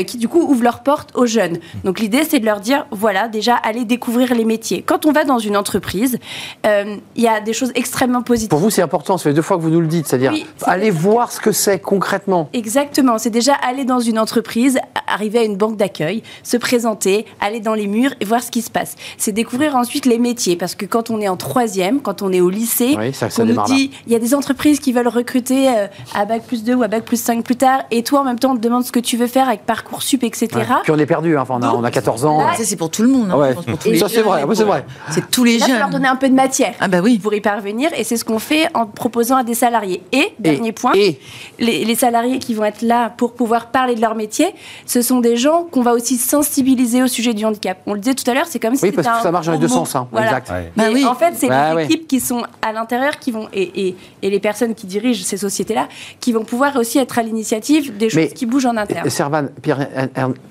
qui 0.08 0.18
du 0.18 0.28
coup 0.28 0.42
ouvrent 0.42 0.64
leurs 0.64 0.84
portes 0.84 1.12
aux 1.16 1.26
jeunes. 1.26 1.58
Donc 1.84 2.00
l'idée, 2.00 2.24
c'est 2.24 2.40
de 2.40 2.46
leur 2.46 2.60
dire, 2.60 2.86
voilà, 2.92 3.28
déjà, 3.28 3.56
allez 3.56 3.86
découvrir 3.96 4.34
les 4.34 4.46
métiers. 4.46 4.82
Quand 4.86 5.06
on 5.06 5.12
va 5.12 5.26
dans 5.26 5.38
une 5.38 5.58
entreprise, 5.58 6.18
euh, 6.66 6.96
il 7.18 7.24
y 7.24 7.28
a 7.28 7.42
des 7.42 7.52
choses 7.52 7.72
extrêmement 7.76 8.22
positives. 8.22 8.50
Pour 8.50 8.60
vous, 8.60 8.70
c'est 8.70 8.82
important, 8.82 9.18
ça 9.18 9.26
fait 9.26 9.34
deux 9.34 9.42
fois 9.42 9.58
que 9.58 9.62
vous 9.64 9.70
nous 9.70 9.82
le 9.82 9.88
dites, 9.88 10.08
c'est-à-dire 10.08 10.32
Oui, 10.32 10.46
allez 10.64 10.92
voir 10.92 11.32
ce 11.32 11.42
que 11.42 11.52
c'est 11.52 11.80
concrètement. 11.80 12.50
Exactement, 12.54 13.18
c'est 13.18 13.30
déjà 13.30 13.54
aller 13.56 13.84
dans 13.84 14.00
une 14.00 14.18
entreprise, 14.18 14.80
arriver 15.08 15.40
à 15.40 15.44
une 15.44 15.58
banque 15.58 15.76
d'accueil, 15.76 16.24
se 16.44 16.56
présenter, 16.56 17.26
aller 17.42 17.60
dans 17.60 17.74
les 17.74 17.88
murs 17.88 18.12
et 18.22 18.26
voir 18.26 18.42
ce 18.42 18.50
qui 18.50 18.62
se 18.62 18.70
passe. 18.72 18.96
C'est 19.18 19.34
découvrir 19.34 19.76
ensuite 19.76 20.06
les 20.06 20.20
métiers, 20.20 20.56
parce 20.56 20.74
que 20.76 20.86
quand 20.86 21.10
on 21.10 21.20
est 21.20 21.28
en 21.28 21.36
troisième, 21.38 22.00
quand 22.02 22.22
on 22.22 22.32
est 22.32 22.40
au 22.42 22.50
lycée, 22.50 22.96
Oui, 22.98 23.14
ça- 23.14 23.30
ça 23.30 23.44
on 23.44 23.46
nous 23.46 23.62
dit 23.66 23.92
il 24.08 24.14
y 24.14 24.16
a 24.16 24.20
des 24.20 24.34
entreprises 24.34 24.80
qui 24.80 24.94
veulent 24.94 25.10
recruter 25.10 25.68
euh, 25.68 25.88
à 26.16 26.24
bac 26.26 26.44
plus 26.48 26.64
2 26.64 26.76
ou 26.76 26.84
à 26.84 26.88
bac 26.88 27.04
plus 27.04 27.22
5 27.22 27.44
plus 27.44 27.58
tard, 27.58 27.82
et 27.92 28.04
toi 28.04 28.22
en 28.22 28.24
même 28.24 28.40
temps 28.40 28.52
on 28.54 28.56
te 28.56 28.62
demande 28.62 28.86
ce 28.86 28.92
que 28.94 29.00
tu 29.02 29.18
veux 29.18 29.28
faire 29.28 29.50
avec 29.50 29.66
Parcoursup, 29.66 30.24
etc. 30.24 30.48
Ouais. 30.56 30.64
Puis 30.84 30.92
on 30.94 30.98
est 30.98 31.06
perdu, 31.06 31.38
hein. 31.38 31.42
enfin, 31.42 31.58
on, 31.60 31.64
a, 31.64 31.74
on 31.74 31.84
a 31.84 31.92
14 31.92 32.24
ans. 32.26 32.38
Là, 32.40 32.54
Ça, 32.56 32.64
c'est 32.64 32.76
pour 32.78 32.90
tout 32.90 33.02
le 33.04 33.10
monde. 33.10 33.30
hein, 33.32 33.38
Ouais. 33.38 33.50
je 33.50 33.54
pense, 33.56 33.66
pour 33.66 33.80
tous 33.84 33.92
les 33.92 33.98
Ça, 34.00 34.08
c'est 34.08 34.16
jeunes 34.16 34.24
vrai, 34.26 34.44
c'est 34.56 34.64
vrai. 34.64 34.86
C'est 35.10 35.30
tous 35.32 35.44
les 35.44 35.58
Là, 35.58 35.66
faut 35.66 35.72
leur 35.74 35.82
jeunes. 35.84 35.92
donner 35.92 36.08
un 36.08 36.16
peu 36.16 36.30
de 36.30 36.34
matière. 36.34 36.74
Ah 36.80 36.88
bah 36.88 37.00
oui. 37.04 37.20
Pour 37.20 37.34
y 37.34 37.42
parvenir, 37.42 37.90
et 37.98 38.04
c'est 38.04 38.18
ce 38.18 38.24
qu'on 38.26 38.40
fait 38.40 38.68
en 38.74 38.86
proposant 38.86 39.38
à 39.38 39.44
des 39.44 39.54
salariés. 39.54 40.02
Et, 40.12 40.30
dernier 40.40 40.72
point, 40.72 40.94
et 40.96 41.20
les, 41.60 41.84
les 41.86 41.96
salariés 41.96 42.40
qui 42.40 42.54
vont 42.54 42.64
être 42.66 42.82
là 42.82 43.10
pour 43.10 43.34
pouvoir 43.34 43.68
parler 43.68 43.96
de 43.96 44.02
leur 44.02 44.16
métier, 44.16 44.48
ce 44.86 45.02
sont 45.02 45.20
des 45.20 45.36
gens 45.38 45.64
qu'on 45.64 45.82
va 45.82 45.94
aussi 45.94 46.18
sensibiliser 46.18 47.04
au 47.04 47.08
sujet 47.08 47.34
du 47.34 47.46
handicap. 47.46 47.80
On 47.86 47.94
le 47.94 48.00
disait 48.00 48.16
tout 48.16 48.30
à 48.30 48.34
l'heure, 48.34 48.46
c'est 48.48 48.60
comme 48.60 48.76
si 48.76 48.86
Oui, 48.86 48.92
parce 48.92 49.08
que 49.08 49.24
ça 49.24 49.32
marche 49.32 49.46
dans 49.48 49.52
les 49.54 49.58
deux 49.58 49.68
sens, 49.68 49.96
hein. 49.96 50.08
Voilà. 50.12 50.28
Exact. 50.28 50.50
Ouais. 50.50 50.72
Bah 50.76 50.84
Mais 50.88 50.94
oui. 50.94 51.06
En 51.06 51.16
fait, 51.16 51.34
c'est 51.36 51.48
Bah 51.48 51.70
les 51.72 51.76
ouais. 51.76 51.86
équipes 51.86 52.08
qui 52.08 52.20
sont 52.20 52.44
à 52.62 52.72
l'intérieur 52.72 53.18
qui 53.20 53.32
vont 53.32 53.48
et, 53.54 53.88
et, 53.88 53.96
et 54.22 54.30
les 54.30 54.40
personnes 54.40 54.76
qui 54.76 54.88
dirigent 54.88 55.24
ces 55.24 55.38
sociétés-là 55.38 55.88
qui 56.20 56.32
vont 56.32 56.44
pouvoir 56.44 56.76
aussi 56.78 56.98
être 57.00 57.18
à 57.20 57.24
l'initiative 57.24 57.98
des 57.98 58.10
choses 58.10 58.16
Mais- 58.24 58.28
qui 58.30 58.46
bougent 58.46 58.66
en 58.66 58.78
interne. 58.78 59.10
Servan, 59.10 59.48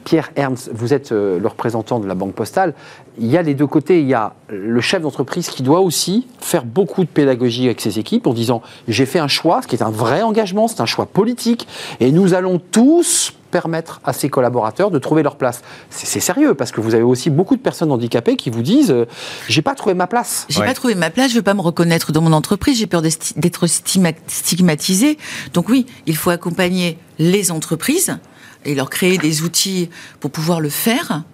Pierre 0.05 0.31
Ernst, 0.37 0.71
vous 0.73 0.93
êtes 0.95 1.13
euh, 1.13 1.39
le 1.39 1.49
représentant 1.49 2.01
de 2.01 2.07
la 2.07 2.15
Banque 2.15 2.35
Postale. 2.35 2.75
Il 3.23 3.27
y 3.31 3.37
a 3.37 3.43
les 3.43 3.55
deux 3.55 3.67
côtés. 3.67 4.01
Il 4.01 4.09
y 4.09 4.15
a 4.15 4.33
le 4.49 4.81
chef 4.81 5.03
d'entreprise 5.03 5.49
qui 5.51 5.63
doit 5.63 5.81
aussi 5.81 6.27
faire 6.41 6.65
beaucoup 6.65 7.05
de 7.05 7.09
pédagogie 7.09 7.67
avec 7.67 7.81
ses 7.81 7.99
équipes 7.99 8.27
en 8.27 8.33
disant 8.33 8.63
j'ai 8.89 9.07
fait 9.07 9.19
un 9.19 9.29
choix, 9.29 9.61
ce 9.63 9.69
qui 9.69 9.77
est 9.77 9.83
un 9.83 9.91
vrai 9.91 10.23
engagement, 10.23 10.67
c'est 10.69 10.81
un 10.81 10.87
choix 10.87 11.07
politique, 11.07 11.69
et 12.01 12.11
nous 12.13 12.33
allons 12.35 12.59
tous 12.59 13.35
permettre 13.51 14.01
à 14.05 14.13
ses 14.13 14.29
collaborateurs 14.29 14.91
de 14.93 14.99
trouver 15.01 15.23
leur 15.25 15.35
place. 15.37 15.61
C'est 15.91 16.07
c'est 16.07 16.21
sérieux 16.21 16.55
parce 16.55 16.71
que 16.71 16.81
vous 16.81 16.95
avez 16.95 17.03
aussi 17.03 17.31
beaucoup 17.31 17.57
de 17.57 17.61
personnes 17.61 17.91
handicapées 17.91 18.37
qui 18.37 18.49
vous 18.49 18.63
disent 18.63 18.93
euh, 18.93 19.07
j'ai 19.49 19.61
pas 19.61 19.75
trouvé 19.75 19.95
ma 19.95 20.07
place. 20.07 20.47
J'ai 20.49 20.61
Ouais. 20.61 20.67
pas 20.67 20.75
trouvé 20.75 20.95
ma 20.95 21.11
place, 21.11 21.31
je 21.33 21.37
veux 21.37 21.43
pas 21.43 21.55
me 21.55 21.61
reconnaître 21.61 22.13
dans 22.13 22.21
mon 22.23 22.33
entreprise, 22.33 22.79
j'ai 22.79 22.87
peur 22.87 23.03
d'être 23.03 23.67
stigma- 23.67 24.15
stigmatisée. 24.29 25.19
Donc 25.53 25.69
oui, 25.69 25.85
il 26.07 26.17
faut 26.17 26.31
accompagner 26.31 26.97
les 27.19 27.51
entreprises 27.51 28.17
et 28.65 28.75
leur 28.77 28.89
créer 28.89 29.19
des 29.19 29.43
outils 29.43 29.91
pour 30.21 30.31
pouvoir 30.31 30.61
le 30.61 30.69
faire, 30.71 31.25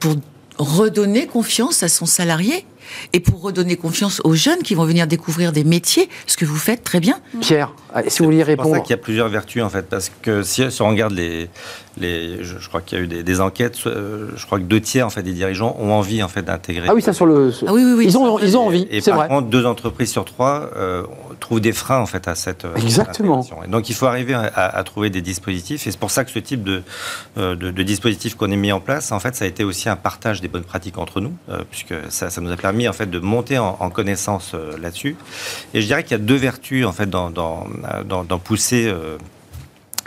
pour 0.00 0.14
redonner 0.58 1.26
confiance 1.26 1.82
à 1.82 1.88
son 1.88 2.06
salarié 2.06 2.66
et 3.12 3.20
pour 3.20 3.42
redonner 3.42 3.76
confiance 3.76 4.20
aux 4.24 4.34
jeunes 4.34 4.62
qui 4.62 4.74
vont 4.74 4.84
venir 4.84 5.06
découvrir 5.06 5.52
des 5.52 5.64
métiers, 5.64 6.08
ce 6.26 6.36
que 6.36 6.44
vous 6.44 6.56
faites 6.56 6.84
très 6.84 7.00
bien. 7.00 7.18
Pierre, 7.40 7.72
euh, 7.96 8.02
si 8.08 8.18
vous 8.20 8.26
vouliez 8.26 8.44
C'est 8.44 8.56
pour 8.56 8.64
ça 8.64 8.70
répondre. 8.70 8.82
qu'il 8.86 8.90
y 8.96 8.98
a 8.98 9.02
plusieurs 9.02 9.28
vertus 9.28 9.62
en 9.62 9.68
fait, 9.70 9.88
parce 9.88 10.10
que 10.22 10.42
si, 10.42 10.62
on 10.80 10.88
regarde 10.88 11.12
les, 11.12 11.48
les 11.98 12.42
je, 12.42 12.58
je 12.58 12.68
crois 12.68 12.80
qu'il 12.80 12.98
y 12.98 13.00
a 13.00 13.04
eu 13.04 13.08
des, 13.08 13.22
des 13.22 13.40
enquêtes, 13.40 13.78
euh, 13.86 14.30
je 14.36 14.46
crois 14.46 14.58
que 14.58 14.64
deux 14.64 14.80
tiers 14.80 15.06
en 15.06 15.10
fait 15.10 15.22
des 15.22 15.32
dirigeants 15.32 15.76
ont 15.78 15.92
envie 15.92 16.22
en 16.22 16.28
fait 16.28 16.42
d'intégrer. 16.42 16.86
Ah 16.90 16.94
oui, 16.94 17.02
ça 17.02 17.12
sur 17.12 17.26
le. 17.26 17.52
Ah 17.66 17.72
oui, 17.72 17.82
oui, 17.84 17.92
oui. 17.98 18.04
Ils 18.06 18.18
ont, 18.18 18.38
ils 18.38 18.56
ont 18.56 18.66
envie, 18.66 18.86
Et 18.90 19.00
c'est 19.00 19.10
par 19.10 19.20
vrai. 19.20 19.28
contre, 19.28 19.48
deux 19.48 19.66
entreprises 19.66 20.10
sur 20.10 20.24
trois 20.24 20.70
euh, 20.76 21.04
trouvent 21.40 21.60
des 21.60 21.72
freins 21.72 22.00
en 22.00 22.06
fait 22.06 22.26
à 22.28 22.34
cette 22.34 22.64
euh, 22.64 22.74
Exactement. 22.76 23.46
Et 23.64 23.68
donc 23.68 23.88
il 23.90 23.94
faut 23.94 24.06
arriver 24.06 24.34
à, 24.34 24.42
à 24.44 24.82
trouver 24.84 25.10
des 25.10 25.22
dispositifs. 25.22 25.86
Et 25.86 25.90
c'est 25.90 25.98
pour 25.98 26.10
ça 26.10 26.24
que 26.24 26.30
ce 26.30 26.38
type 26.38 26.62
de, 26.64 26.82
de, 27.36 27.54
de 27.54 27.82
dispositif 27.82 28.34
qu'on 28.34 28.50
a 28.50 28.56
mis 28.56 28.72
en 28.72 28.80
place, 28.80 29.12
en 29.12 29.20
fait, 29.20 29.34
ça 29.36 29.44
a 29.44 29.48
été 29.48 29.62
aussi 29.64 29.88
un 29.88 29.96
partage 29.96 30.40
des 30.40 30.48
bonnes 30.48 30.64
pratiques 30.64 30.98
entre 30.98 31.20
nous, 31.20 31.32
euh, 31.48 31.62
puisque 31.70 31.94
ça, 32.08 32.30
ça 32.30 32.40
nous 32.40 32.50
a 32.50 32.56
permis 32.56 32.73
en 32.88 32.92
fait 32.92 33.10
de 33.10 33.18
monter 33.18 33.58
en, 33.58 33.76
en 33.80 33.90
connaissance 33.90 34.52
euh, 34.54 34.76
là-dessus. 34.78 35.16
Et 35.72 35.80
je 35.80 35.86
dirais 35.86 36.02
qu'il 36.02 36.12
y 36.12 36.20
a 36.20 36.24
deux 36.24 36.36
vertus 36.36 36.84
en 36.86 36.92
fait 36.92 37.08
dans, 37.08 37.30
dans, 37.30 37.66
dans, 38.04 38.24
dans 38.24 38.38
pousser. 38.38 38.86
euh, 38.86 39.16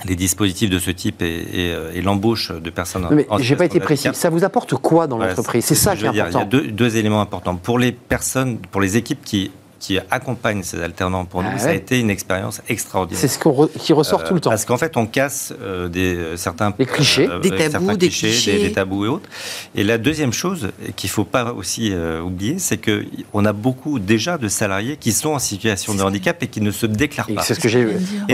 les 0.06 0.15
dispositifs 0.15 0.69
de 0.69 0.77
ce 0.77 0.91
type 0.91 1.23
et, 1.23 1.25
et, 1.25 1.73
euh, 1.73 1.91
et 1.91 2.03
l'embauche 2.03 2.51
de 2.51 2.69
personnes 2.69 3.01
Non, 3.01 3.10
mais 3.15 3.25
j'ai 3.39 3.56
pas 3.56 3.65
été 3.65 3.80
précis. 3.80 4.08
Ça 4.13 4.30
vous 4.30 4.43
apporte 4.43 4.75
quoi 4.75 5.08
dans 5.08 5.17
l'entreprise? 5.17 5.65
C'est 5.65 5.73
ce 5.73 5.82
ça 5.86 5.91
que 5.93 5.95
qui 5.97 6.01
je 6.01 6.06
est 6.06 6.10
veux 6.10 6.13
dire. 6.13 6.25
important. 6.25 6.47
Il 6.51 6.56
y 6.58 6.60
a 6.60 6.67
deux, 6.67 6.71
deux 6.71 6.97
éléments 6.97 7.19
importants. 7.19 7.56
Pour 7.56 7.80
les 7.80 7.91
personnes, 7.91 8.60
pour 8.60 8.80
les 8.80 8.95
équipes 8.95 9.23
qui, 9.25 9.49
qui 9.80 10.00
accompagnent 10.12 10.63
ces 10.63 10.82
alternants 10.82 11.26
pour 11.26 11.44
nous, 11.44 11.50
Ah 11.54 11.60
ça 11.60 11.70
a 11.70 11.74
été 11.74 12.00
une 12.00 12.10
expérience 12.10 12.62
extraordinaire. 12.68 13.20
C'est 13.22 13.28
ce 13.28 13.38
qu'on 13.40 13.52
re- 13.52 13.70
qui 13.78 13.94
ressort 13.94 14.22
Euh, 14.22 14.28
tout 14.28 14.34
le 14.34 14.40
temps. 14.40 14.50
Parce 14.50 14.66
qu'en 14.66 14.78
fait, 14.78 14.98
on 14.98 15.06
casse 15.06 15.54
euh, 15.62 15.88
des, 15.88 16.16
euh, 16.16 16.38
certains 16.38 16.72
Des 16.72 16.86
clichés. 16.86 17.28
Des 17.42 17.50
tabous, 17.52 17.72
certains 17.72 17.94
des 17.94 18.08
clichés, 18.08 18.28
clichés. 18.30 18.58
Des, 18.58 18.68
des 18.68 18.72
tabous 18.74 19.06
et 19.06 19.08
autres. 19.08 19.30
Et 19.76 19.84
la 19.84 19.98
deuxième 19.98 20.34
chose 20.34 20.70
qu'il 20.96 21.10
faut 21.10 21.24
pas 21.26 21.54
aussi 21.54 21.92
euh, 21.94 22.22
oublier, 22.22 22.60
c'est 22.60 22.78
que 22.78 23.06
on 23.34 23.46
a 23.46 23.54
beaucoup 23.54 24.00
déjà 24.00 24.38
de 24.38 24.48
salariés 24.48 24.98
qui 24.98 25.12
sont 25.12 25.30
en 25.32 25.40
situation 25.40 25.94
de 25.94 26.02
handicap 26.02 26.42
et 26.42 26.48
qui 26.48 26.62
ne 26.62 26.72
se 26.72 26.86
déclarent 26.86 27.30
Et 27.30 27.36
pas. 27.36 27.42
C'est 27.44 27.54
ce 27.54 27.60
que 27.60 27.68
j'ai. 27.70 27.82
Et 27.82 27.86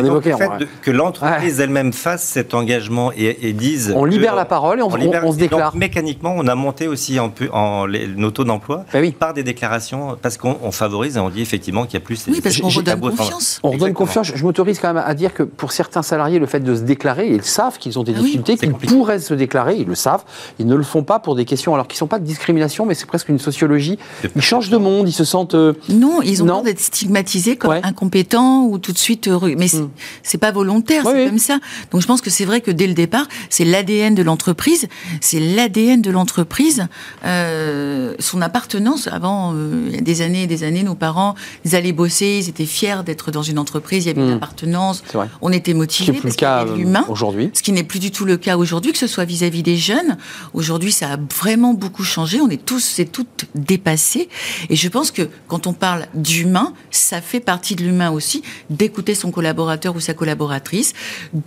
On 0.02 0.04
donc, 0.04 0.26
évoquait. 0.26 0.30
le 0.32 0.38
fait 0.38 0.58
de- 0.60 0.68
que 0.82 0.92
l'entreprise 0.92 1.60
elle-même 1.60 1.94
fasse 1.94 2.24
cet 2.24 2.54
engagement 2.54 3.12
et, 3.18 3.50
et 3.50 3.54
dise. 3.54 3.94
On 3.96 4.04
que- 4.04 4.10
libère 4.10 4.36
la 4.36 4.46
parole 4.46 4.80
et 4.80 4.82
on- 4.82 4.88
on- 4.92 4.96
libère- 4.96 5.26
on 5.26 5.32
se 5.32 5.38
et 5.38 5.42
donc, 5.42 5.50
déclare. 5.52 5.76
mécaniquement, 5.76 6.34
on 6.38 6.48
a 6.48 6.56
monté 6.56 6.88
aussi 6.88 7.20
en, 7.20 7.30
pu- 7.30 7.50
en 7.52 7.86
les- 7.86 8.08
nos 8.08 8.32
taux 8.32 8.44
d'emploi 8.46 8.86
Bah 8.94 9.00
oui. 9.02 9.12
par 9.12 9.34
des 9.34 9.44
déclarations, 9.44 10.18
parce 10.22 10.38
qu'on 10.38 10.58
on 10.62 10.72
favorise 10.72 11.18
et 11.18 11.20
on 11.20 11.30
effectivement 11.42 11.86
qu'il 11.86 11.96
y 11.96 11.98
a 11.98 12.06
plus. 12.06 12.24
Oui, 12.28 12.42
parce 12.42 12.58
qu'on 12.60 12.70
redonne 12.70 13.00
confiance. 13.00 13.60
On 13.64 13.68
redonne 13.70 13.88
Exactement. 13.90 13.94
confiance. 14.08 14.32
Je 14.36 14.44
m'autorise 14.44 14.80
quand 14.80 14.94
même 14.94 15.04
à 15.06 15.14
dire 15.14 15.34
que 15.34 15.44
pour 15.44 15.72
certains 15.72 16.02
salariés, 16.04 16.40
le 16.40 16.46
fait 16.46 16.60
de 16.60 16.76
se 16.76 16.82
déclarer, 16.82 17.28
ils 17.30 17.44
savent 17.44 17.78
qu'ils 17.78 17.98
ont 18.00 18.04
des 18.04 18.14
Ah 18.14 18.20
oui, 18.20 18.38
difficultés, 18.38 18.58
qu'ils 18.58 18.72
pourraient 18.74 19.20
se 19.20 19.34
déclarer, 19.34 19.78
ils 19.78 19.88
le 19.88 19.96
savent. 19.96 20.24
Ils 20.60 20.68
ne 20.68 20.76
le 20.76 20.84
font 20.84 21.04
pas 21.04 21.20
pour 21.20 21.36
des 21.36 21.46
questions, 21.46 21.74
alors 21.74 21.88
qui 21.88 21.96
ne 21.96 22.00
sont 22.00 22.08
pas 22.08 22.20
de 22.20 22.26
discrimination, 22.26 22.86
mais 22.86 22.94
c'est 22.96 23.06
presque 23.06 23.30
une 23.30 23.40
sociologie. 23.40 23.98
Ils 24.36 24.42
changent 24.42 24.70
de 24.70 24.78
monde, 24.78 25.08
ils 25.10 25.14
se 25.14 25.24
sentent. 25.26 25.56
euh, 25.56 25.74
Non, 25.90 26.22
ils 26.22 26.42
ont 26.44 26.46
Non. 26.46 26.54
peur 26.56 26.64
d'être 26.64 26.80
stigmatisés 26.80 27.56
comme 27.56 27.72
Ouais. 27.72 27.82
incompétents 27.84 28.66
ou 28.66 28.78
tout 28.78 28.92
de 28.92 28.98
suite 28.98 29.28
heureux. 29.28 29.54
Mais 29.58 29.68
c'est- 29.68 29.78
Mm. 29.82 29.90
c'est 30.24 30.38
pas 30.38 30.52
volontaire, 30.52 31.04
Oui, 31.06 31.12
c'est 31.16 31.26
comme 31.30 31.38
ça. 31.40 31.60
Donc 31.92 32.02
je 32.02 32.08
pense 32.08 32.22
que 32.22 32.30
c'est 32.30 32.46
vrai 32.46 32.62
que 32.62 32.72
dès 32.72 32.88
le 32.88 32.94
départ, 32.94 33.28
c'est 33.50 33.66
l'ADN 33.66 34.16
de 34.16 34.24
l'entreprise, 34.24 34.88
c'est 35.22 35.40
l'ADN 35.40 36.02
de 36.02 36.12
l'entreprise, 36.12 36.88
euh, 37.26 38.14
son 38.20 38.42
appartenance. 38.42 39.08
Avant, 39.08 39.54
euh, 39.54 39.86
il 39.90 39.96
y 39.96 39.98
a 39.98 40.02
des 40.02 40.22
années 40.22 40.44
et 40.44 40.48
des 40.48 40.64
années, 40.64 40.84
nos 40.84 40.96
parents, 40.96 41.23
ils 41.66 41.76
allaient 41.76 41.92
bosser, 41.94 42.40
ils 42.44 42.50
étaient 42.50 42.66
fiers 42.66 43.04
d'être 43.06 43.32
dans 43.32 43.42
une 43.44 43.60
entreprise, 43.60 44.06
il 44.06 44.08
y 44.08 44.12
avait 44.12 44.22
une 44.22 44.34
appartenance, 44.34 45.04
C'est 45.06 45.18
vrai. 45.18 45.30
on 45.42 45.52
était 45.52 45.72
Ce 45.72 45.74
qui 45.74 45.78
motivés 45.78 46.12
n'est 46.14 46.20
plus 46.20 46.28
le 46.30 46.30
parce 46.30 46.36
qu'il 46.36 46.48
y 46.48 46.50
cas 46.50 46.58
avait 46.60 46.72
de 46.72 46.76
l'humain. 46.78 47.06
aujourd'hui. 47.10 47.50
Ce 47.54 47.62
qui 47.62 47.72
n'est 47.72 47.84
plus 47.84 48.00
du 48.00 48.12
tout 48.12 48.26
le 48.26 48.38
cas 48.38 48.58
aujourd'hui, 48.58 48.92
que 48.92 48.98
ce 48.98 49.08
soit 49.08 49.26
vis-à-vis 49.26 49.64
des 49.64 49.78
jeunes. 49.78 50.18
Aujourd'hui, 50.54 50.92
ça 50.92 51.14
a 51.14 51.18
vraiment 51.40 51.74
beaucoup 51.74 52.04
changé. 52.04 52.40
On 52.42 52.50
est 52.50 52.64
tous, 52.66 52.80
c'est 52.84 53.06
tout 53.06 53.26
dépassé. 53.56 54.30
Et 54.70 54.76
je 54.76 54.88
pense 54.90 55.12
que 55.12 55.24
quand 55.48 55.68
on 55.68 55.74
parle 55.74 56.08
d'humain, 56.14 56.74
ça 56.92 57.22
fait 57.22 57.40
partie 57.40 57.76
de 57.76 57.84
l'humain 57.84 58.12
aussi, 58.12 58.44
d'écouter 58.70 59.16
son 59.16 59.32
collaborateur 59.32 59.96
ou 59.96 60.00
sa 60.00 60.14
collaboratrice. 60.14 60.94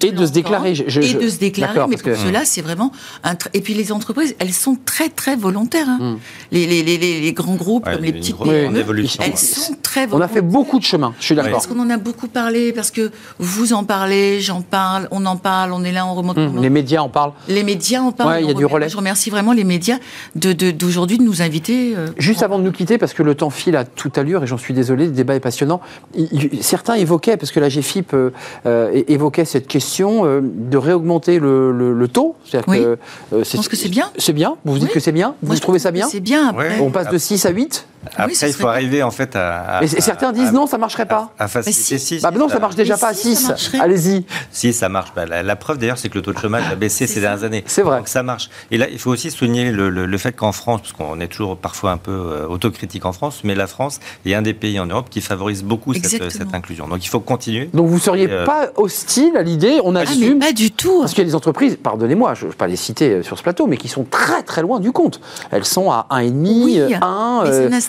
Et 0.02 0.12
de 0.12 0.26
se 0.26 0.32
déclarer, 0.32 0.74
je- 0.74 0.84
je- 0.88 1.00
et 1.00 1.14
de 1.14 1.28
se 1.28 1.38
déclarer. 1.38 1.74
d'accord, 1.74 1.88
Mais 1.88 1.96
parce 1.96 2.02
pour 2.02 2.12
que- 2.22 2.28
cela, 2.28 2.44
c'est 2.44 2.62
vraiment 2.62 2.92
un. 3.24 3.34
tr- 3.34 3.48
Et 3.54 3.60
puis 3.60 3.74
les 3.74 3.92
entreprises, 3.92 4.34
elles 4.38 4.52
sont 4.52 4.76
très, 4.84 5.08
très 5.08 5.36
volontaires. 5.36 5.88
hein. 5.88 5.98
Mm. 6.00 6.18
Les, 6.52 6.66
les, 6.66 6.82
les, 6.82 6.98
les- 6.98 7.20
les 7.20 7.32
grands 7.32 7.54
groupes, 7.56 7.86
Ouais, 7.86 7.94
comme 7.94 8.02
les 8.04 8.10
une 8.10 8.16
petites 8.16 8.36
PME, 8.38 8.78
évolution, 8.78 9.22
elles 9.24 9.36
sont 9.36 9.65
très 9.82 10.06
On 10.12 10.20
a 10.20 10.28
fait 10.28 10.40
beaucoup 10.42 10.78
de 10.78 10.84
chemin, 10.84 11.14
je 11.20 11.24
suis 11.24 11.34
d'accord. 11.34 11.52
Parce 11.52 11.66
qu'on 11.66 11.78
en 11.80 11.90
a 11.90 11.96
beaucoup 11.96 12.28
parlé, 12.28 12.72
parce 12.72 12.90
que 12.90 13.10
vous 13.38 13.72
en 13.72 13.84
parlez, 13.84 14.40
j'en 14.40 14.60
parle, 14.62 15.08
on 15.10 15.24
en 15.26 15.36
parle, 15.36 15.72
on 15.72 15.82
est 15.84 15.92
là, 15.92 16.06
on 16.06 16.14
remonte. 16.14 16.38
on 16.38 16.46
remonte. 16.48 16.62
les 16.62 16.70
médias 16.70 17.00
en 17.00 17.08
parlent. 17.08 17.32
Les 17.48 17.62
médias 17.64 18.00
en 18.00 18.12
parlent. 18.12 18.30
Ouais, 18.30 18.42
il 18.42 18.48
y 18.48 18.50
a 18.50 18.54
du 18.54 18.64
relais. 18.64 18.88
Je 18.88 18.96
remercie 18.96 19.30
vraiment 19.30 19.52
les 19.52 19.64
médias 19.64 19.98
de- 20.34 20.52
de- 20.52 20.70
d'aujourd'hui 20.70 21.18
de, 21.18 21.22
nous 21.22 21.42
inviter. 21.42 21.94
euh, 21.96 22.08
Juste 22.18 22.38
pour- 22.40 22.44
avant 22.44 22.58
de 22.58 22.64
nous 22.64 22.72
quitter, 22.72 22.98
parce 22.98 23.14
que 23.14 23.22
le 23.22 23.34
temps 23.34 23.50
file 23.50 23.76
à 23.76 23.84
toute 23.84 24.18
allure 24.18 24.42
et 24.44 24.46
j'en 24.46 24.58
suis 24.58 24.74
désolé, 24.74 25.06
le 25.06 25.12
débat 25.12 25.34
est 25.34 25.40
passionnant. 25.40 25.80
Il- 26.14 26.28
il- 26.52 26.62
certains 26.62 26.94
évoquaient, 26.94 27.36
parce 27.36 27.52
que 27.52 27.60
la 27.60 27.68
GFIP 27.68 28.12
euh, 28.14 28.30
euh, 28.66 29.02
évoquait 29.08 29.44
cette 29.44 29.66
question 29.66 30.24
euh, 30.26 30.40
de 30.42 30.76
réaugmenter 30.76 31.38
le, 31.38 31.72
le- 31.72 31.92
le 31.92 32.08
taux. 32.08 32.36
C'est-à-dire 32.44 32.68
Oui. 32.68 32.78
que, 32.80 32.98
euh, 33.34 33.44
Je 33.44 33.56
pense 33.56 33.68
que 33.68 33.76
c'est 33.76 33.88
bien. 33.88 34.10
C'est 34.18 34.32
bien? 34.32 34.56
Vous 34.64 34.72
vous 34.74 34.78
dites 34.78 34.88
Oui. 34.88 34.94
que 34.94 35.00
c'est 35.00 35.12
bien? 35.12 35.34
Vous 35.42 35.48
Moi, 35.48 35.56
trouvez 35.56 35.78
trouve 35.78 35.82
ça 35.82 35.90
bien? 35.90 36.06
C'est 36.08 36.20
bien. 36.20 36.48
Après, 36.48 36.68
Ouais. 36.68 36.80
On 36.80 36.90
passe 36.90 37.08
de 37.08 37.18
6 37.18 37.44
à 37.46 37.50
8 37.50 37.86
Après, 38.16 38.34
ce 38.34 38.46
il 38.46 38.52
faut 38.52 38.66
arriver 38.68 39.02
en 39.02 39.10
fait 39.10 39.36
à. 39.36 39.78
à- 39.78 39.82
Et 39.82 39.86
certains 39.86 40.28
à- 40.28 40.32
disent 40.32 40.48
à- 40.48 40.52
non, 40.52 40.66
ça 40.66 40.78
marcherait 40.78 41.06
pas. 41.06 41.30
À 41.38 41.48
faciliter 41.48 41.94
Mais 41.94 41.98
si. 41.98 42.06
6. 42.18 42.22
Bah 42.22 42.30
non, 42.30 42.48
ça 42.48 42.58
marche 42.58 42.74
déjà 42.76 42.94
Mais 42.94 43.00
pas 43.00 43.08
à 43.08 43.14
si, 43.14 43.34
ça 43.34 43.40
6. 43.42 43.48
marcherait. 43.48 43.78
Allez-y. 43.80 44.24
Si, 44.50 44.72
ça 44.72 44.88
marche. 44.88 45.12
Bah, 45.14 45.26
la, 45.26 45.42
la 45.42 45.56
preuve 45.56 45.78
d'ailleurs, 45.78 45.98
c'est 45.98 46.08
que 46.08 46.14
le 46.14 46.22
taux 46.22 46.32
de 46.32 46.38
chômage 46.38 46.64
a 46.70 46.74
baissé 46.74 47.06
ces 47.06 47.20
dernières 47.20 47.44
années. 47.44 47.64
C'est 47.66 47.82
vrai. 47.82 47.98
Donc 47.98 48.08
ça 48.08 48.22
marche. 48.22 48.50
Et 48.70 48.78
là, 48.78 48.86
il 48.90 48.98
faut 48.98 49.10
aussi 49.10 49.30
souligner 49.30 49.70
le, 49.72 49.90
le- 49.90 50.06
le 50.06 50.18
fait 50.18 50.32
qu'en 50.32 50.52
France, 50.52 50.80
parce 50.82 50.92
qu'on 50.92 51.20
est 51.20 51.28
toujours 51.28 51.56
parfois 51.56 51.92
un 51.92 51.96
peu 51.98 52.10
euh, 52.12 52.46
autocritique 52.46 53.04
en 53.04 53.12
France, 53.12 53.40
mais 53.44 53.54
la 53.54 53.66
France 53.66 54.00
est 54.24 54.34
un 54.34 54.42
des 54.42 54.54
pays 54.54 54.78
en 54.80 54.86
Europe 54.86 55.08
qui 55.10 55.20
favorise 55.20 55.62
beaucoup 55.62 55.92
cette, 55.94 56.54
inclusion. 56.54 56.88
Donc 56.88 57.04
il 57.04 57.08
faut 57.08 57.20
continuer. 57.20 57.70
Donc 57.74 57.88
vous 57.88 57.98
seriez 57.98 58.28
euh, 58.30 58.44
pas 58.44 58.68
hostile 58.76 59.36
à 59.36 59.42
l'idée, 59.42 59.80
on 59.84 59.94
Ah, 59.96 60.04
mais 60.04 60.10
assume. 60.10 60.38
pas 60.38 60.52
du 60.52 60.70
tout. 60.70 61.00
Parce 61.00 61.12
qu'il 61.12 61.22
y 61.22 61.26
a 61.26 61.28
des 61.28 61.34
entreprises, 61.34 61.76
pardonnez-moi, 61.82 62.34
je 62.34 62.46
ne 62.46 62.50
vais 62.50 62.56
pas 62.56 62.66
les 62.66 62.76
citer 62.76 63.10
euh, 63.10 63.22
sur 63.22 63.36
ce 63.38 63.42
plateau, 63.42 63.66
mais 63.66 63.76
qui 63.76 63.88
sont 63.88 64.04
très 64.04 64.42
très 64.42 64.62
loin 64.62 64.80
du 64.80 64.92
compte. 64.92 65.20
Elles 65.50 65.64
sont 65.64 65.90
à 65.90 66.06
1,5, 66.10 66.64
Oui, 66.64 66.94
1. 66.94 67.44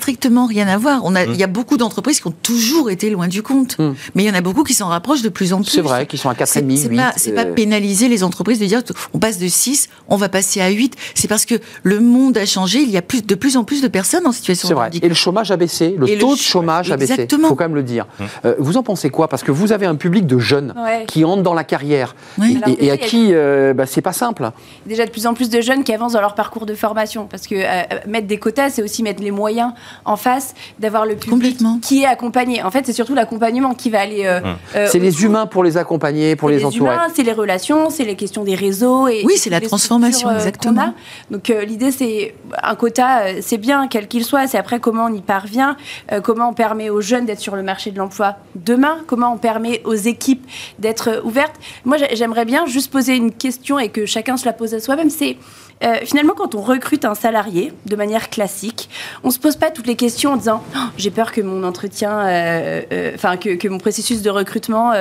Euh, 0.08 0.12
strictement 0.12 0.46
rien 0.46 0.68
à 0.70 0.78
voir. 0.78 1.02
On 1.04 1.16
a, 1.16 1.26
il 1.26 1.36
y 1.36 1.44
a 1.44 1.48
beaucoup 1.48 1.76
d'entreprises 1.78 2.22
qui 2.22 2.28
ont 2.28 2.34
toujours 2.42 2.90
été 2.90 3.10
loin 3.10 3.28
du 3.28 3.44
compte, 3.44 3.78
Mm. 3.78 3.94
mais 4.16 4.24
il 4.24 4.28
y 4.28 4.30
en 4.32 4.34
a 4.36 4.42
beaucoup 4.42 4.64
qui 4.64 4.74
s'en 4.74 4.88
rapprochent 4.88 5.22
de 5.22 5.28
plus 5.30 5.52
en 5.54 5.62
plus. 5.62 5.72
C'est 5.72 5.82
vrai 5.82 6.06
qu'ils 6.06 6.18
sont 6.20 6.30
à 6.30 6.34
4,5, 6.34 6.46
C'est 6.46 6.78
c'est 6.84 6.90
8. 6.90 6.96
pas, 6.98 7.14
c'est 7.18 7.32
pas 7.34 7.46
euh, 7.46 7.54
pénaliser 7.54 8.08
les 8.08 8.24
entreprises 8.24 8.60
de 8.60 8.66
dire 8.66 8.82
on 9.14 9.20
passe 9.20 9.38
de 9.38 9.48
6, 9.48 9.90
on 10.08 10.16
va 10.16 10.30
passer 10.30 10.62
à 10.62 10.70
8. 10.70 10.96
C'est 11.14 11.28
parce 11.28 11.46
que 11.46 11.56
le 11.84 12.00
monde 12.00 12.38
a 12.38 12.46
changé. 12.46 12.80
Il 12.82 12.90
y 12.90 12.96
a 12.98 13.02
plus, 13.02 13.22
de 13.26 13.36
plus 13.36 13.58
en 13.58 13.64
plus 13.66 13.82
de 13.82 13.88
personnes 13.90 14.26
en 14.26 14.32
situation 14.32 14.68
C'est 14.70 14.74
de 14.74 14.78
vrai. 14.80 14.88
handicap. 14.88 15.06
Et 15.06 15.10
le 15.10 15.16
chômage 15.16 15.52
a 15.52 15.58
baissé, 15.58 15.96
le 15.98 16.08
Et 16.10 16.16
le 16.16 16.22
taux 16.22 16.32
de 16.34 16.38
ch- 16.38 16.48
chômage 16.52 16.92
a 16.92 16.96
baissé. 16.98 17.14
Il 17.14 17.20
Exactement. 17.22 17.50
faut 17.50 17.56
quand 17.56 17.66
même 17.66 17.76
le 17.76 17.84
dire. 17.84 18.06
Euh, 18.46 18.56
vous 18.60 18.78
en 18.78 18.84
pensez 18.84 19.10
quoi? 19.10 19.28
Parce 19.28 19.44
que 19.44 19.52
vous 19.52 19.72
avez 19.74 19.86
un 19.86 19.96
public 19.96 20.26
de 20.26 20.40
jeunes 20.40 20.74
Ouais. 20.82 21.04
qui 21.08 21.26
entrent 21.26 21.44
dans 21.44 21.54
la 21.54 21.64
carrière 21.66 22.16
Oui. 22.38 22.52
et- 22.52 22.54
et, 22.54 22.64
Alors 22.64 22.70
et 22.70 22.72
à 22.72 22.76
déjà, 22.76 22.84
il 22.84 22.88
y 22.88 22.92
a- 22.92 22.98
qui 22.98 23.34
euh, 23.34 23.74
bah, 23.74 23.86
c'est 23.86 24.02
pas 24.02 24.14
simple. 24.14 24.50
déjà 24.86 25.06
de 25.06 25.12
plus 25.12 25.28
en 25.28 25.34
plus 25.34 25.50
de 25.50 25.60
jeunes 25.62 25.84
qui 25.84 25.94
avancent 25.94 26.14
dans 26.14 26.22
leur 26.22 26.36
parcours 26.36 26.66
de 26.66 26.76
formation. 26.76 27.28
Parce 27.30 27.48
que 27.48 27.56
euh, 27.56 27.84
mettre 28.08 28.28
des 28.28 28.38
quotas, 28.38 28.70
c'est 28.70 28.82
aussi 28.84 29.04
mettre 29.04 29.22
les 29.22 29.32
moyens 29.32 29.74
en 30.06 30.16
face 30.16 30.54
d'avoir 30.80 31.06
le 31.06 31.16
public 31.16 31.30
Complètement. 31.30 31.80
qui 31.82 32.04
est 32.04 32.06
accompagné. 32.06 32.64
En 32.64 32.72
fait, 32.72 32.86
c'est 32.86 32.94
surtout 32.94 33.14
l'accompagnement 33.16 33.74
qui 33.74 33.90
va 33.90 34.02
aller. 34.02 34.26
euh, 34.26 34.40
euh, 34.76 34.88
C'est 34.92 35.00
les 35.00 35.24
humains 35.24 35.46
pour 35.46 35.64
les 35.64 35.78
accompagner, 35.78 36.36
pour 36.36 36.50
les, 36.50 36.58
les 36.60 36.66
entourer. 36.66 36.94
humains, 36.94 37.08
c'est 37.14 37.24
les 37.24 37.34
relations, 37.34 37.90
c'est 37.90 38.06
les 38.06 38.16
questions 38.16 38.44
des 38.44 38.56
réseaux. 38.56 39.08
Et 39.08 39.24
Oui, 39.26 39.34
c'est 39.38 39.50
la 39.50 39.62
transformation, 39.62 40.30
euh, 40.30 40.36
exactement. 40.36 40.94
Donc 41.32 41.50
euh, 41.50 41.64
l'idée, 41.66 41.92
c'est 41.92 42.36
un 42.64 42.76
quota, 42.76 43.42
c'est 43.42 43.58
bien, 43.58 43.88
quel 43.88 44.08
qu'il 44.08 44.24
soit. 44.24 44.48
C'est 44.48 44.58
après 44.58 44.80
comment 44.80 45.06
on 45.06 45.14
y 45.14 45.22
parvient, 45.22 45.76
euh, 46.12 46.22
comment 46.22 46.50
on 46.50 46.54
permet 46.54 46.90
aux 46.90 47.02
jeunes 47.02 47.26
d'être 47.26 47.40
sur 47.40 47.56
le 47.56 47.64
marché 47.64 47.92
de 47.92 47.98
l'emploi 47.98 48.36
demain, 48.56 48.98
comment 49.08 49.34
on 49.34 49.38
permet 49.38 49.82
aux 49.86 49.94
équipes 49.94 50.46
d'être 50.80 51.22
ouvertes. 51.24 51.56
Moi, 51.86 51.98
j'ai- 51.98 52.16
j'aimerais 52.16 52.46
bien 52.46 52.66
juste 52.66 52.92
poser 52.92 53.16
une 53.16 53.32
question 53.32 53.80
et 53.80 53.90
que 53.90 54.06
chacun 54.06 54.38
se 54.38 54.46
la 54.46 54.54
pose 54.54 54.74
à 54.74 54.80
soi-même. 54.80 55.10
C'est 55.10 55.38
euh, 55.84 55.98
finalement 56.04 56.34
quand 56.36 56.56
on 56.56 56.62
recrute 56.62 57.06
un 57.06 57.16
salarié 57.16 57.74
de 57.86 57.96
manière 57.96 58.30
classique, 58.30 58.90
on 59.24 59.30
se 59.30 59.40
pose 59.40 59.56
pas 59.56 59.70
toutes 59.70 59.88
les 59.88 59.96
questions 59.96 60.34
en 60.34 60.38
disant 60.38 60.64
Oh, 60.76 60.80
j'ai 60.98 61.12
peur 61.12 61.32
que 61.32 61.42
mon 61.42 61.64
entretien, 61.64 62.20
euh, 62.20 62.82
euh, 62.92 63.12
enfin 63.16 63.38
que, 63.38 63.56
que 63.56 63.68
mon 63.68 63.78
processus 63.78 64.22
de 64.22 64.30
recrutement 64.30 64.94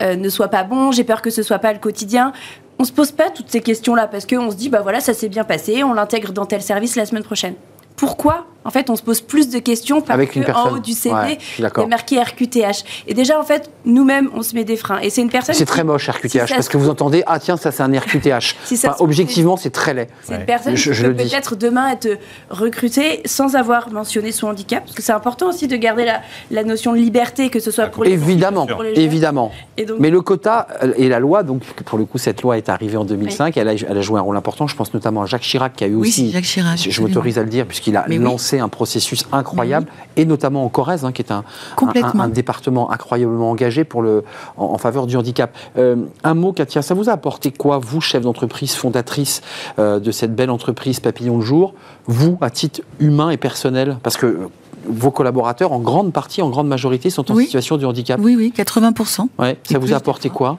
ne 0.00 0.28
soit 0.28 0.48
pas 0.48 0.64
bon, 0.64 0.92
j'ai 0.92 1.04
peur 1.04 1.22
que 1.22 1.30
ce 1.30 1.42
soit 1.42 1.58
pas 1.58 1.72
le 1.72 1.78
quotidien. 1.78 2.32
On 2.78 2.84
se 2.84 2.92
pose 2.92 3.12
pas 3.12 3.30
toutes 3.30 3.50
ces 3.50 3.60
questions-là 3.60 4.08
parce 4.08 4.26
qu'on 4.26 4.50
se 4.50 4.56
dit 4.56 4.68
bah 4.68 4.80
voilà 4.82 5.00
ça 5.00 5.14
s'est 5.14 5.28
bien 5.28 5.44
passé, 5.44 5.84
on 5.84 5.92
l'intègre 5.92 6.32
dans 6.32 6.46
tel 6.46 6.62
service 6.62 6.96
la 6.96 7.06
semaine 7.06 7.22
prochaine. 7.22 7.54
Pourquoi 7.96 8.46
En 8.64 8.70
fait, 8.70 8.88
on 8.90 8.96
se 8.96 9.02
pose 9.02 9.20
plus 9.20 9.48
de 9.50 9.58
questions 9.58 10.00
parce 10.00 10.10
Avec 10.14 10.34
une 10.36 10.42
que 10.42 10.46
personne. 10.46 10.72
en 10.72 10.76
haut 10.76 10.78
du 10.78 10.92
CV, 10.92 11.14
Ouais, 11.14 11.38
a 11.66 11.86
marqué 11.86 12.20
RQTH. 12.20 12.84
Et 13.06 13.14
déjà, 13.14 13.38
en 13.38 13.44
fait, 13.44 13.70
nous-mêmes, 13.84 14.30
on 14.34 14.42
se 14.42 14.54
met 14.54 14.64
des 14.64 14.76
freins. 14.76 14.98
Et 15.00 15.10
c'est 15.10 15.20
une 15.22 15.28
personne. 15.30 15.54
C'est 15.54 15.64
qui- 15.64 15.70
très 15.70 15.84
moche 15.84 16.08
RQTH 16.08 16.30
si 16.30 16.38
parce 16.54 16.66
se 16.66 16.70
que 16.70 16.76
vous 16.78 16.88
entendez 16.88 17.22
ah 17.26 17.38
tiens 17.38 17.56
ça 17.56 17.70
c'est 17.72 17.82
un 17.82 17.92
RQTH. 17.92 18.56
Si 18.64 18.74
Enfin, 18.76 18.94
se- 18.96 19.02
objectivement 19.02 19.56
c'est 19.56 19.70
très 19.70 19.92
laid. 19.94 20.08
C'est 20.22 20.32
Ouais. 20.34 20.40
une 20.40 20.46
personne 20.46 20.76
Je- 20.76 20.90
qui 20.90 20.96
je 20.96 21.02
peut 21.02 21.08
le 21.08 21.14
dis. 21.14 21.30
peut-être 21.30 21.56
demain 21.56 21.90
être 21.90 22.08
recrutée 22.50 23.20
sans 23.26 23.54
avoir 23.56 23.90
mentionné 23.90 24.32
son 24.32 24.48
handicap, 24.48 24.84
parce 24.84 24.94
que 24.96 25.02
c'est 25.02 25.12
important 25.12 25.48
aussi 25.48 25.68
de 25.68 25.76
garder 25.76 26.04
la, 26.04 26.20
la 26.50 26.64
notion 26.64 26.92
de 26.92 26.98
liberté, 26.98 27.50
que 27.50 27.60
ce 27.60 27.70
soit 27.70 27.86
pour 27.88 28.04
les 28.04 28.12
Évidemment, 28.12 28.66
pour 28.66 28.82
les 28.82 28.92
évidemment. 28.98 29.52
Et 29.76 29.84
donc, 29.84 29.98
Mais 30.00 30.10
le 30.10 30.20
quota 30.22 30.66
euh, 30.82 30.92
et 30.96 31.08
la 31.08 31.18
loi, 31.18 31.42
donc 31.42 31.62
pour 31.84 31.98
le 31.98 32.04
coup 32.04 32.18
cette 32.18 32.42
loi 32.42 32.56
est 32.56 32.68
arrivée 32.68 32.96
en 32.96 33.04
2005, 33.04 33.56
elle, 33.56 33.68
a, 33.68 33.72
elle 33.74 33.98
a 33.98 34.00
joué 34.00 34.18
un 34.18 34.22
rôle 34.22 34.36
important. 34.36 34.66
Je 34.66 34.76
pense 34.76 34.94
notamment 34.94 35.22
à 35.22 35.26
Jacques 35.26 35.42
Chirac 35.42 35.74
qui 35.74 35.84
a 35.84 35.88
eu 35.88 35.94
Oui, 35.94 36.08
aussi 36.08 36.30
Jacques 36.32 36.44
Chirac. 36.44 36.78
Je 36.88 37.00
m'autorise 37.02 37.38
à 37.38 37.42
le 37.42 37.48
dire, 37.50 37.66
puisqu'il 37.66 37.96
a 37.96 38.04
Mais 38.08 38.18
oui. 38.18 38.24
Lancé 38.54 38.64
un 38.64 38.68
processus 38.68 39.24
incroyable, 39.32 39.86
et 40.16 40.24
notamment 40.24 40.64
en 40.64 40.68
Corrèze, 40.68 41.04
hein, 41.04 41.12
qui 41.12 41.22
est 41.22 41.32
un, 41.32 41.38
un, 41.38 41.44
Complètement. 41.76 42.22
un 42.24 42.28
département 42.28 42.90
incroyablement 42.90 43.50
engagé 43.50 43.84
pour 43.84 44.02
le, 44.02 44.24
en, 44.56 44.66
en 44.66 44.78
faveur 44.78 45.06
du 45.06 45.16
handicap. 45.16 45.54
Euh, 45.76 45.96
un 46.22 46.34
mot, 46.34 46.52
Katia, 46.52 46.82
ça 46.82 46.94
vous 46.94 47.08
a 47.08 47.12
apporté 47.12 47.50
quoi, 47.50 47.78
vous, 47.78 48.00
chef 48.00 48.22
d'entreprise, 48.22 48.74
fondatrice 48.74 49.42
euh, 49.78 49.98
de 50.00 50.10
cette 50.10 50.34
belle 50.34 50.50
entreprise 50.50 51.00
Papillon 51.00 51.38
de 51.38 51.42
Jour, 51.42 51.74
vous, 52.06 52.38
à 52.40 52.50
titre 52.50 52.80
humain 53.00 53.30
et 53.30 53.36
personnel 53.36 53.98
Parce 54.02 54.16
que 54.16 54.26
euh, 54.26 54.48
vos 54.86 55.10
collaborateurs, 55.10 55.72
en 55.72 55.80
grande 55.80 56.12
partie, 56.12 56.42
en 56.42 56.50
grande 56.50 56.68
majorité, 56.68 57.10
sont 57.10 57.30
en 57.30 57.34
Oui. 57.34 57.44
situation 57.44 57.76
de 57.78 57.86
handicap. 57.86 58.20
Oui, 58.22 58.36
oui, 58.36 58.52
80%. 58.56 59.28
Ouais, 59.38 59.58
ça 59.64 59.78
vous 59.78 59.92
a 59.92 59.96
apporté 59.96 60.28
quoi? 60.28 60.58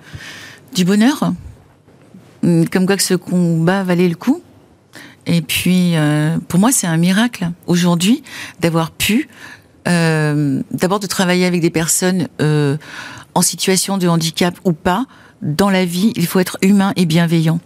Du 0.74 0.84
bonheur? 0.86 1.32
Hum, 2.44 2.68
Comme 2.70 2.86
quoi 2.86 2.98
que 2.98 3.04
ce 3.04 3.14
combat 3.14 3.84
valait 3.84 4.10
le 4.10 4.16
coup. 4.16 4.42
Et 5.28 5.42
puis, 5.42 5.96
euh, 5.96 6.38
pour 6.48 6.60
moi, 6.60 6.72
c'est 6.72 6.88
un 6.88 6.98
miracle 6.98 7.50
aujourd'hui 7.68 8.24
d'avoir 8.60 8.92
pu, 8.92 9.28
euh, 9.88 10.62
d'abord 10.72 11.00
de 11.00 11.08
travailler 11.08 11.46
avec 11.46 11.62
des 11.62 11.70
personnes 11.70 12.28
euh, 12.42 12.78
en 13.34 13.42
situation 13.42 13.98
de 13.98 14.08
handicap 14.08 14.56
ou 14.66 14.74
pas. 14.74 15.06
Dans 15.42 15.70
la 15.70 15.86
vie, 15.86 16.14
il 16.16 16.28
faut 16.28 16.40
être 16.40 16.58
humain 16.62 16.94
et 16.96 17.06
bienveillant. 17.06 17.60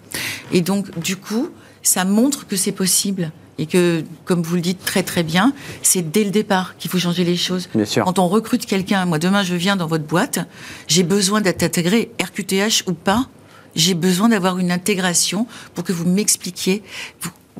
Et 0.51 0.61
donc, 0.61 0.97
du 0.99 1.15
coup, 1.15 1.49
ça 1.81 2.05
montre 2.05 2.47
que 2.47 2.55
c'est 2.55 2.71
possible. 2.71 3.31
Et 3.57 3.65
que, 3.65 4.05
comme 4.23 4.41
vous 4.41 4.55
le 4.55 4.61
dites 4.61 4.83
très 4.85 5.03
très 5.03 5.21
bien, 5.21 5.51
c'est 5.81 6.11
dès 6.11 6.23
le 6.23 6.31
départ 6.31 6.77
qu'il 6.77 6.89
faut 6.89 6.97
changer 6.97 7.25
les 7.25 7.35
choses. 7.35 7.67
Bien 7.75 7.83
sûr. 7.83 8.05
Quand 8.05 8.17
on 8.17 8.29
recrute 8.29 8.65
quelqu'un, 8.65 9.05
moi 9.05 9.19
demain 9.19 9.43
je 9.43 9.53
viens 9.53 9.75
dans 9.75 9.85
votre 9.85 10.05
boîte, 10.05 10.39
j'ai 10.87 11.03
besoin 11.03 11.41
d'être 11.41 11.61
intégré, 11.61 12.09
RQTH 12.21 12.87
ou 12.87 12.93
pas, 12.93 13.27
j'ai 13.75 13.95
besoin 13.95 14.29
d'avoir 14.29 14.59
une 14.59 14.71
intégration 14.71 15.45
pour 15.75 15.83
que 15.83 15.91
vous 15.91 16.05
m'expliquiez 16.05 16.83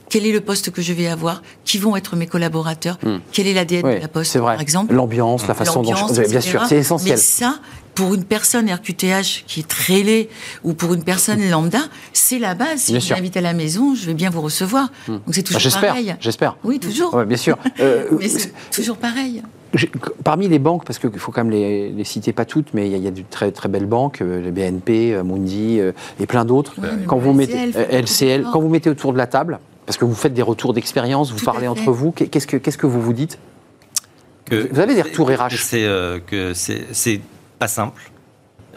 quel 0.10 0.26
est 0.26 0.32
le 0.32 0.42
poste 0.42 0.72
que 0.72 0.82
je 0.82 0.94
vais 0.94 1.08
avoir, 1.08 1.42
qui 1.66 1.78
vont 1.78 1.96
être 1.96 2.16
mes 2.16 2.28
collaborateurs, 2.28 2.98
quel 3.32 3.48
est 3.48 3.54
l'ADN 3.54 3.86
Oui, 3.86 3.96
de 3.96 4.02
la 4.02 4.08
poste, 4.08 4.32
c'est 4.32 4.40
vrai. 4.40 4.54
par 4.54 4.62
exemple. 4.62 4.94
L'ambiance, 4.94 5.48
la 5.48 5.54
façon 5.54 5.82
dont... 5.82 5.92
L'ambiance, 5.92 6.20
Bien 6.20 6.42
sûr, 6.42 6.66
c'est 6.66 6.78
essentiel. 6.78 7.16
Mais 7.16 7.22
ça, 7.22 7.60
pour 7.96 8.14
une 8.14 8.24
personne 8.24 8.70
RQTH 8.72 9.44
qui 9.46 9.60
est 9.60 9.68
très 9.68 10.04
laid 10.04 10.30
ou 10.64 10.74
pour 10.74 10.94
une 10.94 11.04
personne 11.04 11.48
lambda, 11.50 11.80
c'est 12.14 12.40
la 12.40 12.56
base. 12.56 12.80
Si 12.82 12.92
Bien 12.92 13.00
je 13.02 13.08
vous 13.14 13.20
invite 13.20 13.38
à 13.38 13.42
la 13.42 13.54
maison, 13.54 13.94
je 13.96 14.06
vais 14.06 14.14
bien 14.14 14.30
vous 14.30 14.42
recevoir. 14.42 14.90
Donc 15.08 15.22
c'est 15.32 15.44
toujours 15.44 15.60
J'espère, 15.60 15.90
pareil. 15.90 16.16
j'espère. 16.20 16.58
Oui, 16.64 16.80
toujours. 16.80 17.14
Ouais, 17.14 17.26
bien 17.26 17.38
sûr. 17.38 17.58
Euh, 17.80 18.06
Mais 18.20 18.28
c'est 18.28 18.52
toujours 18.74 18.98
pareil. 18.98 19.42
Parmi 20.24 20.48
les 20.48 20.60
banques, 20.60 20.84
parce 20.86 20.98
qu'il 21.00 21.18
faut 21.20 21.32
quand 21.32 21.44
même 21.44 21.52
les, 21.52 21.90
les 21.92 22.04
citer 22.04 22.34
pas 22.34 22.44
toutes, 22.46 22.74
mais 22.74 22.88
il 22.88 22.92
y 22.92 22.96
a, 22.96 22.98
il 22.98 23.04
y 23.04 23.08
a 23.08 23.12
de 23.12 23.24
très 23.30 23.52
très 23.52 23.70
belles 23.70 23.86
banques, 23.86 24.22
euh, 24.22 24.42
les 24.42 24.52
BNP, 24.52 25.14
euh, 25.14 25.24
Mundi 25.24 25.80
et 26.20 26.26
plein 26.26 26.44
d'autres. 26.46 26.74
Oui, 26.82 26.88
quand 27.08 27.18
vous 27.18 27.38
LCL, 27.40 28.46
quand 28.52 28.60
vous 28.60 28.70
mettez 28.70 28.90
autour 28.90 29.14
de 29.14 29.18
la 29.18 29.28
table, 29.28 29.60
parce 29.90 29.98
que 29.98 30.06
vous 30.06 30.14
faites 30.14 30.36
des 30.36 30.44
retours 30.44 30.76
d'expérience, 30.76 31.32
vous 31.32 31.40
Tout 31.40 31.46
parlez 31.46 31.68
entre 31.68 31.92
vous, 31.92 32.12
qu'est- 32.12 32.28
qu'est-ce 32.28 32.46
que 32.46 32.58
qu'est-ce 32.58 32.78
que 32.78 32.86
vous 32.86 33.02
vous 33.02 33.12
dites? 33.12 33.40
Que- 34.46 34.68
Vous 34.72 34.80
avez 34.80 34.94
des 34.94 35.02
retours 35.02 35.30
RH. 35.32 35.56
C'est 35.58 35.84
euh, 35.84 36.20
que 36.20 36.54
c'est 36.54 36.86
c'est 36.92 37.20
pas 37.58 37.68
simple. 37.68 38.12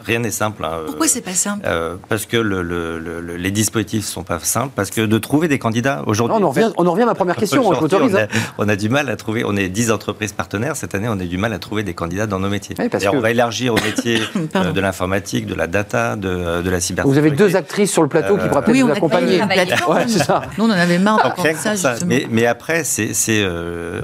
Rien 0.04 0.18
n'est 0.20 0.30
simple. 0.30 0.64
hein. 0.64 0.80
Pourquoi 0.86 1.06
c'est 1.08 1.20
pas 1.20 1.32
simple? 1.32 1.64
Euh, 1.66 1.96
parce 2.08 2.26
que 2.26 2.36
le- 2.36 2.62
le- 2.62 2.98
le- 2.98 3.20
le- 3.20 3.36
les 3.36 3.50
dispositifs 3.50 4.04
sont 4.04 4.22
pas 4.24 4.38
simples, 4.40 4.72
parce 4.74 4.90
que 4.90 5.00
de 5.02 5.18
trouver 5.18 5.48
des 5.48 5.58
candidats 5.58 6.02
aujourd'hui. 6.06 6.36
On 6.40 6.44
en 6.44 6.50
revient, 6.50 6.70
on 6.76 6.86
en 6.86 6.92
revient 6.92 7.02
à 7.04 7.06
ma 7.06 7.14
première 7.14 7.36
question, 7.42 7.68
le 7.70 7.76
je 7.76 7.80
m'autorise. 7.80 8.14
on, 8.14 8.18
hein. 8.18 8.26
a, 8.30 8.36
on 8.58 8.68
a 8.68 8.76
du 8.76 8.88
mal 8.88 9.08
à 9.08 9.16
trouver, 9.16 9.44
on 9.44 9.56
est 9.56 9.68
10 9.68 9.90
entreprises 9.90 10.32
partenaires, 10.32 10.76
cette 10.76 10.94
année 10.94 11.08
on 11.08 11.18
a 11.20 11.24
du 11.24 11.38
mal 11.38 11.52
à 11.52 11.58
trouver 11.58 11.82
des 11.82 11.94
candidats 11.94 12.26
dans 12.26 12.38
nos 12.38 12.48
métiers. 12.48 12.74
Oui, 12.78 12.88
parce 12.88 13.04
Et 13.04 13.08
que- 13.08 13.16
on 13.16 13.20
va 13.20 13.30
élargir 13.30 13.74
aux 13.74 13.80
métiers 13.80 14.20
euh, 14.56 14.72
de 14.72 14.80
l'informatique, 14.80 15.46
de 15.46 15.54
la 15.54 15.66
data, 15.66 16.16
de, 16.16 16.62
de 16.62 16.70
la 16.70 16.76
Vous 16.78 16.80
cybersécurité. 16.80 17.18
avez 17.18 17.30
deux 17.36 17.56
actrices 17.56 17.92
sur 17.92 18.02
le 18.02 18.08
plateau 18.08 18.36
qui 18.36 18.44
Euh, 18.44 18.48
pourraient 18.48 18.62
peut-être 18.62 18.74
Oui, 18.74 18.80
vous 18.82 18.88
créé 18.88 18.96
accompagner. 18.98 19.42
Ouais, 19.88 20.08
ça. 20.08 20.42
Nous, 20.58 20.64
on 20.64 20.68
en 20.68 20.70
avait 20.70 20.98
marre 20.98 21.34
ça. 21.76 21.94
Mais, 22.06 22.26
mais 22.30 22.46
après, 22.46 22.84
c'est 22.84 23.12
euh, 23.28 24.00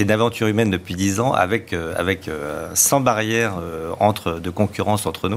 une 0.00 0.10
aventure 0.10 0.46
humaine 0.46 0.70
depuis 0.70 0.94
10 0.94 1.20
ans 1.20 1.32
avec, 1.32 1.72
euh, 1.72 1.92
avec 1.96 2.28
euh, 2.28 2.68
sans 2.74 3.00
barrière 3.00 3.54
euh, 3.60 3.90
entre, 4.00 4.32
de 4.40 4.50
concurrence 4.50 5.06
entre 5.06 5.28
nous, 5.28 5.33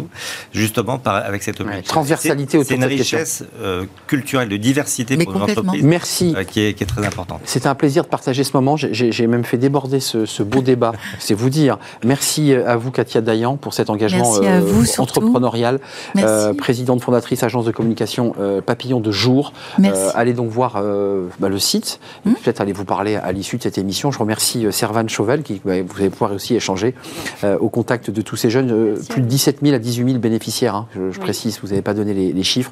justement 0.53 0.97
par, 0.97 1.15
avec 1.15 1.43
cette 1.43 1.59
Ouais, 1.59 1.65
objectif. 1.65 1.87
transversalité 1.89 2.51
C'est- 2.51 2.57
autour 2.57 2.67
C'est 2.67 2.75
une 2.75 2.81
de 2.81 2.87
cette 2.89 2.97
question. 2.97 3.17
richesse 3.17 3.43
euh, 3.61 3.85
culturelle, 4.07 4.49
de 4.49 4.57
diversité 4.57 5.17
Mais 5.17 5.25
pour 5.25 5.35
une 5.35 5.41
entreprise 5.43 5.83
Merci. 5.83 6.33
euh, 6.37 6.43
qui, 6.43 6.61
est, 6.61 6.73
qui 6.73 6.83
est 6.83 6.87
très 6.87 7.05
importante. 7.05 7.41
C'était 7.45 7.67
un 7.67 7.75
plaisir 7.75 8.03
de 8.03 8.09
partager 8.09 8.43
ce 8.43 8.51
moment. 8.55 8.75
J'ai- 8.77 9.27
même 9.27 9.43
fait 9.43 9.57
déborder 9.57 9.99
ce, 9.99 10.25
ce 10.25 10.43
beau 10.43 10.61
débat. 10.61 10.93
C'est 11.19 11.33
vous 11.33 11.49
dire. 11.49 11.77
Merci 12.05 12.53
à 12.53 12.75
vous, 12.77 12.91
Katia 12.91 13.21
Dayan, 13.21 13.57
pour 13.57 13.73
cet 13.73 13.89
engagement 13.89 14.31
Merci 14.31 14.47
à 14.47 14.59
vous, 14.61 14.85
entrepreneurial. 14.99 15.79
Merci. 16.15 16.27
Euh, 16.29 16.53
présidente 16.53 17.01
fondatrice 17.01 17.43
agence 17.43 17.65
de 17.65 17.71
communication 17.71 18.33
euh, 18.39 18.61
Papillon 18.61 18.99
de 18.99 19.11
Jour. 19.11 19.53
Merci. 19.79 20.01
Euh, 20.01 20.09
allez 20.15 20.33
donc 20.33 20.49
voir 20.49 20.75
euh, 20.77 21.27
bah, 21.39 21.49
le 21.49 21.59
site. 21.59 21.99
Hmm. 22.25 22.33
Peut-être 22.33 22.61
allez 22.61 22.73
vous 22.73 22.85
parler 22.85 23.15
à 23.15 23.31
l'issue 23.31 23.57
de 23.57 23.63
cette 23.63 23.77
émission. 23.77 24.11
Je 24.11 24.19
remercie 24.19 24.65
euh, 24.65 24.71
Servane 24.71 25.09
Chauvel, 25.09 25.43
qui 25.43 25.61
bah, 25.65 25.73
vous 25.81 25.97
allez 25.99 26.09
pouvoir 26.09 26.31
aussi 26.31 26.55
échanger 26.55 26.93
euh, 27.43 27.57
au 27.59 27.69
contact 27.69 28.09
de 28.09 28.21
tous 28.21 28.35
ces 28.35 28.49
jeunes. 28.49 28.71
Euh, 28.71 28.95
plus 29.09 29.21
de 29.21 29.25
vous. 29.25 29.29
17 29.37 29.59
000 29.61 29.75
à 29.75 29.79
18 29.79 29.86
000 29.91 30.19
bénéficiaires. 30.19 30.75
hein. 30.75 30.87
Je, 30.95 31.11
je 31.11 31.17
Oui. 31.17 31.23
précise, 31.23 31.59
vous 31.61 31.69
n'avez 31.69 31.81
pas 31.81 31.93
donné 31.93 32.13
les, 32.13 32.33
les 32.33 32.43
chiffres. 32.43 32.71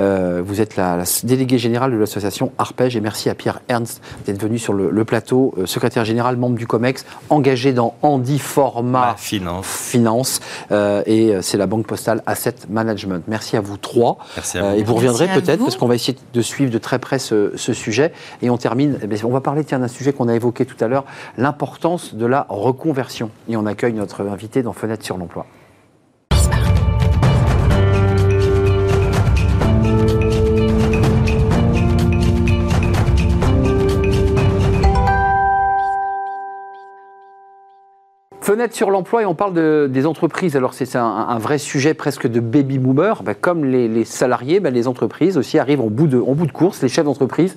Euh, 0.00 0.42
vous 0.44 0.60
êtes 0.60 0.76
la, 0.76 0.96
la 0.96 1.04
déléguée 1.24 1.58
générale 1.58 1.92
de 1.92 1.96
l'association 1.96 2.52
Arpège 2.58 2.96
et 2.96 3.00
merci 3.00 3.28
à 3.30 3.34
Pierre 3.34 3.60
Ernst 3.68 4.02
d'être 4.26 4.40
venu 4.40 4.58
sur 4.58 4.72
le, 4.72 4.90
le 4.90 5.04
plateau, 5.04 5.54
euh, 5.58 5.66
secrétaire 5.66 6.04
général, 6.04 6.36
membre 6.36 6.56
du 6.56 6.66
COMEX, 6.66 7.04
engagé 7.30 7.72
dans 7.72 7.94
Andy 8.02 8.38
Format 8.38 9.14
finance. 9.18 9.66
Finance 9.66 10.40
euh, 10.72 11.02
et 11.06 11.34
c'est 11.42 11.56
la 11.58 11.66
Banque 11.66 11.86
Postale 11.86 12.22
Asset 12.26 12.54
Management. 12.68 13.22
Merci 13.28 13.56
à 13.56 13.60
vous 13.60 13.76
trois. 13.76 14.18
Merci 14.36 14.58
à 14.58 14.64
Euh, 14.64 14.72
vous. 14.74 14.80
et 14.80 14.82
vous 14.82 14.94
reviendrez 14.94 15.28
peut-être 15.28 15.60
parce 15.60 15.76
qu'on 15.76 15.86
va 15.88 15.94
essayer 15.94 16.16
de 16.32 16.40
suivre 16.42 16.70
de 16.72 16.78
très 16.78 16.98
près 16.98 17.18
ce, 17.18 17.52
ce 17.56 17.72
sujet. 17.72 18.12
Et 18.42 18.50
on 18.50 18.56
termine, 18.56 18.98
eh 19.02 19.06
bien, 19.06 19.18
on 19.24 19.30
va 19.30 19.40
parler 19.40 19.64
tiens, 19.64 19.78
d'un 19.78 19.88
sujet 19.88 20.12
qu'on 20.12 20.28
a 20.28 20.34
évoqué 20.34 20.64
tout 20.66 20.82
à 20.84 20.88
l'heure, 20.88 21.04
l'importance 21.38 22.14
de 22.14 22.26
la 22.26 22.46
reconversion. 22.48 23.30
Et 23.48 23.56
on 23.56 23.66
accueille 23.66 23.92
notre 23.92 24.26
invité 24.26 24.62
dans 24.62 24.72
Fenêtre 24.72 25.04
sur 25.04 25.16
l'emploi. 25.18 25.46
Fenêtre 38.46 38.76
sur 38.76 38.92
l'emploi 38.92 39.22
et 39.22 39.26
on 39.26 39.34
parle 39.34 39.54
de, 39.54 39.90
des 39.90 40.06
entreprises. 40.06 40.54
Alors 40.54 40.72
c'est 40.72 40.94
un, 40.94 41.02
un, 41.02 41.38
vrai 41.40 41.58
sujet 41.58 41.94
presque 41.94 42.28
de 42.28 42.38
baby 42.38 42.78
boomer. 42.78 43.24
Ben, 43.24 43.34
comme 43.34 43.64
les, 43.64 43.88
les 43.88 44.04
salariés, 44.04 44.60
ben, 44.60 44.72
les 44.72 44.86
entreprises 44.86 45.36
aussi 45.36 45.58
arrivent 45.58 45.80
en 45.80 45.88
bout 45.88 46.06
de, 46.06 46.20
en 46.20 46.34
bout 46.34 46.46
de 46.46 46.52
course. 46.52 46.80
Les 46.80 46.88
chefs 46.88 47.04
d'entreprise 47.04 47.56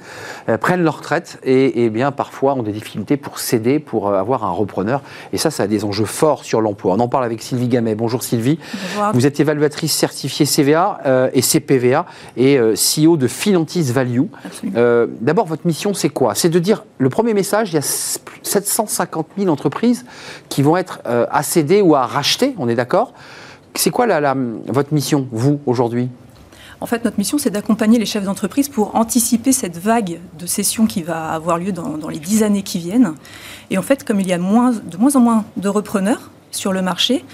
euh, 0.49 0.57
prennent 0.57 0.81
leur 0.81 0.97
retraite 0.97 1.37
et, 1.43 1.83
et, 1.83 1.91
bien 1.91 2.11
parfois 2.11 2.55
ont 2.55 2.63
des 2.63 2.71
difficultés 2.71 3.17
pour 3.17 3.37
céder, 3.37 3.77
pour 3.77 4.07
euh, 4.07 4.19
avoir 4.19 4.43
un 4.43 4.49
repreneur. 4.49 5.03
Et 5.31 5.37
ça, 5.37 5.51
ça 5.51 5.61
a 5.61 5.67
des 5.67 5.85
enjeux 5.85 6.05
forts 6.05 6.43
sur 6.43 6.59
l'emploi. 6.59 6.95
On 6.95 6.99
en 7.01 7.07
parle 7.07 7.25
avec 7.25 7.43
Sylvie 7.43 7.67
Gamet. 7.67 7.93
Bonjour 7.93 8.23
Sylvie. 8.23 8.57
Bonjour. 8.95 9.13
Vous 9.13 9.27
êtes 9.27 9.39
évaluatrice 9.39 9.93
certifiée 9.93 10.47
CVA 10.47 11.01
euh, 11.05 11.29
et 11.33 11.43
CPVA 11.43 12.07
et 12.35 12.57
euh, 12.57 12.73
CEO 12.73 13.15
de 13.15 13.27
Finantis 13.27 13.83
Value. 13.83 14.23
D'abord, 14.63 15.45
votre 15.45 15.67
mission, 15.67 15.93
c'est 15.93 16.09
quoi? 16.09 16.33
C'est 16.33 16.49
de 16.49 16.57
dire, 16.57 16.83
le 16.97 17.09
premier 17.09 17.35
message, 17.35 17.69
il 17.69 17.75
y 17.75 17.77
a 17.77 17.83
750 18.41 19.27
000 19.37 19.51
entreprises 19.51 20.03
qui 20.49 20.63
vont 20.63 20.78
être 20.78 20.78
euh, 21.05 21.25
à 21.31 21.43
céder 21.43 21.81
ou 21.81 21.95
à 21.95 22.05
racheter, 22.05 22.55
on 22.57 22.67
est 22.69 22.75
d'accord 22.75 23.13
C'est 23.75 23.91
quoi 23.91 24.07
votre 24.67 24.93
mission, 24.93 25.27
vous, 25.31 25.59
aujourd'hui? 25.65 26.09
En 26.81 26.85
fait, 26.85 27.03
notre 27.03 27.17
mission, 27.17 27.37
c'est 27.37 27.49
d'accompagner 27.49 27.99
les 27.99 28.05
chefs 28.05 28.23
d'entreprise 28.23 28.69
pour 28.69 28.95
anticiper 28.95 29.51
cette 29.51 29.77
vague 29.77 30.19
de 30.37 30.45
cession 30.45 30.85
qui 30.85 31.03
va 31.03 31.31
avoir 31.31 31.57
lieu 31.57 31.73
dans, 31.73 32.07
les 32.07 32.19
dix 32.19 32.41
années 32.41 32.63
qui 32.63 32.79
viennent. 32.79 33.13
Et 33.69 33.77
en 33.77 33.81
fait, 33.81 34.05
comme 34.05 34.21
il 34.21 34.27
y 34.27 34.33
a 34.33 34.37
de 34.37 34.43
moins 34.43 35.15
en 35.15 35.19
moins 35.19 35.45
de 35.57 35.67
repreneurs 35.67 36.31
sur 36.51 36.71
le 36.71 36.81
marché, 36.81 37.25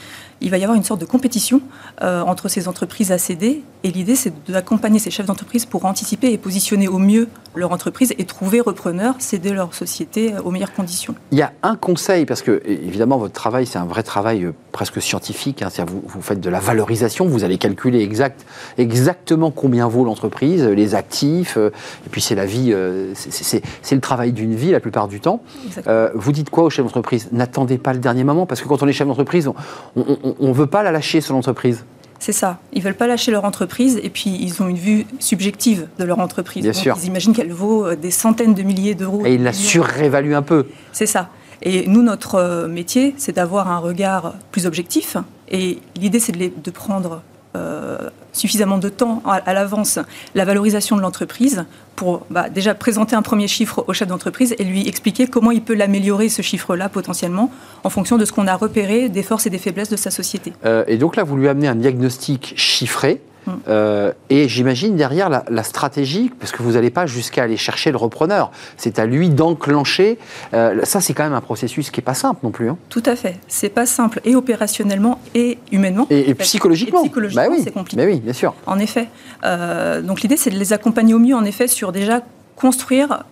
il 0.46 0.52
va 0.52 0.60
y 0.60 0.64
avoir 0.64 0.78
une 0.78 0.84
sorte 0.84 1.02
de 1.02 1.06
compétition 1.06 1.60
euh, 2.04 2.22
entre 2.22 2.50
ces 2.50 2.68
entreprises 2.68 3.12
à 3.12 3.18
céder. 3.18 3.64
Et 3.84 3.92
l'idée, 3.92 4.16
c'est 4.16 4.32
d'accompagner 4.48 5.00
ces 5.00 5.10
chefs 5.10 5.26
d'entreprise 5.26 5.66
pour 5.66 5.86
anticiper 5.86 6.32
et 6.32 6.38
positionner 6.38 6.88
au 6.88 7.00
mieux 7.00 7.28
leur 7.56 7.72
entreprise 7.72 8.14
et 8.20 8.26
trouver 8.26 8.62
repreneurs, 8.62 9.16
céder 9.18 9.54
leur 9.54 9.74
société 9.74 10.34
euh, 10.36 10.42
aux 10.44 10.52
meilleures 10.52 10.74
conditions. 10.74 11.16
Il 11.32 11.40
y 11.40 11.42
a 11.42 11.52
un 11.64 11.76
conseil, 11.76 12.28
parce 12.28 12.44
que 12.44 12.62
évidemment, 12.66 13.18
votre 13.18 13.34
travail, 13.34 13.66
c'est 13.66 13.80
un 13.80 13.86
vrai 13.86 14.04
travail 14.04 14.46
euh, 14.46 14.54
presque 14.76 15.02
scientifique. 15.02 15.62
Hein, 15.62 15.70
vous, 15.88 16.04
vous, 16.06 16.22
faites 16.22 16.42
de 16.42 16.50
la 16.50 16.60
valorisation, 16.60 17.26
vous 17.26 17.46
allez 17.46 17.58
calculer 17.58 18.02
exact, 18.02 18.46
exactement 18.78 19.50
combien 19.50 19.88
vaut 19.88 20.04
l'entreprise, 20.04 20.66
les 20.66 20.96
actifs, 20.96 21.56
euh, 21.56 21.70
et 22.06 22.10
puis 22.10 22.20
c'est 22.20 22.36
la 22.36 22.46
vie, 22.46 22.74
euh, 22.74 23.14
c'est 23.16 23.96
le 23.96 24.02
travail 24.02 24.34
d'une 24.34 24.54
vie 24.54 24.72
la 24.72 24.82
plupart 24.82 25.08
du 25.08 25.22
temps. 25.22 25.42
Euh, 25.88 26.10
vous 26.14 26.34
dites 26.34 26.50
quoi 26.50 26.66
aux 26.66 26.70
chefs 26.70 26.84
d'entreprise? 26.84 27.30
N'attendez 27.32 27.78
pas 27.78 27.94
le 27.94 28.00
dernier 28.00 28.26
moment, 28.26 28.46
parce 28.46 28.60
que 28.60 28.68
quand 28.68 28.84
on 28.84 28.88
est 28.90 28.92
chef 28.92 29.08
d'entreprise, 29.08 29.50
on 29.96 30.48
ne 30.48 30.54
veut 30.54 30.68
pas 30.68 30.84
la 30.84 30.92
lâcher, 30.92 31.22
son 31.22 31.36
entreprise. 31.36 31.86
C'est 32.20 32.34
ça. 32.34 32.60
Ils 32.74 32.82
veulent 32.82 32.96
pas 32.96 33.08
lâcher 33.08 33.32
leur 33.32 33.46
entreprise 33.46 33.98
et 34.04 34.10
puis 34.10 34.38
ils 34.42 34.62
ont 34.62 34.68
une 34.68 34.78
vue 34.78 35.06
subjective 35.20 35.88
de 36.00 36.04
leur 36.04 36.20
entreprise. 36.20 36.64
Bien 36.64 36.74
Donc, 36.74 36.82
sûr. 36.82 36.98
Ils 37.02 37.08
imaginent 37.08 37.34
qu'elle 37.34 37.54
vaut 37.54 37.96
des 37.96 38.12
centaines 38.12 38.54
de 38.54 38.64
milliers 38.64 38.96
d'euros. 38.96 39.22
Et 39.26 39.36
ils 39.36 39.44
la 39.44 39.54
surrévaluent 39.54 40.36
un 40.36 40.42
peu. 40.42 40.66
C'est 40.92 41.06
ça. 41.06 41.30
Et 41.62 41.88
nous, 41.88 42.02
notre 42.02 42.68
métier, 42.68 43.14
c'est 43.18 43.36
d'avoir 43.36 43.70
un 43.70 43.80
regard 43.80 44.34
plus 44.52 44.66
objectif. 44.66 45.18
Et 45.50 45.80
l'idée, 45.96 46.20
c'est 46.20 46.32
de, 46.32 46.72
prendre 46.72 47.22
euh, 47.56 48.10
suffisamment 48.34 48.78
de 48.78 48.90
temps 48.90 49.22
à, 49.26 49.36
à 49.36 49.54
l'avance 49.54 50.00
la 50.34 50.46
valorisation 50.46 50.98
de 50.98 51.02
l'entreprise 51.02 51.66
pour 51.96 52.26
bah, 52.30 52.50
déjà 52.50 52.76
présenter 52.76 53.16
un 53.16 53.22
premier 53.22 53.48
chiffre 53.48 53.86
au 53.88 53.94
chef 53.94 54.08
d'entreprise 54.08 54.56
et 54.58 54.64
lui 54.64 54.88
expliquer 54.88 55.28
comment 55.28 55.52
il 55.52 55.62
peut 55.62 55.76
l'améliorer, 55.76 56.30
ce 56.30 56.42
chiffre-là, 56.42 56.90
potentiellement, 56.90 57.52
en 57.84 57.90
fonction 57.90 58.18
de 58.18 58.26
ce 58.26 58.32
qu'on 58.32 58.48
a 58.48 58.56
repéré 58.56 59.10
des 59.10 59.24
forces 59.24 59.46
et 59.46 59.50
des 59.50 59.58
faiblesses 59.58 59.90
de 59.90 59.96
sa 59.96 60.12
société. 60.12 60.54
Euh, 60.66 60.84
et 60.88 60.98
donc 60.98 61.16
là, 61.16 61.24
vous 61.24 61.38
lui 61.38 61.48
amenez 61.48 61.68
un 61.68 61.76
diagnostic 61.76 62.54
chiffré. 62.58 63.22
Euh, 63.68 64.12
et 64.30 64.48
j'imagine 64.48 64.96
derrière 64.96 65.30
la, 65.30 65.44
la, 65.50 65.64
stratégie, 65.64 66.32
parce 66.40 66.52
que 66.52 66.64
vous 66.64 66.74
n'allez 66.74 66.90
pas 66.90 67.06
jusqu'à 67.06 67.44
aller 67.44 67.58
chercher 67.58 67.92
le 67.92 67.98
repreneur, 67.98 68.52
c'est 68.78 69.00
à 69.00 69.06
lui 69.06 69.30
d'enclencher. 69.30 70.18
Euh, 70.54 70.82
ça, 70.84 71.02
c'est 71.02 71.14
quand 71.14 71.24
même 71.24 71.34
un 71.34 71.42
processus 71.42 71.90
qui 71.92 72.00
n'est 72.00 72.06
pas 72.06 72.14
simple 72.14 72.40
non 72.44 72.52
plus. 72.52 72.70
Hein. 72.70 72.78
Tout 72.90 73.04
à 73.06 73.16
fait. 73.16 73.40
C'est 73.48 73.70
pas 73.70 73.86
simple, 73.86 74.22
et 74.26 74.36
opérationnellement, 74.36 75.20
et 75.34 75.58
humainement. 75.72 76.08
Et, 76.10 76.30
et 76.30 76.36
psychologiquement. 76.36 77.02
Et 77.02 77.04
psychologiquement, 77.04 77.44
bah 77.44 77.50
oui. 77.52 77.62
c'est 77.64 77.72
compliqué. 77.72 77.98
Bah 77.98 78.10
oui, 78.10 78.20
bien 78.20 78.34
sûr. 78.34 78.54
En 78.66 78.80
effet. 78.80 79.08
Euh, 79.44 80.02
donc 80.02 80.22
l'idée, 80.22 80.38
c'est 80.38 80.50
de 80.50 80.58
les 80.58 80.74
accompagner 80.74 81.14
au 81.14 81.20
mieux, 81.20 81.36
en 81.36 81.46
effet, 81.46 81.68
sur 81.68 81.92
déjà 81.92 82.22
construire 82.56 83.24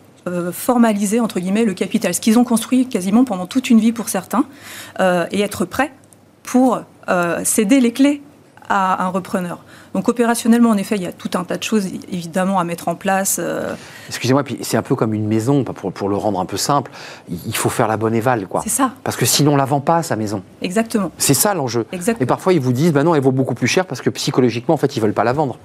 formaliser 0.53 1.19
entre 1.19 1.41
guillemets 1.41 1.65
le 1.65 1.73
capital, 1.73 2.13
ce 2.13 2.21
qu'ils 2.21 2.39
ont 2.39 2.45
construit 2.45 2.87
quasiment 2.87 3.25
pendant 3.25 3.45
toute 3.45 3.69
une 3.69 3.81
vie 3.81 3.91
pour 3.91 4.07
certains, 4.07 4.45
et 5.01 5.41
être 5.41 5.65
prêts 5.65 5.91
pour 6.43 6.79
céder 7.43 7.81
les 7.81 7.91
clés 7.91 8.21
à 8.69 9.05
un 9.05 9.09
repreneur. 9.09 9.59
Donc 9.93 10.09
opérationnellement, 10.09 10.69
en 10.69 10.77
effet, 10.77 10.95
il 10.95 11.03
y 11.03 11.07
a 11.07 11.11
tout 11.11 11.29
un 11.35 11.43
tas 11.43 11.57
de 11.57 11.63
choses 11.63 11.87
évidemment 12.11 12.59
à 12.59 12.63
mettre 12.63 12.87
en 12.87 12.95
place. 12.95 13.37
Euh... 13.39 13.75
Excusez-moi, 14.07 14.43
puis 14.43 14.57
c'est 14.61 14.77
un 14.77 14.81
peu 14.81 14.95
comme 14.95 15.13
une 15.13 15.27
maison, 15.27 15.63
pour, 15.63 15.91
pour, 15.91 16.09
le 16.09 16.15
rendre 16.15 16.39
un 16.39 16.45
peu 16.45 16.57
simple, 16.57 16.91
il 17.29 17.55
faut 17.55 17.69
faire 17.69 17.87
la 17.87 17.97
bonne 17.97 18.15
éval, 18.15 18.47
quoi. 18.47 18.61
C'est 18.63 18.69
ça. 18.69 18.91
Parce 19.03 19.15
que 19.15 19.25
sinon, 19.25 19.53
on 19.53 19.55
la 19.55 19.65
vend 19.65 19.81
pas 19.81 20.03
sa 20.03 20.15
maison. 20.15 20.41
Exactement. 20.61 21.11
C'est 21.17 21.33
ça 21.33 21.53
l'enjeu. 21.53 21.85
Et 22.19 22.25
parfois, 22.25 22.53
ils 22.53 22.59
vous 22.59 22.73
disent, 22.73 22.91
bah 22.91 23.03
non, 23.03 23.15
elle 23.15 23.21
vaut 23.21 23.31
beaucoup 23.31 23.55
plus 23.55 23.67
cher 23.67 23.85
parce 23.85 24.01
que 24.01 24.09
psychologiquement, 24.09 24.73
en 24.73 24.77
fait, 24.77 24.95
ils 24.97 24.99
veulent 24.99 25.13
pas 25.13 25.23
la 25.23 25.33
vendre. 25.33 25.57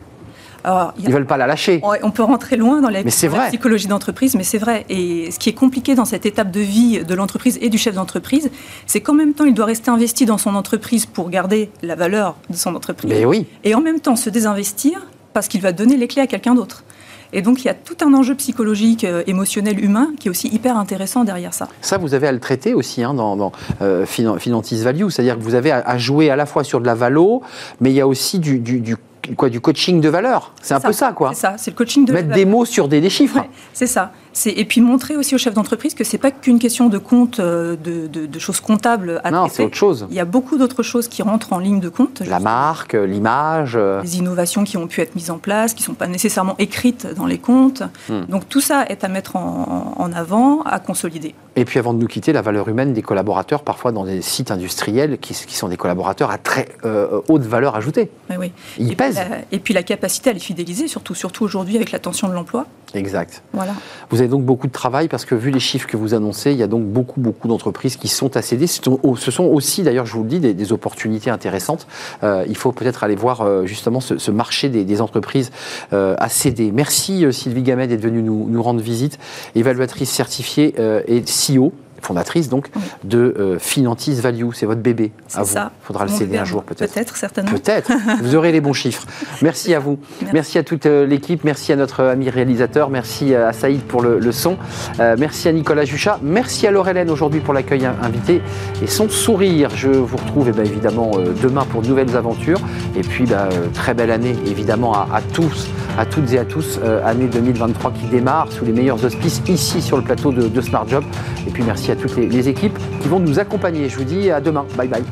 Alors, 0.64 0.92
Ils 0.98 1.08
ne 1.08 1.12
veulent 1.12 1.26
pas 1.26 1.36
la 1.36 1.46
lâcher. 1.46 1.80
On 2.02 2.10
peut 2.10 2.22
rentrer 2.22 2.56
loin 2.56 2.80
dans 2.80 2.90
la, 2.90 3.02
mais 3.02 3.10
la 3.22 3.46
psychologie 3.48 3.86
d'entreprise, 3.86 4.34
mais 4.34 4.42
c'est 4.44 4.58
vrai. 4.58 4.84
Et 4.88 5.30
ce 5.30 5.38
qui 5.38 5.48
est 5.48 5.54
compliqué 5.54 5.94
dans 5.94 6.04
cette 6.04 6.26
étape 6.26 6.50
de 6.50 6.60
vie 6.60 7.04
de 7.04 7.14
l'entreprise 7.14 7.58
et 7.60 7.68
du 7.68 7.78
chef 7.78 7.94
d'entreprise, 7.94 8.50
c'est 8.86 9.00
qu'en 9.00 9.14
même 9.14 9.34
temps, 9.34 9.44
il 9.44 9.54
doit 9.54 9.66
rester 9.66 9.90
investi 9.90 10.26
dans 10.26 10.38
son 10.38 10.54
entreprise 10.54 11.06
pour 11.06 11.30
garder 11.30 11.70
la 11.82 11.94
valeur 11.94 12.36
de 12.50 12.56
son 12.56 12.74
entreprise. 12.74 13.10
Mais 13.10 13.24
oui. 13.24 13.46
Et 13.64 13.74
en 13.74 13.80
même 13.80 14.00
temps, 14.00 14.16
se 14.16 14.30
désinvestir 14.30 15.06
parce 15.32 15.48
qu'il 15.48 15.60
va 15.60 15.72
donner 15.72 15.96
les 15.96 16.08
clés 16.08 16.22
à 16.22 16.26
quelqu'un 16.26 16.54
d'autre. 16.54 16.84
Et 17.32 17.42
donc, 17.42 17.62
il 17.62 17.66
y 17.66 17.68
a 17.68 17.74
tout 17.74 17.96
un 18.02 18.14
enjeu 18.14 18.34
psychologique, 18.34 19.04
euh, 19.04 19.22
émotionnel, 19.26 19.82
humain, 19.84 20.12
qui 20.18 20.28
est 20.28 20.30
aussi 20.30 20.48
hyper 20.48 20.78
intéressant 20.78 21.24
derrière 21.24 21.52
ça. 21.52 21.68
Ça, 21.82 21.98
vous 21.98 22.14
avez 22.14 22.26
à 22.26 22.32
le 22.32 22.40
traiter 22.40 22.72
aussi 22.72 23.02
hein, 23.02 23.12
dans, 23.12 23.36
dans 23.36 23.52
euh, 23.82 24.06
Finantis 24.06 24.82
Value, 24.82 25.08
c'est-à-dire 25.10 25.36
que 25.36 25.42
vous 25.42 25.54
avez 25.54 25.70
à, 25.70 25.80
à, 25.80 25.98
jouer 25.98 26.30
à 26.30 26.36
la 26.36 26.46
fois 26.46 26.64
sur 26.64 26.80
de 26.80 26.86
la 26.86 26.94
valo, 26.94 27.42
mais 27.80 27.90
il 27.90 27.96
y 27.96 28.00
a 28.00 28.08
aussi 28.08 28.38
du, 28.38 28.58
du, 28.60 28.80
du 28.80 28.96
quoi, 29.36 29.48
du 29.48 29.60
coaching 29.60 30.00
de 30.00 30.08
valeur. 30.08 30.52
C'est 30.62 30.74
un 30.74 30.80
ça, 30.80 30.88
peu 30.88 30.92
ça, 30.92 31.12
quoi. 31.12 31.30
C'est 31.34 31.40
ça, 31.40 31.54
c'est 31.58 31.70
le 31.70 31.76
coaching 31.76 32.04
de 32.04 32.12
Mettre 32.12 32.30
des 32.34 32.44
mots 32.44 32.64
sur 32.64 32.88
des, 32.88 33.00
des 33.00 33.10
chiffres. 33.10 33.38
Ouais, 33.40 33.50
c'est 33.72 33.86
ça. 33.86 34.12
Et 34.46 34.64
puis 34.64 34.80
montrer 34.80 35.16
aussi 35.16 35.34
aux 35.34 35.38
chefs 35.38 35.54
d'entreprise 35.54 35.94
que 35.94 36.04
c'est 36.04 36.18
pas 36.18 36.30
qu'une 36.30 36.60
question 36.60 36.88
de 36.88 36.98
compte, 36.98 37.40
euh, 37.40 37.74
de, 37.76 38.06
de, 38.06 38.26
de, 38.26 38.38
choses 38.38 38.60
comptables 38.60 39.20
à 39.24 39.32
Non, 39.32 39.48
c'est 39.50 39.64
autre 39.64 39.74
chose. 39.76 40.06
Il 40.10 40.16
y 40.16 40.20
a 40.20 40.24
beaucoup 40.24 40.58
d'autres 40.58 40.84
choses 40.84 41.08
qui 41.08 41.22
rentrent 41.22 41.52
en 41.52 41.58
ligne 41.58 41.80
de 41.80 41.88
compte. 41.88 42.22
La 42.24 42.38
marque, 42.38 42.92
l'image. 42.94 43.74
euh, 43.74 44.00
Les 44.02 44.18
innovations 44.18 44.62
qui 44.62 44.76
ont 44.76 44.86
pu 44.86 45.00
être 45.00 45.16
mises 45.16 45.30
en 45.32 45.38
place, 45.38 45.74
qui 45.74 45.82
ne 45.82 45.86
sont 45.86 45.94
pas 45.94 46.06
nécessairement 46.06 46.54
écrites 46.58 47.06
dans 47.16 47.26
les 47.26 47.38
comptes. 47.38 47.82
Hmm. 48.08 48.26
Donc 48.28 48.48
tout 48.48 48.60
ça 48.60 48.84
est 48.88 49.02
à 49.02 49.08
mettre 49.08 49.34
en, 49.34 49.94
en, 49.98 50.12
avant, 50.12 50.62
à 50.62 50.78
consolider. 50.78 51.34
Et 51.56 51.64
puis 51.64 51.80
avant 51.80 51.92
de 51.92 51.98
nous 51.98 52.06
quitter, 52.06 52.32
la 52.32 52.42
valeur 52.42 52.68
humaine 52.68 52.92
des 52.92 53.02
collaborateurs, 53.02 53.62
parfois 53.64 53.90
dans 53.90 54.04
des 54.04 54.22
sites 54.22 54.52
industriels 54.52 55.18
qui, 55.18 55.34
qui 55.34 55.56
sont 55.56 55.68
des 55.68 55.76
collaborateurs 55.76 56.30
à 56.30 56.38
très 56.38 56.68
euh, 56.84 57.20
haute 57.28 57.42
valeur 57.42 57.74
ajoutée. 57.74 58.08
Oui, 58.30 58.36
oui. 58.38 58.52
Ils 58.78 58.92
et 58.92 58.96
pèsent. 58.96 59.17
La, 59.18 59.38
et 59.52 59.58
puis 59.58 59.74
la 59.74 59.82
capacité 59.82 60.30
à 60.30 60.32
les 60.32 60.40
fidéliser, 60.40 60.88
surtout, 60.88 61.14
surtout 61.14 61.44
aujourd'hui 61.44 61.76
avec 61.76 61.92
la 61.92 61.98
tension 61.98 62.28
de 62.28 62.34
l'emploi. 62.34 62.66
Exact. 62.94 63.42
Voilà. 63.52 63.72
Vous 64.10 64.20
avez 64.20 64.28
donc 64.28 64.44
beaucoup 64.44 64.66
de 64.66 64.72
travail 64.72 65.08
parce 65.08 65.24
que 65.24 65.34
vu 65.34 65.50
les 65.50 65.60
chiffres 65.60 65.86
que 65.86 65.96
vous 65.96 66.14
annoncez, 66.14 66.52
il 66.52 66.58
y 66.58 66.62
a 66.62 66.66
donc 66.66 66.84
beaucoup, 66.84 67.20
beaucoup 67.20 67.48
d'entreprises 67.48 67.96
qui 67.96 68.08
sont 68.08 68.36
à 68.36 68.42
céder. 68.42 68.66
Ce 68.66 69.30
sont 69.30 69.44
aussi, 69.44 69.82
d'ailleurs, 69.82 70.06
je 70.06 70.14
vous 70.14 70.22
le 70.22 70.28
dis, 70.28 70.40
des, 70.40 70.54
des 70.54 70.72
opportunités 70.72 71.30
intéressantes. 71.30 71.86
Euh, 72.22 72.44
il 72.48 72.56
faut 72.56 72.72
peut-être 72.72 73.04
aller 73.04 73.16
voir 73.16 73.42
euh, 73.42 73.66
justement 73.66 74.00
ce, 74.00 74.18
ce 74.18 74.30
marché 74.30 74.68
des, 74.68 74.84
des 74.84 75.00
entreprises 75.00 75.50
euh, 75.92 76.14
à 76.18 76.28
céder. 76.28 76.72
Merci 76.72 77.26
Sylvie 77.32 77.62
Gamet 77.62 77.86
d'être 77.86 78.00
venue 78.00 78.22
nous, 78.22 78.46
nous, 78.48 78.62
rendre 78.62 78.80
visite, 78.80 79.18
évaluatrice 79.54 80.10
certifiée 80.10 80.74
euh, 80.78 81.02
et 81.06 81.22
CEO 81.22 81.72
fondatrice 82.02 82.48
donc 82.48 82.68
oui. 82.74 82.82
de 83.04 83.34
euh, 83.38 83.58
Finantis 83.58 84.14
Value, 84.14 84.50
c'est 84.54 84.66
votre 84.66 84.80
bébé 84.80 85.12
à 85.34 85.42
vous. 85.42 85.48
Ça. 85.48 85.72
Il 85.82 85.86
faudra 85.86 86.04
le 86.04 86.10
céder 86.10 86.38
un 86.38 86.44
jour 86.44 86.62
peut-être. 86.64 86.92
Peut-être, 86.92 87.16
certainement. 87.16 87.50
Peut-être. 87.52 87.92
vous 88.22 88.34
aurez 88.34 88.52
les 88.52 88.60
bons 88.60 88.72
chiffres. 88.72 89.04
Merci 89.42 89.74
à 89.74 89.78
vous. 89.78 89.98
Merci, 90.20 90.34
merci 90.34 90.58
à 90.58 90.62
toute 90.62 90.86
euh, 90.86 91.06
l'équipe. 91.06 91.44
Merci 91.44 91.72
à 91.72 91.76
notre 91.76 92.04
ami 92.04 92.30
réalisateur. 92.30 92.90
Merci 92.90 93.34
à 93.34 93.52
Saïd 93.52 93.82
pour 93.82 94.02
le, 94.02 94.18
le 94.18 94.32
son. 94.32 94.56
Euh, 95.00 95.16
merci 95.18 95.48
à 95.48 95.52
Nicolas 95.52 95.84
Juchat. 95.84 96.18
Merci 96.22 96.66
à 96.66 96.70
Laurelène 96.70 97.10
aujourd'hui 97.10 97.40
pour 97.40 97.54
l'accueil 97.54 97.86
invité 97.86 98.40
et 98.82 98.86
son 98.86 99.08
sourire. 99.08 99.70
Je 99.74 99.88
vous 99.88 100.16
retrouve 100.16 100.46
eh 100.48 100.52
bien, 100.52 100.64
évidemment 100.64 101.10
euh, 101.16 101.32
demain 101.42 101.64
pour 101.64 101.82
de 101.82 101.88
nouvelles 101.88 102.16
aventures. 102.16 102.60
Et 102.96 103.02
puis 103.02 103.24
bah, 103.24 103.48
très 103.74 103.94
belle 103.94 104.10
année 104.10 104.36
évidemment 104.46 104.94
à, 104.94 105.08
à, 105.12 105.20
tous, 105.20 105.68
à 105.98 106.06
toutes 106.06 106.32
et 106.32 106.38
à 106.38 106.44
tous. 106.44 106.78
euh, 106.84 107.04
année 107.04 107.26
2023 107.26 107.92
qui 107.92 108.06
démarre 108.06 108.50
sous 108.52 108.64
les 108.64 108.72
meilleurs 108.72 109.04
auspices 109.04 109.42
ici 109.48 109.80
sur 109.80 109.96
le 109.96 110.02
plateau 110.02 110.32
de, 110.32 110.48
de 110.48 110.60
Smart 110.60 110.86
Job. 110.88 111.04
Et 111.46 111.50
puis 111.50 111.62
à 111.90 111.96
toutes 111.96 112.16
les 112.16 112.48
équipes 112.48 112.78
qui 113.00 113.08
vont 113.08 113.20
nous 113.20 113.38
accompagner. 113.38 113.88
Je 113.88 113.96
vous 113.96 114.04
dis 114.04 114.30
à 114.30 114.40
demain. 114.40 114.66
Bye 114.76 114.88
bye. 114.88 115.04